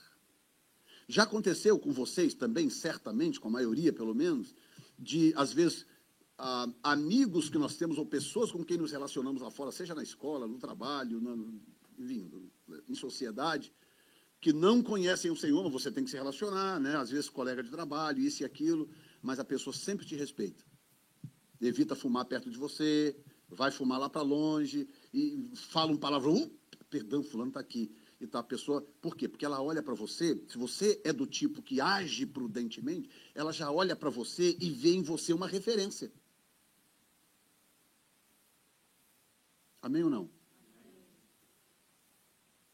Já 1.07 1.23
aconteceu 1.23 1.77
com 1.77 1.91
vocês 1.91 2.33
também, 2.33 2.69
certamente, 2.69 3.39
com 3.39 3.49
a 3.49 3.51
maioria 3.51 3.93
pelo 3.93 4.15
menos, 4.15 4.55
de 4.97 5.33
às 5.35 5.53
vezes 5.53 5.85
ah, 6.43 6.67
amigos 6.81 7.51
que 7.51 7.57
nós 7.59 7.77
temos 7.77 7.99
ou 7.99 8.05
pessoas 8.05 8.51
com 8.51 8.65
quem 8.65 8.75
nos 8.75 8.91
relacionamos 8.91 9.43
lá 9.43 9.51
fora, 9.51 9.71
seja 9.71 9.93
na 9.93 10.01
escola, 10.01 10.47
no 10.47 10.57
trabalho, 10.57 11.21
na, 11.21 11.35
enfim, 11.99 12.31
em 12.89 12.95
sociedade, 12.95 13.71
que 14.39 14.51
não 14.51 14.81
conhecem 14.81 15.29
o 15.29 15.35
Senhor, 15.35 15.63
mas 15.63 15.71
você 15.71 15.91
tem 15.91 16.03
que 16.03 16.09
se 16.09 16.17
relacionar, 16.17 16.79
né? 16.79 16.95
às 16.95 17.11
vezes 17.11 17.29
colega 17.29 17.61
de 17.61 17.69
trabalho, 17.69 18.19
isso 18.19 18.41
e 18.41 18.45
aquilo, 18.45 18.89
mas 19.21 19.39
a 19.39 19.45
pessoa 19.45 19.71
sempre 19.71 20.03
te 20.03 20.15
respeita. 20.15 20.65
Evita 21.61 21.95
fumar 21.95 22.25
perto 22.25 22.49
de 22.49 22.57
você, 22.57 23.15
vai 23.47 23.69
fumar 23.69 23.99
lá 23.99 24.09
para 24.09 24.23
longe, 24.23 24.87
e 25.13 25.47
fala 25.53 25.91
um 25.91 25.97
palavrão, 25.97 26.51
perdão, 26.89 27.21
fulano 27.21 27.51
está 27.51 27.59
aqui. 27.59 27.91
E 28.19 28.25
tá 28.25 28.39
a 28.39 28.43
pessoa, 28.43 28.81
por 28.99 29.15
quê? 29.15 29.27
Porque 29.27 29.45
ela 29.45 29.61
olha 29.61 29.83
para 29.83 29.93
você, 29.93 30.43
se 30.47 30.57
você 30.57 30.99
é 31.03 31.13
do 31.13 31.27
tipo 31.27 31.61
que 31.61 31.79
age 31.79 32.25
prudentemente, 32.25 33.11
ela 33.35 33.53
já 33.53 33.71
olha 33.71 33.95
para 33.95 34.09
você 34.09 34.57
e 34.59 34.71
vê 34.71 34.93
em 34.95 35.03
você 35.03 35.33
uma 35.33 35.47
referência. 35.47 36.11
Amém 39.81 40.03
ou 40.03 40.09
não? 40.09 40.29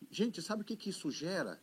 Gente, 0.10 0.42
sabe 0.42 0.62
o 0.62 0.66
que, 0.66 0.76
que 0.76 0.90
isso 0.90 1.10
gera? 1.12 1.62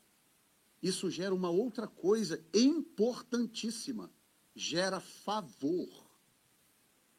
Isso 0.82 1.11
gera 1.11 1.34
uma 1.34 1.51
outra 1.51 1.86
coisa 1.86 2.45
importantíssima. 2.53 4.11
Gera 4.55 5.01
favor. 5.01 6.11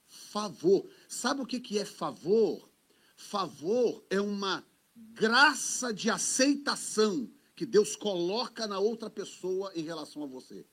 Favor. 0.07 0.89
Sabe 1.07 1.41
o 1.41 1.45
que, 1.45 1.59
que 1.59 1.79
é 1.79 1.85
favor? 1.85 2.69
Favor 3.15 4.05
é 4.09 4.21
uma 4.21 4.65
graça 4.95 5.93
de 5.93 6.09
aceitação 6.09 7.29
que 7.55 7.65
Deus 7.65 7.95
coloca 7.95 8.67
na 8.67 8.79
outra 8.79 9.09
pessoa 9.09 9.71
em 9.75 9.83
relação 9.83 10.23
a 10.23 10.27
você. 10.27 10.65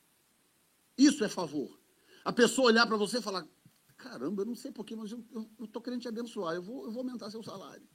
Isso 0.97 1.25
é 1.25 1.29
favor. 1.29 1.81
A 2.25 2.33
pessoa 2.33 2.69
olhar 2.69 2.87
para 2.87 2.97
você 2.97 3.19
e 3.19 3.23
falar: 3.23 3.47
caramba, 4.03 4.43
eu 4.43 4.47
não 4.47 4.57
sei 4.57 4.73
porquê, 4.73 4.97
mas 4.97 5.13
eu 5.13 5.25
estou 5.61 5.81
querendo 5.81 6.01
te 6.01 6.09
abençoar, 6.09 6.57
eu 6.57 6.63
vou, 6.63 6.85
eu 6.85 6.91
vou 6.91 7.03
aumentar 7.03 7.31
seu 7.31 7.43
salário. 7.43 7.87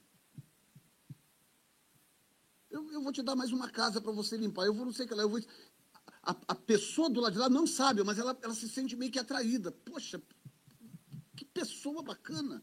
Eu, 2.70 2.90
eu 2.92 3.02
vou 3.02 3.12
te 3.12 3.22
dar 3.22 3.36
mais 3.36 3.52
uma 3.52 3.68
casa 3.68 4.00
para 4.00 4.12
você 4.12 4.36
limpar, 4.36 4.64
eu 4.64 4.74
vou 4.74 4.86
não 4.86 4.92
sei 4.92 5.04
o 5.04 5.08
que 5.08 5.14
lá, 5.14 5.22
eu 5.22 5.28
vou. 5.28 5.40
A, 6.22 6.30
a, 6.48 6.54
pessoa 6.54 7.10
do 7.10 7.20
lado 7.20 7.34
de 7.34 7.38
lá 7.38 7.48
não 7.48 7.66
sabe, 7.66 8.02
mas 8.02 8.18
ela, 8.18 8.36
ela 8.42 8.54
se 8.54 8.68
sente 8.68 8.96
meio 8.96 9.12
que 9.12 9.18
atraída. 9.18 9.70
Poxa, 9.70 10.20
que 11.36 11.44
pessoa 11.44 12.02
bacana. 12.02 12.62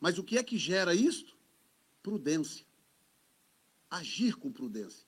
Mas 0.00 0.18
o 0.18 0.24
que 0.24 0.36
é 0.36 0.42
que 0.42 0.58
gera 0.58 0.94
isto? 0.94 1.36
Prudência. 2.02 2.66
Agir 3.88 4.36
com 4.36 4.52
prudência. 4.52 5.06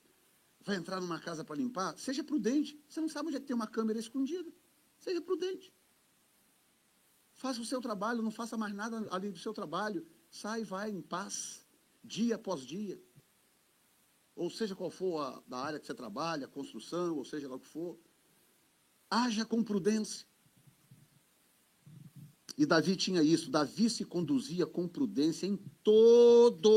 Vai 0.61 0.75
entrar 0.75 0.99
numa 0.99 1.19
casa 1.19 1.45
para 1.45 1.55
limpar? 1.55 1.97
Seja 1.97 2.23
prudente. 2.23 2.81
Você 2.89 2.99
não 2.99 3.09
sabe 3.09 3.27
onde 3.27 3.37
é 3.37 3.39
que 3.39 3.45
tem 3.45 3.55
uma 3.55 3.67
câmera 3.67 3.99
escondida. 3.99 4.51
Seja 5.07 5.21
prudente. 5.21 5.73
Faça 7.35 7.61
o 7.61 7.65
seu 7.65 7.79
trabalho, 7.79 8.21
não 8.21 8.29
faça 8.29 8.57
mais 8.57 8.73
nada 8.75 9.07
além 9.09 9.31
do 9.31 9.39
seu 9.39 9.53
trabalho. 9.53 10.05
Sai 10.29 10.65
vai 10.65 10.89
em 10.91 11.01
paz, 11.01 11.65
dia 12.03 12.35
após 12.35 12.65
dia. 12.65 13.01
Ou 14.35 14.49
seja 14.49 14.75
qual 14.75 14.91
for 14.91 15.21
a 15.21 15.41
da 15.47 15.59
área 15.59 15.79
que 15.79 15.87
você 15.87 15.93
trabalha, 15.93 16.45
construção, 16.45 17.15
ou 17.15 17.23
seja 17.23 17.47
lá 17.47 17.55
o 17.55 17.59
que 17.59 17.69
for. 17.69 17.97
Haja 19.09 19.45
com 19.45 19.63
prudência. 19.63 20.27
E 22.57 22.65
Davi 22.65 22.97
tinha 22.97 23.23
isso. 23.23 23.49
Davi 23.49 23.89
se 23.89 24.03
conduzia 24.03 24.65
com 24.67 24.89
prudência 24.89 25.47
em 25.47 25.55
todos 25.85 26.69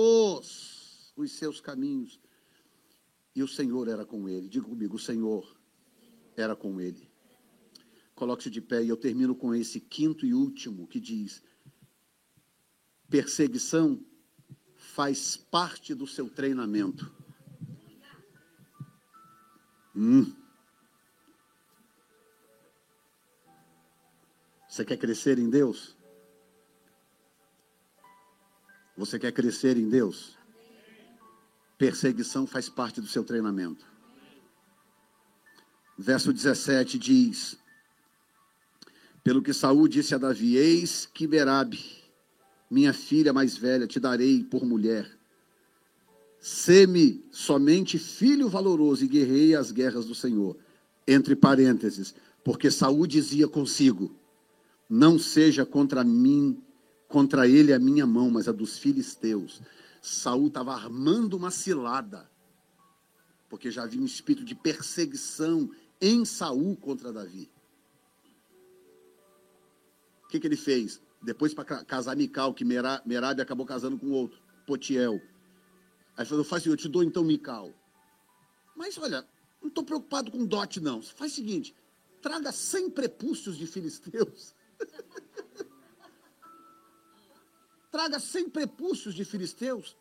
os 1.17 1.33
seus 1.33 1.61
caminhos. 1.61 2.21
E 3.35 3.43
o 3.43 3.49
Senhor 3.49 3.89
era 3.89 4.07
com 4.07 4.29
ele. 4.29 4.49
Diga 4.49 4.69
comigo, 4.69 4.95
o 4.95 5.01
Senhor 5.01 5.59
era 6.37 6.55
com 6.55 6.81
ele. 6.81 7.10
Coloque-se 8.21 8.51
de 8.51 8.61
pé 8.61 8.83
e 8.83 8.89
eu 8.91 8.99
termino 8.99 9.35
com 9.35 9.55
esse 9.55 9.81
quinto 9.81 10.27
e 10.27 10.35
último 10.35 10.87
que 10.87 11.01
diz: 11.01 11.43
perseguição 13.09 13.99
faz 14.77 15.39
parte 15.39 15.95
do 15.95 16.07
seu 16.07 16.29
treinamento. 16.29 17.11
Hum. 19.97 20.37
Você 24.69 24.85
quer 24.85 24.99
crescer 24.99 25.39
em 25.39 25.49
Deus? 25.49 25.97
Você 28.99 29.19
quer 29.19 29.33
crescer 29.33 29.79
em 29.79 29.89
Deus? 29.89 30.37
Perseguição 31.79 32.47
faz 32.47 32.69
parte 32.69 33.01
do 33.01 33.07
seu 33.07 33.25
treinamento. 33.25 33.91
Verso 35.97 36.35
17 36.35 36.99
diz: 36.99 37.60
Pelo 39.31 39.43
que 39.43 39.53
Saul 39.53 39.87
disse 39.87 40.13
a 40.13 40.19
Davi: 40.19 40.57
Eis 40.57 41.07
que 41.07 41.25
Berabe, 41.25 41.79
minha 42.69 42.93
filha 42.93 43.33
mais 43.33 43.57
velha, 43.57 43.87
te 43.87 44.01
darei 44.01 44.43
por 44.43 44.65
mulher. 44.65 45.09
Sê-me 46.41 47.25
somente 47.31 47.97
filho 47.97 48.49
valoroso 48.49 49.05
e 49.05 49.07
guerreia 49.07 49.61
as 49.61 49.71
guerras 49.71 50.05
do 50.05 50.17
Senhor. 50.17 50.57
Entre 51.07 51.37
parênteses, 51.37 52.13
porque 52.43 52.73
Saul 52.73 53.07
dizia 53.07 53.47
consigo: 53.47 54.13
não 54.89 55.17
seja 55.17 55.65
contra 55.65 56.03
mim, 56.03 56.61
contra 57.07 57.47
ele 57.47 57.73
a 57.73 57.79
minha 57.79 58.09
mão, 58.09 58.33
mas 58.33 58.49
a 58.49 58.53
dos 58.53 58.79
filisteus. 58.79 59.63
Saul 60.03 60.49
estava 60.49 60.75
armando 60.75 61.37
uma 61.37 61.53
cilada, 61.53 62.29
porque 63.49 63.71
já 63.71 63.85
havia 63.85 64.01
um 64.01 64.07
espírito 64.07 64.45
de 64.45 64.57
perseguição 64.57 65.71
em 66.01 66.25
Saul 66.25 66.77
contra 66.77 67.13
Davi. 67.13 67.49
Que, 70.31 70.41
que 70.41 70.47
ele 70.47 70.57
fez? 70.57 71.01
Depois 71.21 71.53
para 71.53 71.85
casar 71.85 72.17
Mical, 72.17 72.55
que 72.55 72.65
Merab 72.65 73.41
acabou 73.41 73.67
casando 73.67 73.99
com 73.99 74.11
outro, 74.11 74.41
Potiel. 74.67 75.21
Aí 76.17 76.25
falou, 76.25 76.45
faz 76.45 76.63
assim, 76.63 76.71
eu 76.71 76.77
te 76.77 76.89
dou 76.89 77.03
então 77.03 77.25
Mical. 77.25 77.75
Mas 78.77 78.97
olha, 78.97 79.27
não 79.61 79.69
estou 79.69 79.85
preocupado 79.85 80.31
com 80.31 80.45
dote 80.47 80.81
não. 80.81 81.03
Faz 81.03 81.33
o 81.33 81.35
seguinte, 81.35 81.75
traga 82.23 82.53
100 82.53 82.91
prepúcios 82.91 83.57
de 83.57 83.67
filisteus 83.67 84.55
Traga 87.91 88.21
100 88.21 88.51
prepúcios 88.51 89.15
de 89.15 89.25
filisteus. 89.25 89.97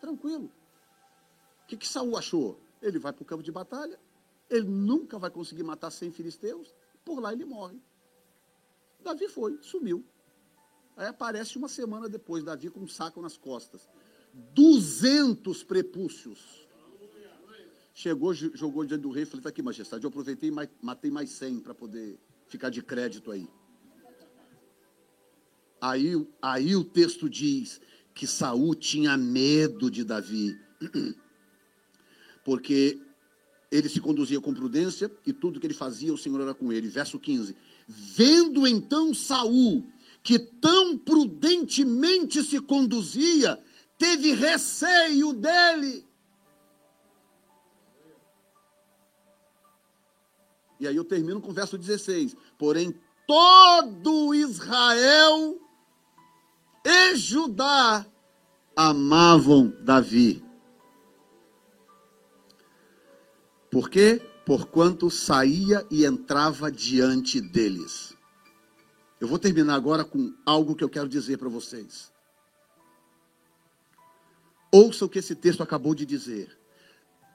Tranquilo. 0.00 0.50
O 1.62 1.66
que, 1.66 1.76
que 1.76 1.86
Saul 1.86 2.16
achou? 2.16 2.58
Ele 2.80 2.98
vai 2.98 3.12
para 3.12 3.22
o 3.22 3.26
campo 3.26 3.42
de 3.42 3.52
batalha, 3.52 4.00
ele 4.48 4.66
nunca 4.66 5.18
vai 5.18 5.30
conseguir 5.30 5.62
matar 5.62 5.90
100 5.90 6.12
filisteus, 6.12 6.74
por 7.04 7.20
lá 7.20 7.32
ele 7.32 7.44
morre. 7.44 7.78
Davi 9.02 9.28
foi, 9.28 9.58
sumiu. 9.62 10.04
Aí 10.96 11.06
aparece 11.06 11.56
uma 11.56 11.68
semana 11.68 12.08
depois, 12.08 12.44
Davi 12.44 12.68
com 12.70 12.80
um 12.80 12.88
saco 12.88 13.20
nas 13.22 13.36
costas. 13.36 13.88
200 14.54 15.62
prepúcios. 15.64 16.68
Chegou, 17.94 18.32
jogou 18.32 18.84
diante 18.84 19.02
do 19.02 19.10
rei, 19.10 19.24
falei, 19.24 19.40
está 19.40 19.50
aqui, 19.50 19.62
majestade, 19.62 20.04
eu 20.04 20.08
aproveitei 20.08 20.50
e 20.50 20.68
matei 20.80 21.10
mais 21.10 21.30
100 21.30 21.60
para 21.60 21.74
poder 21.74 22.18
ficar 22.48 22.70
de 22.70 22.82
crédito 22.82 23.30
aí. 23.30 23.48
Aí, 25.80 26.26
aí 26.40 26.76
o 26.76 26.84
texto 26.84 27.28
diz 27.28 27.80
que 28.14 28.26
Saul 28.26 28.74
tinha 28.74 29.16
medo 29.16 29.90
de 29.90 30.04
Davi, 30.04 30.58
porque 32.44 33.00
ele 33.70 33.88
se 33.88 34.00
conduzia 34.00 34.40
com 34.40 34.52
prudência 34.52 35.10
e 35.24 35.32
tudo 35.32 35.60
que 35.60 35.66
ele 35.66 35.74
fazia 35.74 36.12
o 36.12 36.18
Senhor 36.18 36.40
era 36.40 36.52
com 36.52 36.72
ele. 36.72 36.88
Verso 36.88 37.18
15. 37.18 37.56
Vendo 37.90 38.66
então 38.66 39.12
Saul 39.12 39.84
que 40.22 40.38
tão 40.38 40.96
prudentemente 40.96 42.42
se 42.44 42.60
conduzia, 42.60 43.60
teve 43.98 44.32
receio 44.32 45.32
dele. 45.32 46.06
E 50.78 50.86
aí 50.86 50.94
eu 50.94 51.04
termino 51.04 51.40
com 51.40 51.50
o 51.50 51.54
verso 51.54 51.76
16. 51.76 52.36
Porém, 52.56 52.94
todo 53.26 54.34
Israel 54.34 55.58
e 56.84 57.16
Judá 57.16 58.06
amavam 58.76 59.74
Davi. 59.82 60.42
Por 63.70 63.90
quê? 63.90 64.29
Porquanto 64.50 65.08
saía 65.08 65.86
e 65.88 66.04
entrava 66.04 66.72
diante 66.72 67.40
deles. 67.40 68.16
Eu 69.20 69.28
vou 69.28 69.38
terminar 69.38 69.76
agora 69.76 70.04
com 70.04 70.34
algo 70.44 70.74
que 70.74 70.82
eu 70.82 70.88
quero 70.88 71.08
dizer 71.08 71.38
para 71.38 71.48
vocês. 71.48 72.10
Ouça 74.72 75.04
o 75.04 75.08
que 75.08 75.20
esse 75.20 75.36
texto 75.36 75.62
acabou 75.62 75.94
de 75.94 76.04
dizer. 76.04 76.58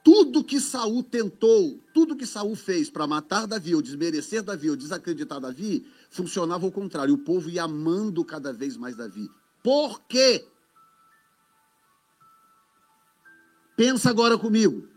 Tudo 0.04 0.44
que 0.44 0.60
Saul 0.60 1.02
tentou, 1.02 1.80
tudo 1.94 2.16
que 2.16 2.26
Saul 2.26 2.54
fez 2.54 2.90
para 2.90 3.06
matar 3.06 3.46
Davi, 3.46 3.74
ou 3.74 3.80
desmerecer 3.80 4.42
Davi, 4.42 4.68
ou 4.68 4.76
desacreditar 4.76 5.40
Davi, 5.40 5.90
funcionava 6.10 6.66
ao 6.66 6.70
contrário. 6.70 7.14
O 7.14 7.24
povo 7.24 7.48
ia 7.48 7.62
amando 7.62 8.22
cada 8.26 8.52
vez 8.52 8.76
mais 8.76 8.94
Davi. 8.94 9.30
Por 9.62 10.02
quê? 10.02 10.46
Pensa 13.74 14.10
agora 14.10 14.36
comigo. 14.36 14.95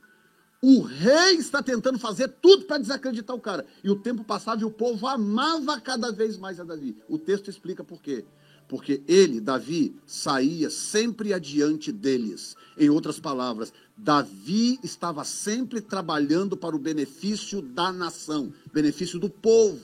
O 0.62 0.82
rei 0.82 1.36
está 1.36 1.64
tentando 1.64 1.98
fazer 1.98 2.28
tudo 2.42 2.66
para 2.66 2.80
desacreditar 2.80 3.34
o 3.34 3.40
cara. 3.40 3.66
E 3.82 3.90
o 3.90 3.96
tempo 3.96 4.26
passava 4.26 4.62
e 4.62 4.66
o 4.66 4.72
povo 4.72 5.08
amava 5.08 5.80
cada 5.80 6.12
vez 6.12 6.38
mais 6.38 6.60
a 6.60 6.66
Davi. 6.66 6.98
O 7.08 7.18
texto 7.18 7.50
explica 7.50 7.82
por 7.82 8.02
quê. 8.02 8.26
Porque 8.68 9.02
ele, 9.08 9.40
Davi, 9.40 9.96
saía 10.06 10.70
sempre 10.70 11.34
adiante 11.34 11.92
deles. 11.92 12.56
Em 12.78 12.90
outras 12.90 13.20
palavras, 13.20 13.74
Davi 13.98 14.80
estava 14.84 15.24
sempre 15.24 15.82
trabalhando 15.82 16.58
para 16.58 16.76
o 16.76 16.80
benefício 16.80 17.62
da 17.62 17.92
nação, 17.92 18.54
benefício 18.72 19.18
do 19.18 19.30
povo. 19.30 19.80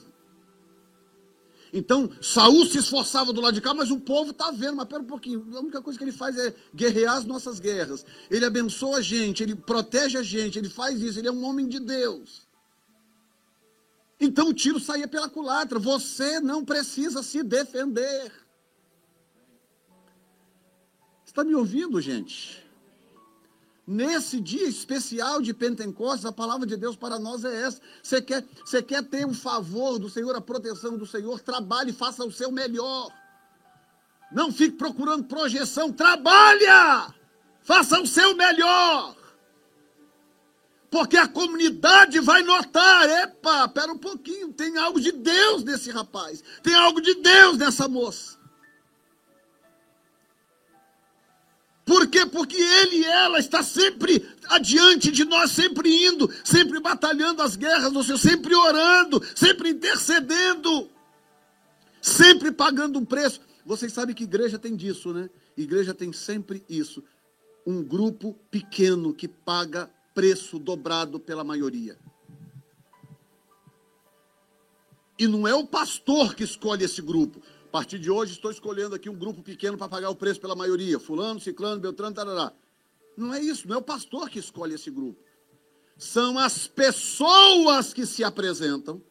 Então, 1.72 2.10
Saul 2.20 2.64
se 2.66 2.78
esforçava 2.78 3.32
do 3.32 3.40
lado 3.40 3.54
de 3.54 3.60
cá, 3.60 3.74
mas 3.74 3.90
o 3.90 4.00
povo 4.00 4.30
está 4.30 4.50
vendo, 4.50 4.76
mas 4.76 4.86
pera 4.86 5.02
um 5.02 5.06
pouquinho, 5.06 5.46
a 5.54 5.60
única 5.60 5.82
coisa 5.82 5.98
que 5.98 6.04
ele 6.04 6.12
faz 6.12 6.38
é 6.38 6.54
guerrear 6.74 7.16
as 7.16 7.24
nossas 7.24 7.58
guerras. 7.58 8.04
Ele 8.30 8.44
abençoa 8.44 8.98
a 8.98 9.02
gente, 9.02 9.42
ele 9.42 9.54
protege 9.54 10.18
a 10.18 10.22
gente, 10.22 10.58
ele 10.58 10.68
faz 10.68 11.00
isso, 11.02 11.18
ele 11.18 11.28
é 11.28 11.32
um 11.32 11.44
homem 11.44 11.66
de 11.68 11.80
Deus. 11.80 12.46
Então 14.18 14.48
o 14.48 14.54
tiro 14.54 14.80
saía 14.80 15.06
pela 15.06 15.28
culatra. 15.28 15.78
Você 15.78 16.40
não 16.40 16.64
precisa 16.64 17.22
se 17.22 17.42
defender. 17.42 18.32
Está 21.24 21.44
me 21.44 21.54
ouvindo, 21.54 22.00
gente? 22.00 22.65
Nesse 23.86 24.40
dia 24.40 24.66
especial 24.66 25.40
de 25.40 25.54
Pentecostes, 25.54 26.24
a 26.24 26.32
palavra 26.32 26.66
de 26.66 26.76
Deus 26.76 26.96
para 26.96 27.20
nós 27.20 27.44
é 27.44 27.62
essa. 27.62 27.80
Você 28.02 28.20
quer, 28.20 28.44
você 28.64 28.82
quer 28.82 29.04
ter 29.04 29.24
o 29.24 29.32
favor 29.32 29.98
do 29.98 30.10
Senhor, 30.10 30.34
a 30.34 30.40
proteção 30.40 30.98
do 30.98 31.06
Senhor? 31.06 31.38
Trabalhe, 31.40 31.92
faça 31.92 32.24
o 32.24 32.32
seu 32.32 32.50
melhor. 32.50 33.12
Não 34.32 34.50
fique 34.50 34.76
procurando 34.76 35.24
projeção, 35.24 35.92
trabalha! 35.92 37.14
Faça 37.62 38.00
o 38.00 38.06
seu 38.06 38.34
melhor. 38.34 39.14
Porque 40.90 41.16
a 41.16 41.28
comunidade 41.28 42.18
vai 42.20 42.42
notar, 42.42 43.08
epa, 43.08 43.68
pera 43.68 43.92
um 43.92 43.98
pouquinho, 43.98 44.52
tem 44.52 44.76
algo 44.78 45.00
de 45.00 45.12
Deus 45.12 45.62
nesse 45.62 45.90
rapaz, 45.90 46.42
tem 46.62 46.74
algo 46.74 47.00
de 47.00 47.14
Deus 47.14 47.56
nessa 47.58 47.86
moça. 47.86 48.36
Por 51.86 52.08
quê? 52.08 52.26
Porque 52.26 52.56
ele 52.56 52.96
e 52.96 53.04
ela 53.04 53.38
está 53.38 53.62
sempre 53.62 54.28
adiante 54.48 55.12
de 55.12 55.24
nós, 55.24 55.52
sempre 55.52 55.88
indo, 56.04 56.28
sempre 56.44 56.80
batalhando 56.80 57.40
as 57.42 57.54
guerras 57.54 57.92
do 57.92 58.02
Senhor, 58.02 58.18
sempre 58.18 58.56
orando, 58.56 59.22
sempre 59.36 59.70
intercedendo, 59.70 60.90
sempre 62.02 62.50
pagando 62.50 62.98
um 62.98 63.04
preço. 63.04 63.40
Vocês 63.64 63.92
sabem 63.92 64.16
que 64.16 64.24
igreja 64.24 64.58
tem 64.58 64.74
disso, 64.74 65.12
né? 65.14 65.30
Igreja 65.56 65.94
tem 65.94 66.12
sempre 66.12 66.64
isso. 66.68 67.04
Um 67.64 67.84
grupo 67.84 68.36
pequeno 68.50 69.14
que 69.14 69.28
paga 69.28 69.88
preço 70.12 70.58
dobrado 70.58 71.20
pela 71.20 71.44
maioria. 71.44 71.96
E 75.16 75.28
não 75.28 75.46
é 75.46 75.54
o 75.54 75.64
pastor 75.64 76.34
que 76.34 76.42
escolhe 76.42 76.84
esse 76.84 77.00
grupo. 77.00 77.40
A 77.66 77.68
partir 77.68 77.98
de 77.98 78.08
hoje 78.08 78.32
estou 78.32 78.50
escolhendo 78.50 78.94
aqui 78.94 79.10
um 79.10 79.14
grupo 79.14 79.42
pequeno 79.42 79.76
para 79.76 79.88
pagar 79.88 80.08
o 80.08 80.14
preço 80.14 80.40
pela 80.40 80.54
maioria. 80.54 81.00
Fulano, 81.00 81.40
ciclano, 81.40 81.80
beltrano, 81.80 82.14
tarará. 82.14 82.52
Não 83.16 83.34
é 83.34 83.40
isso, 83.40 83.66
não 83.66 83.74
é 83.74 83.78
o 83.78 83.82
pastor 83.82 84.30
que 84.30 84.38
escolhe 84.38 84.74
esse 84.74 84.88
grupo. 84.88 85.20
São 85.98 86.38
as 86.38 86.68
pessoas 86.68 87.92
que 87.92 88.06
se 88.06 88.22
apresentam, 88.22 89.02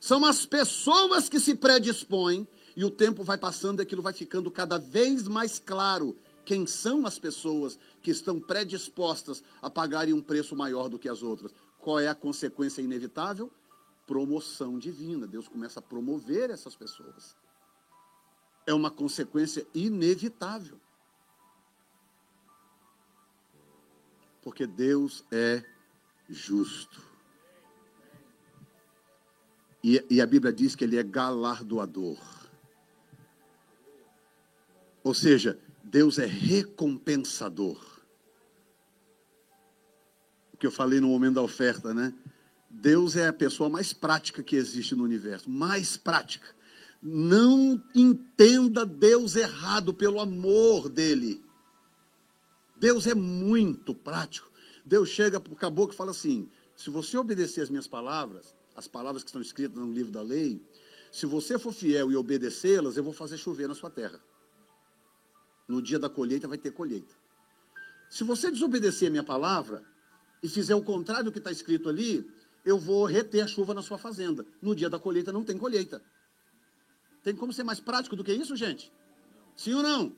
são 0.00 0.24
as 0.24 0.44
pessoas 0.44 1.28
que 1.28 1.38
se 1.38 1.54
predispõem, 1.54 2.48
e 2.76 2.84
o 2.84 2.90
tempo 2.90 3.22
vai 3.22 3.38
passando 3.38 3.78
e 3.78 3.82
aquilo 3.82 4.02
vai 4.02 4.12
ficando 4.12 4.50
cada 4.50 4.76
vez 4.76 5.28
mais 5.28 5.60
claro 5.60 6.16
quem 6.44 6.66
são 6.66 7.06
as 7.06 7.16
pessoas 7.16 7.78
que 8.02 8.10
estão 8.10 8.40
predispostas 8.40 9.42
a 9.62 9.70
pagarem 9.70 10.12
um 10.12 10.20
preço 10.20 10.56
maior 10.56 10.88
do 10.88 10.98
que 10.98 11.08
as 11.08 11.22
outras. 11.22 11.54
Qual 11.78 12.00
é 12.00 12.08
a 12.08 12.14
consequência 12.14 12.82
inevitável? 12.82 13.52
Promoção 14.04 14.80
divina. 14.80 15.28
Deus 15.28 15.46
começa 15.46 15.78
a 15.78 15.82
promover 15.82 16.50
essas 16.50 16.74
pessoas. 16.74 17.36
É 18.66 18.72
uma 18.72 18.90
consequência 18.90 19.66
inevitável. 19.74 20.80
Porque 24.42 24.66
Deus 24.66 25.24
é 25.30 25.64
justo. 26.28 27.02
E, 29.82 30.04
e 30.08 30.20
a 30.20 30.26
Bíblia 30.26 30.52
diz 30.52 30.74
que 30.74 30.84
Ele 30.84 30.96
é 30.96 31.02
galardoador. 31.02 32.18
Ou 35.02 35.12
seja, 35.12 35.60
Deus 35.82 36.18
é 36.18 36.24
recompensador. 36.24 37.78
O 40.52 40.56
que 40.56 40.66
eu 40.66 40.70
falei 40.70 41.00
no 41.00 41.08
momento 41.08 41.34
da 41.34 41.42
oferta, 41.42 41.92
né? 41.92 42.14
Deus 42.70 43.14
é 43.14 43.28
a 43.28 43.32
pessoa 43.32 43.68
mais 43.68 43.92
prática 43.92 44.42
que 44.42 44.56
existe 44.56 44.94
no 44.94 45.04
universo, 45.04 45.48
mais 45.50 45.96
prática. 45.96 46.48
Não 47.06 47.78
entenda 47.94 48.86
Deus 48.86 49.36
errado 49.36 49.92
pelo 49.92 50.18
amor 50.18 50.88
dele. 50.88 51.44
Deus 52.78 53.06
é 53.06 53.14
muito 53.14 53.94
prático. 53.94 54.50
Deus 54.82 55.10
chega 55.10 55.38
para 55.38 55.52
o 55.52 55.56
caboclo 55.56 55.92
e 55.92 55.96
fala 55.96 56.12
assim: 56.12 56.48
se 56.74 56.88
você 56.88 57.18
obedecer 57.18 57.60
as 57.60 57.68
minhas 57.68 57.86
palavras, 57.86 58.54
as 58.74 58.88
palavras 58.88 59.22
que 59.22 59.28
estão 59.28 59.42
escritas 59.42 59.76
no 59.76 59.92
livro 59.92 60.10
da 60.10 60.22
lei, 60.22 60.62
se 61.12 61.26
você 61.26 61.58
for 61.58 61.74
fiel 61.74 62.10
e 62.10 62.16
obedecê-las, 62.16 62.96
eu 62.96 63.04
vou 63.04 63.12
fazer 63.12 63.36
chover 63.36 63.68
na 63.68 63.74
sua 63.74 63.90
terra. 63.90 64.18
No 65.68 65.82
dia 65.82 65.98
da 65.98 66.08
colheita 66.08 66.48
vai 66.48 66.56
ter 66.56 66.70
colheita. 66.70 67.14
Se 68.08 68.24
você 68.24 68.50
desobedecer 68.50 69.08
a 69.08 69.10
minha 69.10 69.24
palavra 69.24 69.84
e 70.42 70.48
fizer 70.48 70.74
o 70.74 70.82
contrário 70.82 71.26
do 71.26 71.32
que 71.32 71.38
está 71.38 71.50
escrito 71.50 71.88
ali, 71.88 72.26
eu 72.64 72.78
vou 72.78 73.04
reter 73.04 73.42
a 73.42 73.46
chuva 73.46 73.74
na 73.74 73.82
sua 73.82 73.98
fazenda. 73.98 74.46
No 74.62 74.74
dia 74.74 74.88
da 74.88 74.98
colheita 74.98 75.32
não 75.32 75.44
tem 75.44 75.58
colheita. 75.58 76.02
Tem 77.24 77.34
como 77.34 77.52
ser 77.54 77.64
mais 77.64 77.80
prático 77.80 78.14
do 78.14 78.22
que 78.22 78.32
isso, 78.32 78.54
gente? 78.54 78.92
Sim 79.56 79.74
ou 79.74 79.82
não? 79.82 80.14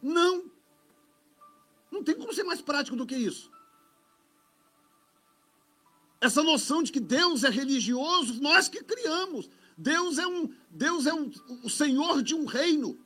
Não. 0.00 0.50
Não 1.90 2.04
tem 2.04 2.14
como 2.14 2.32
ser 2.32 2.44
mais 2.44 2.62
prático 2.62 2.96
do 2.96 3.04
que 3.04 3.16
isso. 3.16 3.50
Essa 6.20 6.42
noção 6.42 6.82
de 6.84 6.92
que 6.92 7.00
Deus 7.00 7.42
é 7.42 7.50
religioso, 7.50 8.40
nós 8.40 8.68
que 8.68 8.82
criamos. 8.82 9.50
Deus 9.76 10.18
é 10.18 10.26
um, 10.26 10.54
Deus 10.70 11.04
é 11.06 11.12
um, 11.12 11.30
o 11.64 11.68
Senhor 11.68 12.22
de 12.22 12.34
um 12.34 12.46
reino. 12.46 12.98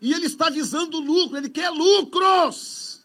E 0.00 0.12
ele 0.12 0.26
está 0.26 0.48
visando 0.48 1.00
lucro, 1.00 1.36
ele 1.36 1.50
quer 1.50 1.70
lucros. 1.70 3.04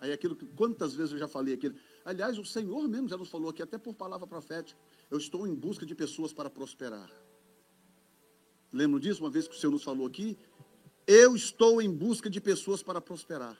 Aí 0.00 0.12
aquilo 0.12 0.34
que 0.34 0.46
quantas 0.46 0.94
vezes 0.94 1.12
eu 1.12 1.18
já 1.18 1.28
falei 1.28 1.54
aqui. 1.54 1.74
Aliás, 2.04 2.38
o 2.38 2.44
Senhor 2.44 2.88
mesmo 2.88 3.08
já 3.08 3.18
nos 3.18 3.28
falou 3.28 3.50
aqui, 3.50 3.62
até 3.62 3.76
por 3.76 3.94
palavra 3.94 4.26
profética. 4.26 4.78
Eu 5.10 5.18
estou 5.18 5.46
em 5.46 5.54
busca 5.54 5.86
de 5.86 5.94
pessoas 5.94 6.32
para 6.32 6.50
prosperar. 6.50 7.10
Lembro 8.72 9.00
disso 9.00 9.22
uma 9.22 9.30
vez 9.30 9.48
que 9.48 9.54
o 9.54 9.58
Senhor 9.58 9.72
nos 9.72 9.82
falou 9.82 10.06
aqui? 10.06 10.38
Eu 11.06 11.34
estou 11.34 11.80
em 11.80 11.90
busca 11.90 12.28
de 12.28 12.40
pessoas 12.40 12.82
para 12.82 13.00
prosperar. 13.00 13.58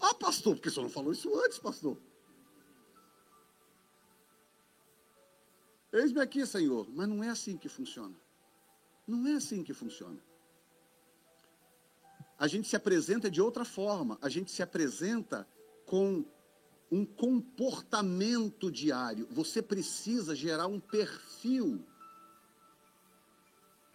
Ah, 0.00 0.14
pastor, 0.14 0.54
porque 0.54 0.68
o 0.68 0.72
senhor 0.72 0.84
não 0.84 0.90
falou 0.90 1.12
isso 1.12 1.34
antes, 1.38 1.58
pastor? 1.58 1.96
Eis-me 5.92 6.20
aqui, 6.20 6.44
Senhor. 6.44 6.88
Mas 6.90 7.08
não 7.08 7.22
é 7.22 7.28
assim 7.28 7.56
que 7.56 7.68
funciona. 7.68 8.14
Não 9.06 9.26
é 9.26 9.34
assim 9.34 9.62
que 9.62 9.72
funciona. 9.72 10.18
A 12.38 12.48
gente 12.48 12.68
se 12.68 12.76
apresenta 12.76 13.30
de 13.30 13.40
outra 13.40 13.64
forma. 13.64 14.18
A 14.20 14.28
gente 14.28 14.50
se 14.50 14.62
apresenta 14.62 15.46
com 15.86 16.24
um 16.90 17.04
comportamento 17.04 18.70
diário. 18.70 19.26
Você 19.30 19.60
precisa 19.62 20.34
gerar 20.34 20.66
um 20.66 20.80
perfil 20.80 21.84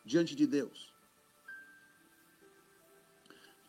diante 0.03 0.35
de 0.35 0.45
Deus. 0.47 0.93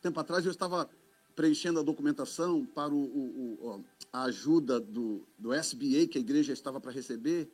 Tempo 0.01 0.19
atrás 0.19 0.45
eu 0.45 0.51
estava 0.51 0.89
preenchendo 1.37 1.79
a 1.81 1.83
documentação 1.83 2.65
para 2.65 2.93
o, 2.93 2.99
o, 2.99 3.69
o, 3.69 3.85
a 4.13 4.25
ajuda 4.25 4.81
do, 4.81 5.23
do 5.39 5.55
SBA 5.55 6.07
que 6.11 6.19
a 6.19 6.21
igreja 6.21 6.53
estava 6.53 6.81
para 6.81 6.91
receber. 6.91 7.51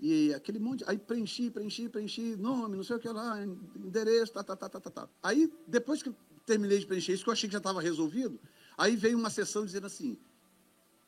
E 0.00 0.32
aquele 0.34 0.58
monte, 0.58 0.84
aí 0.86 0.98
preenchi, 0.98 1.50
preenchi, 1.50 1.88
preenchi, 1.88 2.36
nome, 2.36 2.76
não 2.76 2.84
sei 2.84 2.96
o 2.96 2.98
que 2.98 3.08
lá, 3.08 3.42
endereço, 3.76 4.32
tá, 4.32 4.44
tá, 4.44 4.54
tá, 4.54 4.68
tá, 4.68 4.80
tá, 4.80 4.90
tá. 4.90 5.08
Aí, 5.22 5.50
depois 5.66 6.02
que 6.02 6.12
terminei 6.44 6.78
de 6.78 6.86
preencher 6.86 7.12
isso, 7.12 7.24
que 7.24 7.30
eu 7.30 7.32
achei 7.32 7.48
que 7.48 7.52
já 7.52 7.58
estava 7.58 7.80
resolvido, 7.80 8.38
aí 8.76 8.94
veio 8.94 9.18
uma 9.18 9.30
sessão 9.30 9.64
dizendo 9.64 9.86
assim, 9.86 10.18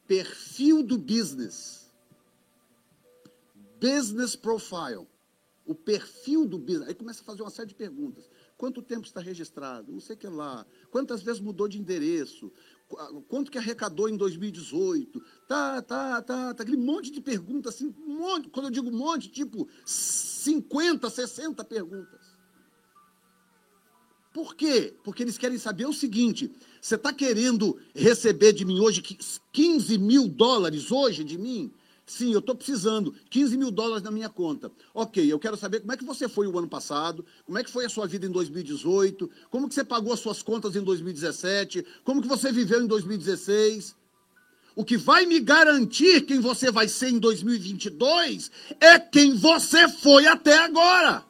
perfil 0.09 0.83
do 0.83 0.97
business, 0.97 1.93
business 3.79 4.35
profile, 4.35 5.07
o 5.67 5.75
perfil 5.75 6.47
do 6.47 6.59
business, 6.59 6.89
aí 6.89 6.95
começa 6.95 7.21
a 7.21 7.25
fazer 7.25 7.43
uma 7.43 7.51
série 7.51 7.69
de 7.69 7.75
perguntas. 7.75 8.29
Quanto 8.57 8.83
tempo 8.83 9.07
está 9.07 9.21
registrado? 9.21 9.93
Não 9.93 10.01
sei 10.01 10.17
o 10.17 10.19
que 10.19 10.27
lá. 10.27 10.67
Quantas 10.91 11.23
vezes 11.23 11.41
mudou 11.41 11.69
de 11.69 11.79
endereço? 11.79 12.51
Quanto 13.29 13.53
que 13.53 13.59
arrecadou 13.59 14.09
em 14.09 14.17
2018? 14.17 15.21
Tá, 15.47 15.81
tá, 15.83 16.23
tá, 16.23 16.55
tá. 16.55 16.63
Aquele 16.63 16.79
monte 16.79 17.13
de 17.13 17.21
perguntas, 17.21 17.75
assim, 17.75 17.95
um 18.05 18.19
monte. 18.19 18.49
Quando 18.49 18.67
eu 18.67 18.73
digo 18.73 18.89
um 18.89 18.97
monte, 18.97 19.31
tipo 19.31 19.69
50, 19.85 21.09
60 21.09 21.63
perguntas. 21.65 22.28
Por 24.39 24.55
quê? 24.55 24.95
Porque 25.03 25.25
eles 25.25 25.37
querem 25.37 25.59
saber 25.59 25.85
o 25.85 25.93
seguinte: 25.93 26.49
você 26.81 26.95
está 26.95 27.13
querendo 27.13 27.77
receber 27.93 28.53
de 28.53 28.65
mim 28.65 28.79
hoje 28.79 29.03
15 29.03 29.99
mil 29.99 30.29
dólares 30.29 30.93
hoje 30.93 31.25
de 31.25 31.37
mim? 31.37 31.73
Sim, 32.07 32.33
eu 32.33 32.39
estou 32.39 32.55
precisando. 32.55 33.13
15 33.31 33.57
mil 33.57 33.73
dólares 33.73 34.05
na 34.05 34.13
minha 34.13 34.29
conta. 34.29 34.71
Ok, 34.95 35.27
eu 35.27 35.41
quero 35.41 35.57
saber 35.57 35.81
como 35.81 35.93
é 35.93 35.97
que 35.97 36.05
você 36.05 36.29
foi 36.29 36.47
o 36.47 36.57
ano 36.57 36.69
passado, 36.69 37.27
como 37.45 37.59
é 37.59 37.65
que 37.65 37.71
foi 37.71 37.85
a 37.85 37.89
sua 37.89 38.07
vida 38.07 38.27
em 38.27 38.31
2018, 38.31 39.29
como 39.51 39.69
que 39.69 39.75
você 39.75 39.83
pagou 39.83 40.13
as 40.13 40.21
suas 40.21 40.41
contas 40.41 40.77
em 40.77 40.85
2017, 40.85 41.85
como 42.05 42.23
que 42.23 42.29
você 42.29 42.53
viveu 42.53 42.81
em 42.81 42.87
2016. 42.87 43.97
O 44.77 44.85
que 44.85 44.97
vai 44.97 45.27
me 45.27 45.41
garantir 45.41 46.21
quem 46.21 46.39
você 46.39 46.71
vai 46.71 46.87
ser 46.87 47.09
em 47.09 47.19
2022 47.19 48.53
é 48.79 49.01
quem 49.01 49.35
você 49.35 49.89
foi 49.89 50.29
até 50.29 50.59
agora. 50.59 51.28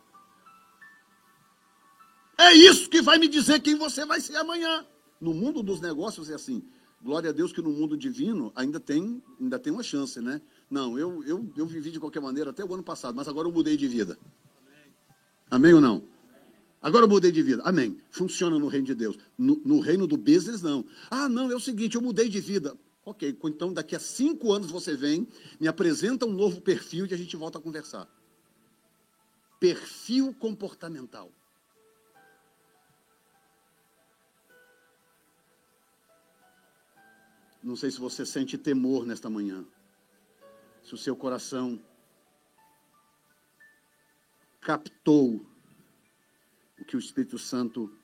É 2.38 2.52
isso 2.54 2.88
que 2.88 3.02
vai 3.02 3.18
me 3.18 3.26
dizer 3.26 3.60
quem 3.60 3.74
você 3.74 4.06
vai 4.06 4.20
ser 4.20 4.36
amanhã. 4.36 4.86
No 5.20 5.34
mundo 5.34 5.60
dos 5.60 5.80
negócios 5.80 6.30
é 6.30 6.34
assim. 6.34 6.62
Glória 7.02 7.30
a 7.30 7.32
Deus 7.32 7.52
que 7.52 7.60
no 7.60 7.70
mundo 7.70 7.96
divino 7.96 8.52
ainda 8.54 8.78
tem, 8.78 9.20
ainda 9.40 9.58
tem 9.58 9.72
uma 9.72 9.82
chance, 9.82 10.20
né? 10.20 10.40
Não, 10.70 10.96
eu, 10.96 11.24
eu, 11.24 11.50
eu 11.56 11.66
vivi 11.66 11.90
de 11.90 11.98
qualquer 11.98 12.20
maneira 12.20 12.50
até 12.50 12.64
o 12.64 12.72
ano 12.72 12.82
passado, 12.82 13.16
mas 13.16 13.26
agora 13.26 13.48
eu 13.48 13.52
mudei 13.52 13.76
de 13.76 13.88
vida. 13.88 14.16
Amém 15.50 15.74
ou 15.74 15.80
não? 15.80 16.04
Agora 16.80 17.04
eu 17.04 17.08
mudei 17.08 17.32
de 17.32 17.42
vida. 17.42 17.62
Amém. 17.64 17.96
Funciona 18.10 18.56
no 18.56 18.68
reino 18.68 18.86
de 18.86 18.94
Deus. 18.94 19.16
No, 19.36 19.60
no, 19.64 19.80
reino 19.80 20.06
do 20.06 20.16
business, 20.16 20.62
não. 20.62 20.84
Ah, 21.10 21.28
não, 21.28 21.50
é 21.50 21.56
o 21.56 21.60
seguinte, 21.60 21.96
eu 21.96 22.02
mudei 22.02 22.28
de 22.28 22.40
vida. 22.40 22.76
Ok, 23.04 23.36
então 23.44 23.72
daqui 23.72 23.96
a 23.96 23.98
cinco 23.98 24.52
anos 24.52 24.70
você 24.70 24.94
vem, 24.94 25.26
me 25.58 25.66
apresenta 25.66 26.26
um 26.26 26.32
novo 26.32 26.60
perfil 26.60 27.06
e 27.06 27.14
a 27.14 27.16
gente 27.16 27.36
volta 27.36 27.58
a 27.58 27.60
conversar. 27.60 28.06
Perfil 29.58 30.34
comportamental. 30.34 31.32
Não 37.68 37.76
sei 37.76 37.90
se 37.90 38.00
você 38.00 38.24
sente 38.24 38.56
temor 38.56 39.04
nesta 39.04 39.28
manhã. 39.28 39.62
Se 40.82 40.94
o 40.94 40.96
seu 40.96 41.14
coração 41.14 41.78
captou 44.58 45.46
o 46.80 46.84
que 46.86 46.96
o 46.96 46.98
Espírito 46.98 47.38
Santo 47.38 47.94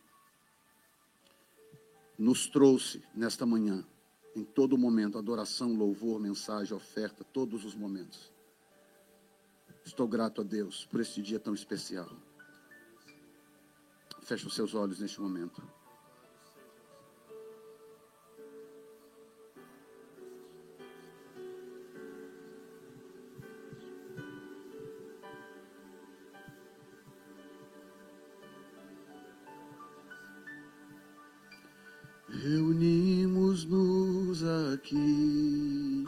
nos 2.19 2.47
trouxe 2.47 3.03
nesta 3.15 3.47
manhã, 3.47 3.83
em 4.37 4.45
todo 4.45 4.77
momento, 4.77 5.17
adoração, 5.17 5.75
louvor, 5.75 6.21
mensagem, 6.21 6.77
oferta, 6.77 7.25
todos 7.25 7.65
os 7.65 7.75
momentos. 7.75 8.31
Estou 9.83 10.07
grato 10.07 10.43
a 10.43 10.45
Deus 10.45 10.85
por 10.85 11.01
este 11.01 11.23
dia 11.23 11.41
tão 11.41 11.55
especial. 11.55 12.15
Feche 14.21 14.47
os 14.47 14.55
seus 14.55 14.75
olhos 14.75 15.01
neste 15.01 15.23
momento. 15.23 15.63
Reunimos-nos 32.45 34.45
aqui 34.75 36.05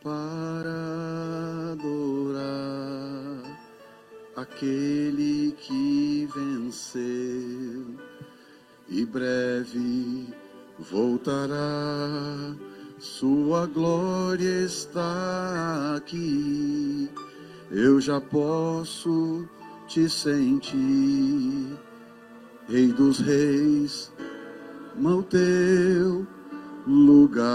para 0.00 1.72
adorar 1.72 3.42
aquele 4.36 5.50
que 5.58 6.28
venceu 6.32 7.96
e 8.88 9.04
breve 9.04 10.28
voltará. 10.78 12.54
Sua 13.00 13.66
glória 13.66 14.64
está 14.64 15.96
aqui. 15.96 17.10
Eu 17.72 18.00
já 18.00 18.20
posso 18.20 19.48
te 19.88 20.08
sentir, 20.08 21.76
Rei 22.68 22.92
dos 22.92 23.18
Reis 23.18 24.13
no 25.04 25.22
teu 25.24 26.26
lugar. 26.86 27.52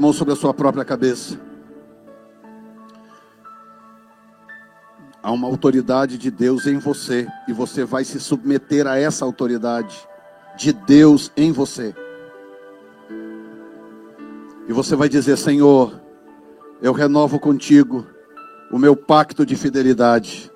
mão 0.00 0.12
sobre 0.12 0.32
a 0.32 0.36
sua 0.36 0.54
própria 0.54 0.84
cabeça. 0.84 1.38
Há 5.22 5.30
uma 5.30 5.46
autoridade 5.46 6.16
de 6.16 6.30
Deus 6.30 6.66
em 6.66 6.78
você 6.78 7.28
e 7.46 7.52
você 7.52 7.84
vai 7.84 8.04
se 8.04 8.18
submeter 8.18 8.86
a 8.86 8.98
essa 8.98 9.24
autoridade 9.24 9.96
de 10.56 10.72
Deus 10.72 11.30
em 11.36 11.52
você. 11.52 11.94
E 14.68 14.72
você 14.72 14.96
vai 14.96 15.08
dizer: 15.08 15.36
Senhor, 15.36 16.00
eu 16.80 16.92
renovo 16.92 17.38
contigo 17.38 18.06
o 18.72 18.78
meu 18.78 18.96
pacto 18.96 19.44
de 19.44 19.56
fidelidade. 19.56 20.49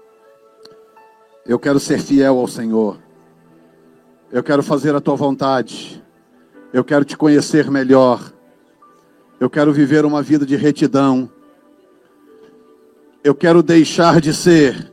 Eu 1.47 1.59
quero 1.59 1.79
ser 1.79 2.01
fiel 2.01 2.39
ao 2.39 2.49
Senhor. 2.49 2.99
Eu 4.33 4.43
quero 4.43 4.63
fazer 4.63 4.95
a 4.95 5.01
tua 5.01 5.15
vontade. 5.15 6.03
Eu 6.73 6.83
quero 6.83 7.05
te 7.05 7.17
conhecer 7.17 7.71
melhor. 7.71 8.33
Eu 9.39 9.51
quero 9.51 9.73
viver 9.73 10.07
uma 10.07 10.23
vida 10.23 10.47
de 10.47 10.57
retidão. 10.57 11.31
Eu 13.23 13.35
quero 13.35 13.63
deixar 13.63 14.23
de 14.23 14.33
ser 14.33 14.91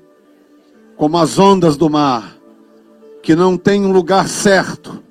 como 0.97 1.17
as 1.17 1.39
ondas 1.39 1.77
do 1.77 1.89
mar, 1.89 2.37
que 3.23 3.33
não 3.33 3.57
tem 3.57 3.83
um 3.85 3.91
lugar 3.91 4.27
certo, 4.27 5.01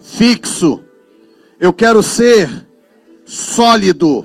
fixo. 0.00 0.82
Eu 1.58 1.72
quero 1.72 2.02
ser 2.02 2.48
sólido. 3.24 4.24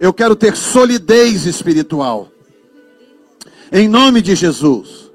Eu 0.00 0.12
quero 0.12 0.34
ter 0.34 0.56
solidez 0.56 1.44
espiritual. 1.44 2.28
Em 3.70 3.86
nome 3.86 4.22
de 4.22 4.34
Jesus. 4.34 5.05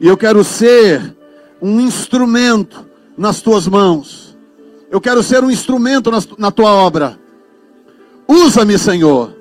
E 0.00 0.06
eu 0.06 0.16
quero 0.16 0.44
ser 0.44 1.16
um 1.60 1.80
instrumento 1.80 2.84
nas 3.16 3.40
tuas 3.40 3.66
mãos. 3.66 4.36
Eu 4.90 5.00
quero 5.00 5.22
ser 5.22 5.42
um 5.42 5.50
instrumento 5.50 6.10
na 6.38 6.50
tua 6.50 6.70
obra. 6.70 7.18
Usa-me, 8.28 8.78
Senhor. 8.78 9.34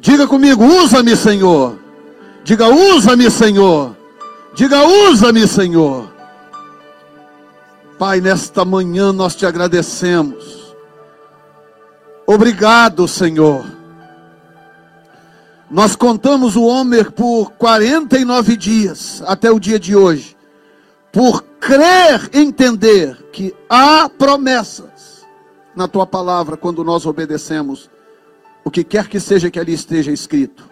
Diga 0.00 0.26
comigo, 0.26 0.64
usa-me, 0.64 1.16
Senhor. 1.16 1.78
Diga, 2.44 2.68
usa-me, 2.68 3.30
Senhor. 3.30 3.96
Diga, 4.54 4.86
usa-me, 4.86 5.46
Senhor. 5.46 6.12
Pai, 7.98 8.20
nesta 8.20 8.64
manhã 8.64 9.12
nós 9.12 9.34
te 9.34 9.46
agradecemos. 9.46 10.74
Obrigado, 12.26 13.08
Senhor. 13.08 13.75
Nós 15.70 15.96
contamos 15.96 16.54
o 16.54 16.62
homem 16.62 17.04
por 17.04 17.50
49 17.52 18.56
dias, 18.56 19.22
até 19.26 19.50
o 19.50 19.58
dia 19.58 19.80
de 19.80 19.96
hoje, 19.96 20.36
por 21.12 21.42
crer, 21.42 22.30
entender 22.32 23.16
que 23.32 23.54
há 23.68 24.08
promessas 24.08 25.26
na 25.74 25.88
tua 25.88 26.06
palavra 26.06 26.56
quando 26.56 26.84
nós 26.84 27.04
obedecemos 27.04 27.90
o 28.64 28.70
que 28.70 28.84
quer 28.84 29.08
que 29.08 29.18
seja 29.18 29.50
que 29.50 29.58
ali 29.58 29.72
esteja 29.72 30.12
escrito. 30.12 30.68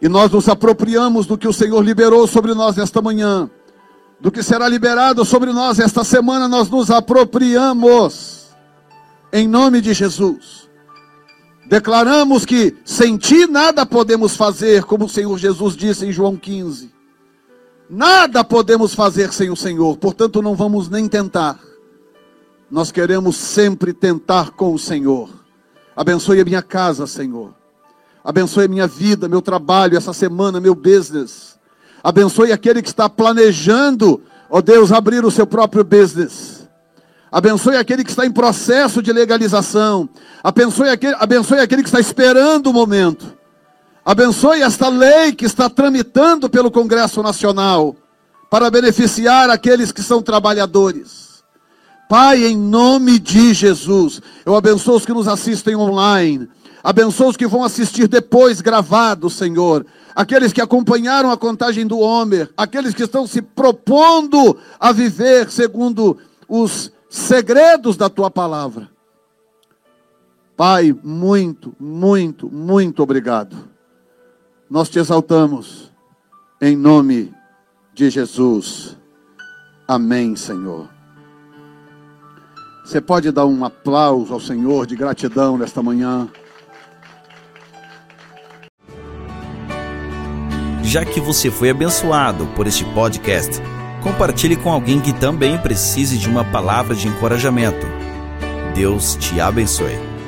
E 0.00 0.08
nós 0.08 0.30
nos 0.30 0.48
apropriamos 0.48 1.26
do 1.26 1.36
que 1.36 1.46
o 1.46 1.52
Senhor 1.52 1.82
liberou 1.82 2.26
sobre 2.26 2.54
nós 2.54 2.76
nesta 2.76 3.02
manhã, 3.02 3.50
do 4.18 4.30
que 4.30 4.42
será 4.42 4.66
liberado 4.66 5.24
sobre 5.26 5.52
nós 5.52 5.78
esta 5.78 6.04
semana, 6.04 6.48
nós 6.48 6.70
nos 6.70 6.90
apropriamos, 6.90 8.48
em 9.30 9.46
nome 9.46 9.80
de 9.80 9.92
Jesus. 9.92 10.59
Declaramos 11.70 12.44
que 12.44 12.76
sem 12.84 13.16
ti 13.16 13.46
nada 13.46 13.86
podemos 13.86 14.34
fazer, 14.34 14.82
como 14.82 15.04
o 15.04 15.08
Senhor 15.08 15.38
Jesus 15.38 15.76
disse 15.76 16.04
em 16.04 16.10
João 16.10 16.36
15. 16.36 16.92
Nada 17.88 18.42
podemos 18.42 18.92
fazer 18.92 19.32
sem 19.32 19.50
o 19.50 19.56
Senhor, 19.56 19.96
portanto 19.96 20.42
não 20.42 20.56
vamos 20.56 20.88
nem 20.88 21.06
tentar. 21.06 21.60
Nós 22.68 22.90
queremos 22.90 23.36
sempre 23.36 23.92
tentar 23.92 24.50
com 24.50 24.74
o 24.74 24.78
Senhor. 24.80 25.30
Abençoe 25.94 26.40
a 26.40 26.44
minha 26.44 26.60
casa, 26.60 27.06
Senhor. 27.06 27.54
Abençoe 28.24 28.64
a 28.64 28.68
minha 28.68 28.88
vida, 28.88 29.28
meu 29.28 29.40
trabalho, 29.40 29.96
essa 29.96 30.12
semana, 30.12 30.60
meu 30.60 30.74
business. 30.74 31.56
Abençoe 32.02 32.50
aquele 32.50 32.82
que 32.82 32.88
está 32.88 33.08
planejando, 33.08 34.20
ó 34.50 34.58
oh 34.58 34.62
Deus, 34.62 34.90
abrir 34.90 35.24
o 35.24 35.30
seu 35.30 35.46
próprio 35.46 35.84
business. 35.84 36.59
Abençoe 37.30 37.76
aquele 37.76 38.02
que 38.02 38.10
está 38.10 38.26
em 38.26 38.32
processo 38.32 39.00
de 39.00 39.12
legalização. 39.12 40.08
Abençoe 40.42 40.88
aquele, 40.88 41.14
abençoe 41.18 41.60
aquele 41.60 41.82
que 41.82 41.88
está 41.88 42.00
esperando 42.00 42.68
o 42.68 42.72
momento. 42.72 43.38
Abençoe 44.04 44.62
esta 44.62 44.88
lei 44.88 45.32
que 45.32 45.44
está 45.44 45.70
tramitando 45.70 46.48
pelo 46.50 46.70
Congresso 46.70 47.22
Nacional 47.22 47.94
para 48.50 48.70
beneficiar 48.70 49.48
aqueles 49.48 49.92
que 49.92 50.02
são 50.02 50.20
trabalhadores. 50.20 51.44
Pai, 52.08 52.44
em 52.44 52.56
nome 52.56 53.20
de 53.20 53.54
Jesus, 53.54 54.20
eu 54.44 54.56
abençoo 54.56 54.96
os 54.96 55.06
que 55.06 55.12
nos 55.12 55.28
assistem 55.28 55.76
online. 55.76 56.48
Abençoa 56.82 57.28
os 57.28 57.36
que 57.36 57.46
vão 57.46 57.62
assistir 57.62 58.08
depois 58.08 58.60
gravado, 58.60 59.30
Senhor. 59.30 59.86
Aqueles 60.16 60.52
que 60.52 60.60
acompanharam 60.60 61.30
a 61.30 61.36
contagem 61.36 61.86
do 61.86 62.00
Homer, 62.00 62.50
aqueles 62.56 62.94
que 62.94 63.04
estão 63.04 63.28
se 63.28 63.40
propondo 63.40 64.56
a 64.80 64.90
viver 64.90 65.48
segundo 65.52 66.18
os 66.48 66.90
segredos 67.10 67.96
da 67.96 68.08
tua 68.08 68.30
palavra. 68.30 68.88
Pai, 70.56 70.96
muito, 71.02 71.74
muito, 71.78 72.48
muito 72.48 73.02
obrigado. 73.02 73.68
Nós 74.70 74.88
te 74.88 75.00
exaltamos 75.00 75.90
em 76.60 76.76
nome 76.76 77.34
de 77.92 78.08
Jesus. 78.08 78.96
Amém, 79.88 80.36
Senhor. 80.36 80.88
Você 82.84 83.00
pode 83.00 83.32
dar 83.32 83.46
um 83.46 83.64
aplauso 83.64 84.32
ao 84.32 84.40
Senhor 84.40 84.86
de 84.86 84.94
gratidão 84.94 85.58
nesta 85.58 85.82
manhã. 85.82 86.28
Já 90.82 91.04
que 91.04 91.20
você 91.20 91.50
foi 91.50 91.70
abençoado 91.70 92.46
por 92.48 92.66
este 92.66 92.84
podcast, 92.92 93.60
compartilhe 94.00 94.56
com 94.56 94.70
alguém 94.70 95.00
que 95.00 95.12
também 95.12 95.58
precise 95.58 96.18
de 96.18 96.28
uma 96.28 96.44
palavra 96.44 96.94
de 96.94 97.08
encorajamento. 97.08 97.86
Deus 98.74 99.16
te 99.16 99.40
abençoe. 99.40 100.19